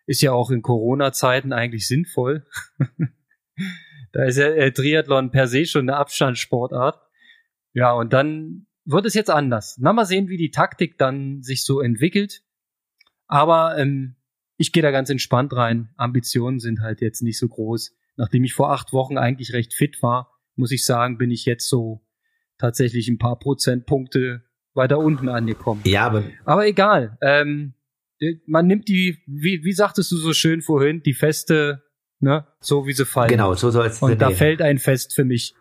Ist 0.07 0.23
ja 0.23 0.33
auch 0.33 0.51
in 0.51 0.61
Corona-Zeiten 0.61 1.53
eigentlich 1.53 1.87
sinnvoll. 1.87 2.45
da 4.13 4.25
ist 4.25 4.39
ja 4.39 4.49
äh, 4.49 4.73
Triathlon 4.73 5.31
per 5.31 5.47
se 5.47 5.67
schon 5.67 5.89
eine 5.89 5.99
Abstandssportart. 5.99 7.01
Ja, 7.75 7.93
und 7.93 8.13
dann 8.13 8.67
wird 8.85 9.07
es 9.07 9.15
jetzt 9.15 9.31
anders. 9.31 9.77
Na, 9.79 9.93
mal 9.93 10.05
sehen, 10.05 10.27
wie 10.27 10.37
die 10.37 10.51
Taktik 10.51 10.99
dann 10.99 11.43
sich 11.43 11.65
so 11.65 11.81
entwickelt. 11.81 12.43
Aber 13.29 13.79
ähm, 13.79 14.17
ich 14.57 14.73
gehe 14.73 14.83
da 14.83 14.91
ganz 14.91 15.11
entspannt 15.11 15.53
rein. 15.53 15.91
Ambitionen 15.97 16.59
sind 16.59 16.81
halt 16.81 17.03
jetzt 17.03 17.23
nicht 17.23 17.39
so 17.39 17.47
groß. 17.47 17.97
Nachdem 18.17 18.43
ich 18.43 18.53
vor 18.53 18.73
acht 18.73 18.93
Wochen 18.93 19.17
eigentlich 19.17 19.53
recht 19.53 19.75
fit 19.75 20.03
war, 20.03 20.32
muss 20.57 20.73
ich 20.73 20.85
sagen, 20.85 21.19
bin 21.19 21.31
ich 21.31 21.45
jetzt 21.47 21.69
so 21.69 22.05
tatsächlich 22.59 23.09
ein 23.09 23.19
paar 23.19 23.39
Prozentpunkte 23.39 24.43
weiter 24.75 24.99
unten 24.99 25.29
angekommen. 25.29 25.83
Ja, 25.85 26.07
aber. 26.07 26.25
Aber 26.45 26.67
egal. 26.67 27.19
Ähm, 27.21 27.75
man 28.47 28.67
nimmt 28.67 28.89
die, 28.89 29.19
wie, 29.27 29.65
wie 29.65 29.73
sagtest 29.73 30.13
du 30.13 30.17
so 30.17 30.33
schön 30.33 30.63
vorhin, 30.63 31.03
die 31.03 31.15
Feste, 31.15 31.83
ne, 32.21 32.47
so 32.61 32.87
wie 32.87 32.93
sie 32.93 33.05
fallen. 33.05 33.31
Genau, 33.31 33.55
so 33.55 33.71
soll 33.71 33.87
es 33.87 34.01
Und 34.01 34.21
da 34.21 34.31
fällt 34.31 34.63
ein 34.63 34.79
Fest 34.79 35.15
für 35.15 35.25
mich. 35.25 35.55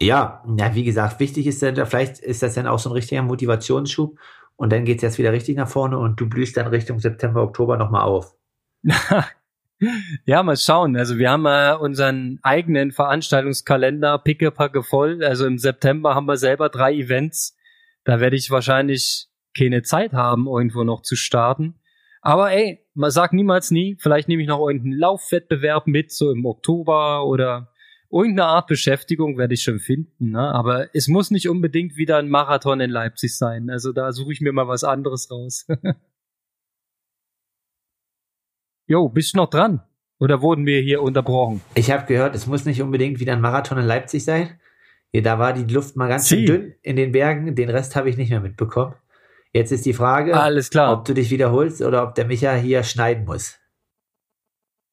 Ja, 0.00 0.44
ja, 0.56 0.74
wie 0.74 0.84
gesagt, 0.84 1.18
wichtig 1.18 1.46
ist 1.46 1.62
dann, 1.62 1.74
vielleicht 1.86 2.20
ist 2.20 2.42
das 2.42 2.54
dann 2.54 2.66
auch 2.66 2.78
so 2.78 2.90
ein 2.90 2.92
richtiger 2.92 3.22
Motivationsschub 3.22 4.18
und 4.56 4.72
dann 4.72 4.84
geht's 4.84 5.02
jetzt 5.02 5.18
wieder 5.18 5.32
richtig 5.32 5.56
nach 5.56 5.68
vorne 5.68 5.98
und 5.98 6.20
du 6.20 6.28
blühst 6.28 6.56
dann 6.56 6.68
Richtung 6.68 7.00
September, 7.00 7.42
Oktober 7.42 7.76
nochmal 7.76 8.02
auf. 8.02 8.36
ja, 10.24 10.42
mal 10.42 10.56
schauen. 10.56 10.96
Also 10.96 11.18
wir 11.18 11.30
haben 11.30 11.46
äh, 11.46 11.76
unseren 11.78 12.38
eigenen 12.42 12.92
Veranstaltungskalender 12.92 14.18
pickepacke 14.18 14.82
voll. 14.82 15.22
Also 15.24 15.46
im 15.46 15.58
September 15.58 16.14
haben 16.14 16.26
wir 16.26 16.36
selber 16.36 16.68
drei 16.68 16.94
Events. 16.94 17.56
Da 18.04 18.20
werde 18.20 18.36
ich 18.36 18.50
wahrscheinlich 18.50 19.28
keine 19.56 19.82
Zeit 19.82 20.12
haben, 20.12 20.46
irgendwo 20.46 20.84
noch 20.84 21.02
zu 21.02 21.16
starten. 21.16 21.74
Aber 22.20 22.52
ey, 22.52 22.84
man 22.94 23.10
sagt 23.10 23.32
niemals 23.32 23.70
nie. 23.70 23.96
Vielleicht 24.00 24.28
nehme 24.28 24.42
ich 24.42 24.48
noch 24.48 24.60
irgendeinen 24.60 24.98
Laufwettbewerb 24.98 25.86
mit, 25.86 26.12
so 26.12 26.30
im 26.32 26.44
Oktober 26.44 27.24
oder 27.26 27.72
irgendeine 28.10 28.48
Art 28.48 28.66
Beschäftigung 28.66 29.36
werde 29.38 29.54
ich 29.54 29.62
schon 29.62 29.78
finden, 29.80 30.30
ne? 30.30 30.40
aber 30.40 30.94
es 30.94 31.08
muss 31.08 31.30
nicht 31.30 31.48
unbedingt 31.48 31.96
wieder 31.96 32.16
ein 32.16 32.28
Marathon 32.28 32.80
in 32.80 32.90
Leipzig 32.90 33.36
sein. 33.36 33.68
Also 33.70 33.92
da 33.92 34.12
suche 34.12 34.32
ich 34.32 34.40
mir 34.40 34.52
mal 34.52 34.66
was 34.66 34.84
anderes 34.84 35.30
raus. 35.30 35.66
jo, 38.88 39.08
bist 39.08 39.34
du 39.34 39.38
noch 39.38 39.50
dran? 39.50 39.82
Oder 40.18 40.42
wurden 40.42 40.66
wir 40.66 40.80
hier 40.80 41.00
unterbrochen? 41.02 41.60
Ich 41.74 41.92
habe 41.92 42.06
gehört, 42.06 42.34
es 42.34 42.46
muss 42.46 42.64
nicht 42.64 42.82
unbedingt 42.82 43.20
wieder 43.20 43.34
ein 43.34 43.40
Marathon 43.40 43.78
in 43.78 43.84
Leipzig 43.84 44.24
sein. 44.24 44.58
Ja, 45.12 45.20
da 45.20 45.38
war 45.38 45.52
die 45.52 45.72
Luft 45.72 45.96
mal 45.96 46.08
ganz 46.08 46.28
schön 46.28 46.44
dünn 46.44 46.74
in 46.82 46.96
den 46.96 47.12
Bergen. 47.12 47.54
Den 47.54 47.70
Rest 47.70 47.94
habe 47.94 48.10
ich 48.10 48.16
nicht 48.16 48.30
mehr 48.30 48.40
mitbekommen. 48.40 48.94
Jetzt 49.52 49.70
ist 49.70 49.86
die 49.86 49.94
Frage, 49.94 50.38
Alles 50.38 50.70
klar. 50.70 50.92
ob 50.92 51.04
du 51.04 51.14
dich 51.14 51.30
wiederholst 51.30 51.80
oder 51.80 52.02
ob 52.02 52.14
der 52.14 52.26
Micha 52.26 52.54
hier 52.54 52.82
schneiden 52.82 53.24
muss. 53.24 53.58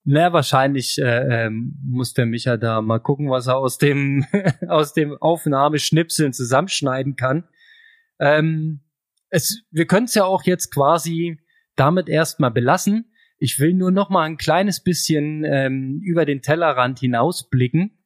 Na, 0.06 0.32
wahrscheinlich 0.32 1.00
äh, 1.00 1.46
ähm, 1.46 1.76
muss 1.84 2.14
der 2.14 2.28
Micha 2.28 2.58
da 2.58 2.82
mal 2.82 3.00
gucken, 3.00 3.30
was 3.30 3.48
er 3.48 3.58
aus 3.58 3.80
dem 3.80 4.24
aus 4.68 4.94
dem 4.94 5.18
Aufnahmeschnipseln 5.20 6.32
zusammenschneiden 6.32 7.16
kann. 7.16 7.46
Ähm, 8.20 8.82
es, 9.30 9.64
wir 9.72 9.88
können 9.88 10.06
es 10.06 10.14
ja 10.14 10.24
auch 10.24 10.44
jetzt 10.44 10.72
quasi 10.72 11.40
damit 11.76 12.08
erstmal 12.08 12.52
belassen. 12.52 13.12
Ich 13.38 13.60
will 13.60 13.74
nur 13.74 13.92
noch 13.92 14.10
mal 14.10 14.24
ein 14.24 14.38
kleines 14.38 14.82
bisschen 14.82 15.44
ähm, 15.44 16.00
über 16.04 16.26
den 16.26 16.42
Tellerrand 16.42 17.00
hinausblicken 17.00 17.98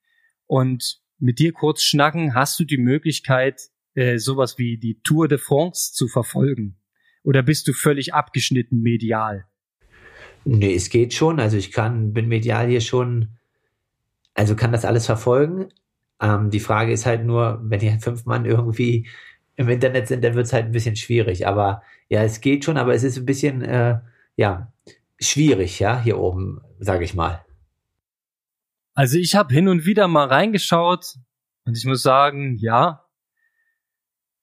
und 0.48 1.02
mit 1.20 1.40
dir 1.40 1.54
kurz 1.54 1.84
schnacken. 1.84 2.34
Hast 2.34 2.60
du 2.60 2.64
die 2.64 2.78
Möglichkeit, 2.78 3.62
äh, 3.94 4.18
sowas 4.18 4.58
wie 4.58 4.78
die 4.78 5.02
Tour 5.02 5.28
de 5.28 5.38
France 5.38 5.94
zu 5.94 6.08
verfolgen? 6.08 6.78
Oder 7.24 7.44
bist 7.44 7.68
du 7.68 7.74
völlig 7.74 8.14
abgeschnitten 8.14 8.82
medial? 8.82 9.46
Nee, 10.46 10.74
es 10.74 10.90
geht 10.90 11.14
schon. 11.14 11.40
Also 11.40 11.58
ich 11.58 11.72
kann, 11.72 12.14
bin 12.14 12.28
medial 12.28 12.68
hier 12.68 12.82
schon, 12.82 13.38
also 14.34 14.56
kann 14.56 14.72
das 14.72 14.86
alles 14.86 15.06
verfolgen. 15.06 15.70
Ähm, 16.22 16.50
die 16.50 16.60
Frage 16.60 16.92
ist 16.92 17.06
halt 17.06 17.26
nur, 17.26 17.62
wenn 17.64 17.80
hier 17.80 18.00
fünf 18.00 18.26
Mann 18.26 18.46
irgendwie 18.46 19.08
im 19.58 19.70
Internet 19.70 20.08
sind, 20.08 20.24
dann 20.24 20.36
wird 20.36 20.46
es 20.46 20.54
halt 20.54 20.66
ein 20.66 20.72
bisschen 20.72 20.96
schwierig. 20.96 21.46
Aber 21.46 21.84
ja, 22.08 22.24
es 22.24 22.42
geht 22.42 22.66
schon, 22.66 22.78
aber 22.78 22.94
es 22.94 23.04
ist 23.04 23.18
ein 23.18 23.26
bisschen, 23.26 23.62
äh, 23.62 24.00
ja, 24.38 24.72
schwierig, 25.20 25.80
ja, 25.80 26.02
hier 26.02 26.18
oben, 26.18 26.62
sage 26.80 27.04
ich 27.04 27.14
mal. 27.14 27.46
Also 28.94 29.18
ich 29.18 29.36
habe 29.36 29.54
hin 29.54 29.68
und 29.68 29.86
wieder 29.86 30.08
mal 30.08 30.28
reingeschaut 30.28 31.16
und 31.66 31.78
ich 31.78 31.86
muss 31.86 32.02
sagen, 32.02 32.58
ja, 32.58 33.06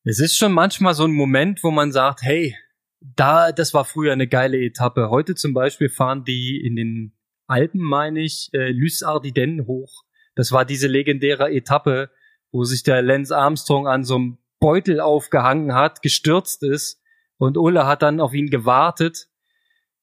es 0.04 0.20
ist 0.20 0.38
schon 0.38 0.52
manchmal 0.52 0.94
so 0.94 1.04
ein 1.04 1.12
Moment, 1.12 1.62
wo 1.64 1.70
man 1.70 1.92
sagt, 1.92 2.22
hey, 2.22 2.56
da, 3.00 3.52
das 3.52 3.74
war 3.74 3.84
früher 3.84 4.12
eine 4.12 4.28
geile 4.28 4.58
Etappe. 4.58 5.10
Heute 5.10 5.34
zum 5.34 5.52
Beispiel 5.52 5.88
fahren 5.88 6.24
die 6.24 6.60
in 6.64 6.76
den 6.76 7.12
Alpen, 7.46 7.80
meine 7.80 8.20
ich, 8.20 8.50
äh, 8.52 8.70
Lys 8.70 9.02
Ardiden 9.02 9.66
hoch. 9.66 10.04
Das 10.34 10.52
war 10.52 10.64
diese 10.64 10.86
legendäre 10.86 11.50
Etappe, 11.50 12.10
wo 12.52 12.64
sich 12.64 12.82
der 12.82 13.02
Lance 13.02 13.36
Armstrong 13.36 13.86
an 13.86 14.04
so 14.04 14.16
einem 14.16 14.38
Beutel 14.60 15.00
aufgehangen 15.00 15.74
hat, 15.74 16.02
gestürzt 16.02 16.62
ist 16.62 17.00
und 17.36 17.56
Ulle 17.56 17.86
hat 17.86 18.02
dann 18.02 18.20
auf 18.20 18.32
ihn 18.32 18.50
gewartet. 18.50 19.28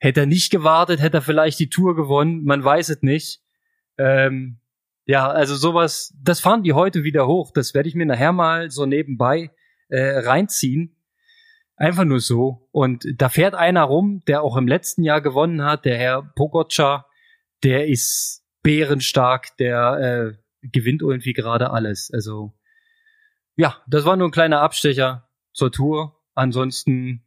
Hätte 0.03 0.19
er 0.19 0.25
nicht 0.25 0.51
gewartet, 0.51 0.99
hätte 0.99 1.19
er 1.19 1.21
vielleicht 1.21 1.59
die 1.59 1.69
Tour 1.69 1.95
gewonnen. 1.95 2.43
Man 2.43 2.61
weiß 2.61 2.89
es 2.89 3.03
nicht. 3.03 3.39
Ähm, 3.97 4.59
ja, 5.05 5.29
also 5.29 5.55
sowas, 5.55 6.13
das 6.21 6.41
fahren 6.41 6.61
die 6.61 6.73
heute 6.73 7.05
wieder 7.05 7.25
hoch. 7.25 7.51
Das 7.53 7.73
werde 7.73 7.87
ich 7.87 7.95
mir 7.95 8.05
nachher 8.05 8.33
mal 8.33 8.69
so 8.69 8.85
nebenbei 8.85 9.51
äh, 9.87 10.17
reinziehen. 10.17 10.97
Einfach 11.77 12.03
nur 12.03 12.19
so. 12.19 12.67
Und 12.73 13.05
da 13.15 13.29
fährt 13.29 13.55
einer 13.55 13.83
rum, 13.83 14.21
der 14.27 14.41
auch 14.41 14.57
im 14.57 14.67
letzten 14.67 15.03
Jahr 15.03 15.21
gewonnen 15.21 15.63
hat, 15.63 15.85
der 15.85 15.97
Herr 15.97 16.21
Pogotscha, 16.35 17.05
der 17.63 17.87
ist 17.87 18.43
bärenstark, 18.61 19.55
der 19.55 20.33
äh, 20.33 20.67
gewinnt 20.67 21.01
irgendwie 21.01 21.31
gerade 21.31 21.71
alles. 21.71 22.11
Also 22.13 22.51
ja, 23.55 23.81
das 23.87 24.03
war 24.03 24.17
nur 24.17 24.27
ein 24.27 24.31
kleiner 24.31 24.59
Abstecher 24.59 25.29
zur 25.53 25.71
Tour. 25.71 26.19
Ansonsten 26.35 27.23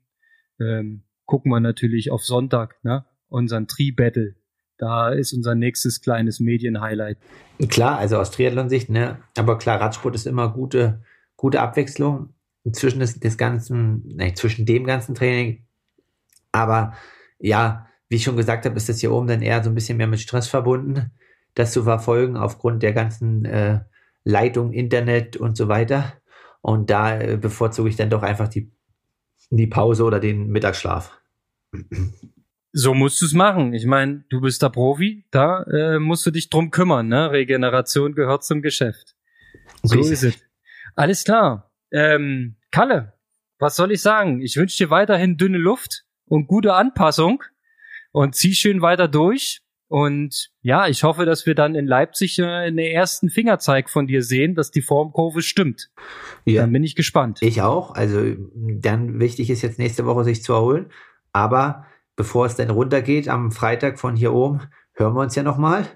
ähm, 0.60 1.05
gucken 1.26 1.50
wir 1.50 1.60
natürlich 1.60 2.10
auf 2.10 2.24
Sonntag, 2.24 2.76
ne? 2.82 3.04
Unseren 3.28 3.66
Tri-Battle. 3.66 4.36
Da 4.78 5.10
ist 5.10 5.32
unser 5.32 5.54
nächstes 5.54 6.00
kleines 6.00 6.38
Medienhighlight. 6.38 7.18
Klar, 7.68 7.98
also 7.98 8.18
aus 8.18 8.30
Triathlon-Sicht, 8.30 8.88
ne? 8.88 9.18
Aber 9.36 9.58
klar, 9.58 9.80
Radsport 9.80 10.14
ist 10.14 10.26
immer 10.26 10.52
gute, 10.52 11.02
gute 11.36 11.60
Abwechslung 11.60 12.34
zwischen 12.72 13.00
des, 13.00 13.18
des 13.18 13.38
ganzen, 13.38 14.02
nee, 14.16 14.34
zwischen 14.34 14.66
dem 14.66 14.84
ganzen 14.84 15.14
Training. 15.14 15.64
Aber 16.52 16.94
ja, 17.38 17.86
wie 18.08 18.16
ich 18.16 18.24
schon 18.24 18.36
gesagt 18.36 18.64
habe, 18.64 18.76
ist 18.76 18.88
das 18.88 19.00
hier 19.00 19.12
oben 19.12 19.26
dann 19.26 19.42
eher 19.42 19.62
so 19.62 19.70
ein 19.70 19.74
bisschen 19.74 19.96
mehr 19.96 20.06
mit 20.06 20.20
Stress 20.20 20.48
verbunden, 20.48 21.10
das 21.54 21.72
zu 21.72 21.84
verfolgen 21.84 22.36
aufgrund 22.36 22.82
der 22.82 22.92
ganzen 22.92 23.44
äh, 23.44 23.80
Leitung, 24.24 24.72
Internet 24.72 25.36
und 25.36 25.56
so 25.56 25.68
weiter. 25.68 26.14
Und 26.60 26.90
da 26.90 27.18
äh, 27.18 27.36
bevorzuge 27.36 27.88
ich 27.88 27.96
dann 27.96 28.10
doch 28.10 28.22
einfach 28.22 28.48
die, 28.48 28.70
die 29.50 29.66
Pause 29.66 30.04
oder 30.04 30.20
den 30.20 30.48
Mittagsschlaf. 30.48 31.18
So 32.72 32.94
musst 32.94 33.20
du 33.22 33.26
es 33.26 33.32
machen. 33.32 33.72
Ich 33.72 33.86
meine, 33.86 34.24
du 34.28 34.40
bist 34.40 34.62
der 34.62 34.70
Profi, 34.70 35.24
da 35.30 35.62
äh, 35.62 35.98
musst 35.98 36.26
du 36.26 36.30
dich 36.30 36.50
drum 36.50 36.70
kümmern. 36.70 37.08
Ne? 37.08 37.30
Regeneration 37.30 38.14
gehört 38.14 38.44
zum 38.44 38.62
Geschäft. 38.62 39.16
So 39.82 39.98
ist 39.98 40.22
es. 40.22 40.38
Alles 40.94 41.24
klar. 41.24 41.72
Ähm, 41.90 42.56
Kalle, 42.70 43.14
was 43.58 43.76
soll 43.76 43.92
ich 43.92 44.02
sagen? 44.02 44.40
Ich 44.40 44.56
wünsche 44.56 44.76
dir 44.76 44.90
weiterhin 44.90 45.36
dünne 45.36 45.58
Luft 45.58 46.04
und 46.26 46.48
gute 46.48 46.74
Anpassung 46.74 47.42
und 48.12 48.34
zieh 48.34 48.54
schön 48.54 48.82
weiter 48.82 49.08
durch. 49.08 49.62
Und 49.88 50.50
ja, 50.62 50.88
ich 50.88 51.04
hoffe, 51.04 51.26
dass 51.26 51.46
wir 51.46 51.54
dann 51.54 51.76
in 51.76 51.86
Leipzig 51.86 52.38
äh, 52.38 52.44
einen 52.44 52.78
ersten 52.78 53.30
Fingerzeig 53.30 53.88
von 53.88 54.06
dir 54.06 54.22
sehen, 54.22 54.54
dass 54.54 54.70
die 54.70 54.82
Formkurve 54.82 55.42
stimmt. 55.42 55.90
Ja. 56.44 56.62
Dann 56.62 56.72
bin 56.72 56.82
ich 56.82 56.96
gespannt. 56.96 57.38
Ich 57.40 57.62
auch. 57.62 57.94
Also 57.94 58.34
dann 58.54 59.20
wichtig 59.20 59.48
ist 59.50 59.62
jetzt 59.62 59.78
nächste 59.78 60.04
Woche 60.04 60.24
sich 60.24 60.42
zu 60.42 60.54
erholen. 60.54 60.86
Aber 61.32 61.86
bevor 62.16 62.46
es 62.46 62.56
dann 62.56 62.70
runtergeht 62.70 63.28
am 63.28 63.52
Freitag 63.52 64.00
von 64.00 64.16
hier 64.16 64.32
oben, 64.32 64.62
hören 64.94 65.14
wir 65.14 65.20
uns 65.20 65.36
ja 65.36 65.44
nochmal. 65.44 65.86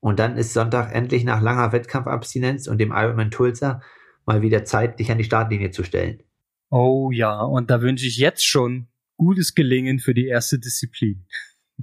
Und 0.00 0.18
dann 0.18 0.36
ist 0.36 0.52
Sonntag 0.52 0.92
endlich 0.92 1.24
nach 1.24 1.40
langer 1.40 1.72
Wettkampfabstinenz 1.72 2.66
und 2.66 2.78
dem 2.78 2.92
Ironman 2.92 3.30
Tulsa 3.30 3.80
mal 4.24 4.42
wieder 4.42 4.64
Zeit, 4.64 4.98
dich 4.98 5.10
an 5.10 5.18
die 5.18 5.24
Startlinie 5.24 5.70
zu 5.70 5.84
stellen. 5.84 6.22
Oh 6.70 7.10
ja, 7.12 7.40
und 7.42 7.70
da 7.70 7.80
wünsche 7.80 8.06
ich 8.06 8.16
jetzt 8.16 8.44
schon 8.44 8.88
gutes 9.16 9.54
Gelingen 9.54 10.00
für 10.00 10.14
die 10.14 10.26
erste 10.26 10.58
Disziplin. 10.58 11.26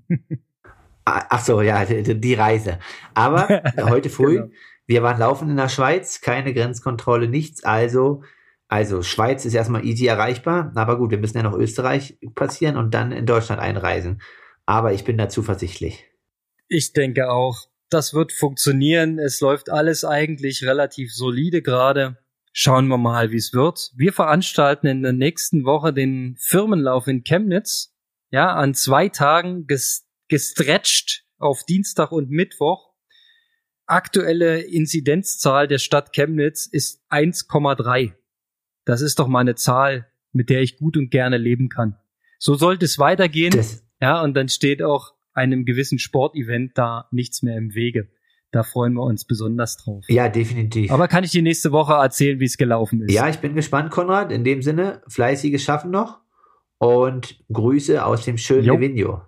Ah, 1.05 1.25
ach 1.29 1.43
so, 1.43 1.61
ja, 1.61 1.83
die 1.85 2.33
Reise. 2.33 2.79
Aber 3.13 3.47
heute 3.81 4.09
früh, 4.09 4.37
genau. 4.37 4.49
wir 4.87 5.03
waren 5.03 5.19
laufen 5.19 5.49
in 5.49 5.57
der 5.57 5.69
Schweiz, 5.69 6.21
keine 6.21 6.53
Grenzkontrolle, 6.53 7.27
nichts. 7.27 7.63
Also, 7.63 8.23
also 8.67 9.03
Schweiz 9.03 9.45
ist 9.45 9.53
erstmal 9.53 9.85
easy 9.85 10.07
erreichbar. 10.07 10.71
Aber 10.75 10.97
gut, 10.97 11.11
wir 11.11 11.17
müssen 11.17 11.37
ja 11.37 11.43
noch 11.43 11.57
Österreich 11.57 12.17
passieren 12.35 12.77
und 12.77 12.93
dann 12.93 13.11
in 13.11 13.25
Deutschland 13.25 13.61
einreisen. 13.61 14.21
Aber 14.65 14.93
ich 14.93 15.03
bin 15.03 15.17
da 15.17 15.29
zuversichtlich. 15.29 16.05
Ich 16.69 16.93
denke 16.93 17.29
auch, 17.29 17.67
das 17.89 18.13
wird 18.13 18.31
funktionieren. 18.31 19.19
Es 19.19 19.41
läuft 19.41 19.69
alles 19.69 20.05
eigentlich 20.05 20.63
relativ 20.63 21.13
solide 21.13 21.61
gerade. 21.61 22.17
Schauen 22.51 22.87
wir 22.87 22.97
mal, 22.97 23.31
wie 23.31 23.37
es 23.37 23.53
wird. 23.53 23.91
Wir 23.95 24.13
veranstalten 24.13 24.87
in 24.87 25.03
der 25.03 25.13
nächsten 25.13 25.65
Woche 25.65 25.91
den 25.91 26.35
Firmenlauf 26.39 27.07
in 27.07 27.23
Chemnitz. 27.23 27.93
Ja, 28.31 28.53
an 28.53 28.73
zwei 28.73 29.09
Tagen 29.09 29.67
gestretcht 30.33 31.25
auf 31.37 31.63
Dienstag 31.63 32.11
und 32.11 32.31
Mittwoch. 32.31 32.89
Aktuelle 33.85 34.61
Inzidenzzahl 34.61 35.67
der 35.67 35.77
Stadt 35.77 36.11
Chemnitz 36.11 36.65
ist 36.65 37.03
1,3. 37.11 38.13
Das 38.83 39.01
ist 39.01 39.19
doch 39.19 39.27
mal 39.27 39.41
eine 39.41 39.53
Zahl, 39.53 40.07
mit 40.31 40.49
der 40.49 40.61
ich 40.61 40.77
gut 40.77 40.97
und 40.97 41.11
gerne 41.11 41.37
leben 41.37 41.69
kann. 41.69 41.97
So 42.39 42.55
sollte 42.55 42.85
es 42.85 42.97
weitergehen. 42.97 43.51
Das 43.51 43.83
ja, 44.01 44.23
und 44.23 44.33
dann 44.33 44.49
steht 44.49 44.81
auch 44.81 45.13
einem 45.33 45.65
gewissen 45.65 45.99
Sportevent 45.99 46.71
da 46.79 47.07
nichts 47.11 47.43
mehr 47.43 47.55
im 47.55 47.75
Wege. 47.75 48.09
Da 48.51 48.63
freuen 48.63 48.93
wir 48.93 49.03
uns 49.03 49.25
besonders 49.25 49.77
drauf. 49.77 50.03
Ja, 50.07 50.29
definitiv. 50.29 50.89
Aber 50.89 51.07
kann 51.07 51.23
ich 51.23 51.29
dir 51.29 51.43
nächste 51.43 51.71
Woche 51.71 51.93
erzählen, 51.93 52.39
wie 52.39 52.45
es 52.45 52.57
gelaufen 52.57 53.03
ist? 53.03 53.13
Ja, 53.13 53.29
ich 53.29 53.37
bin 53.37 53.53
gespannt, 53.53 53.91
Konrad. 53.91 54.31
In 54.31 54.43
dem 54.43 54.63
Sinne, 54.63 55.03
fleißiges 55.07 55.63
Schaffen 55.63 55.91
noch 55.91 56.21
und 56.79 57.39
Grüße 57.53 58.03
aus 58.03 58.25
dem 58.25 58.39
schönen 58.39 58.65
Livigno. 58.65 59.21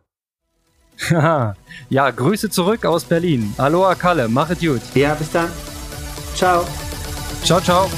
Ja, 1.89 2.09
Grüße 2.09 2.49
zurück 2.49 2.85
aus 2.85 3.03
Berlin. 3.03 3.53
Aloha 3.57 3.95
Kalle, 3.95 4.27
mach 4.27 4.49
es 4.49 4.59
gut. 4.59 4.81
Ja, 4.93 5.13
bis 5.13 5.31
dann. 5.31 5.49
Ciao. 6.35 6.65
Ciao, 7.43 7.59
ciao. 7.61 7.89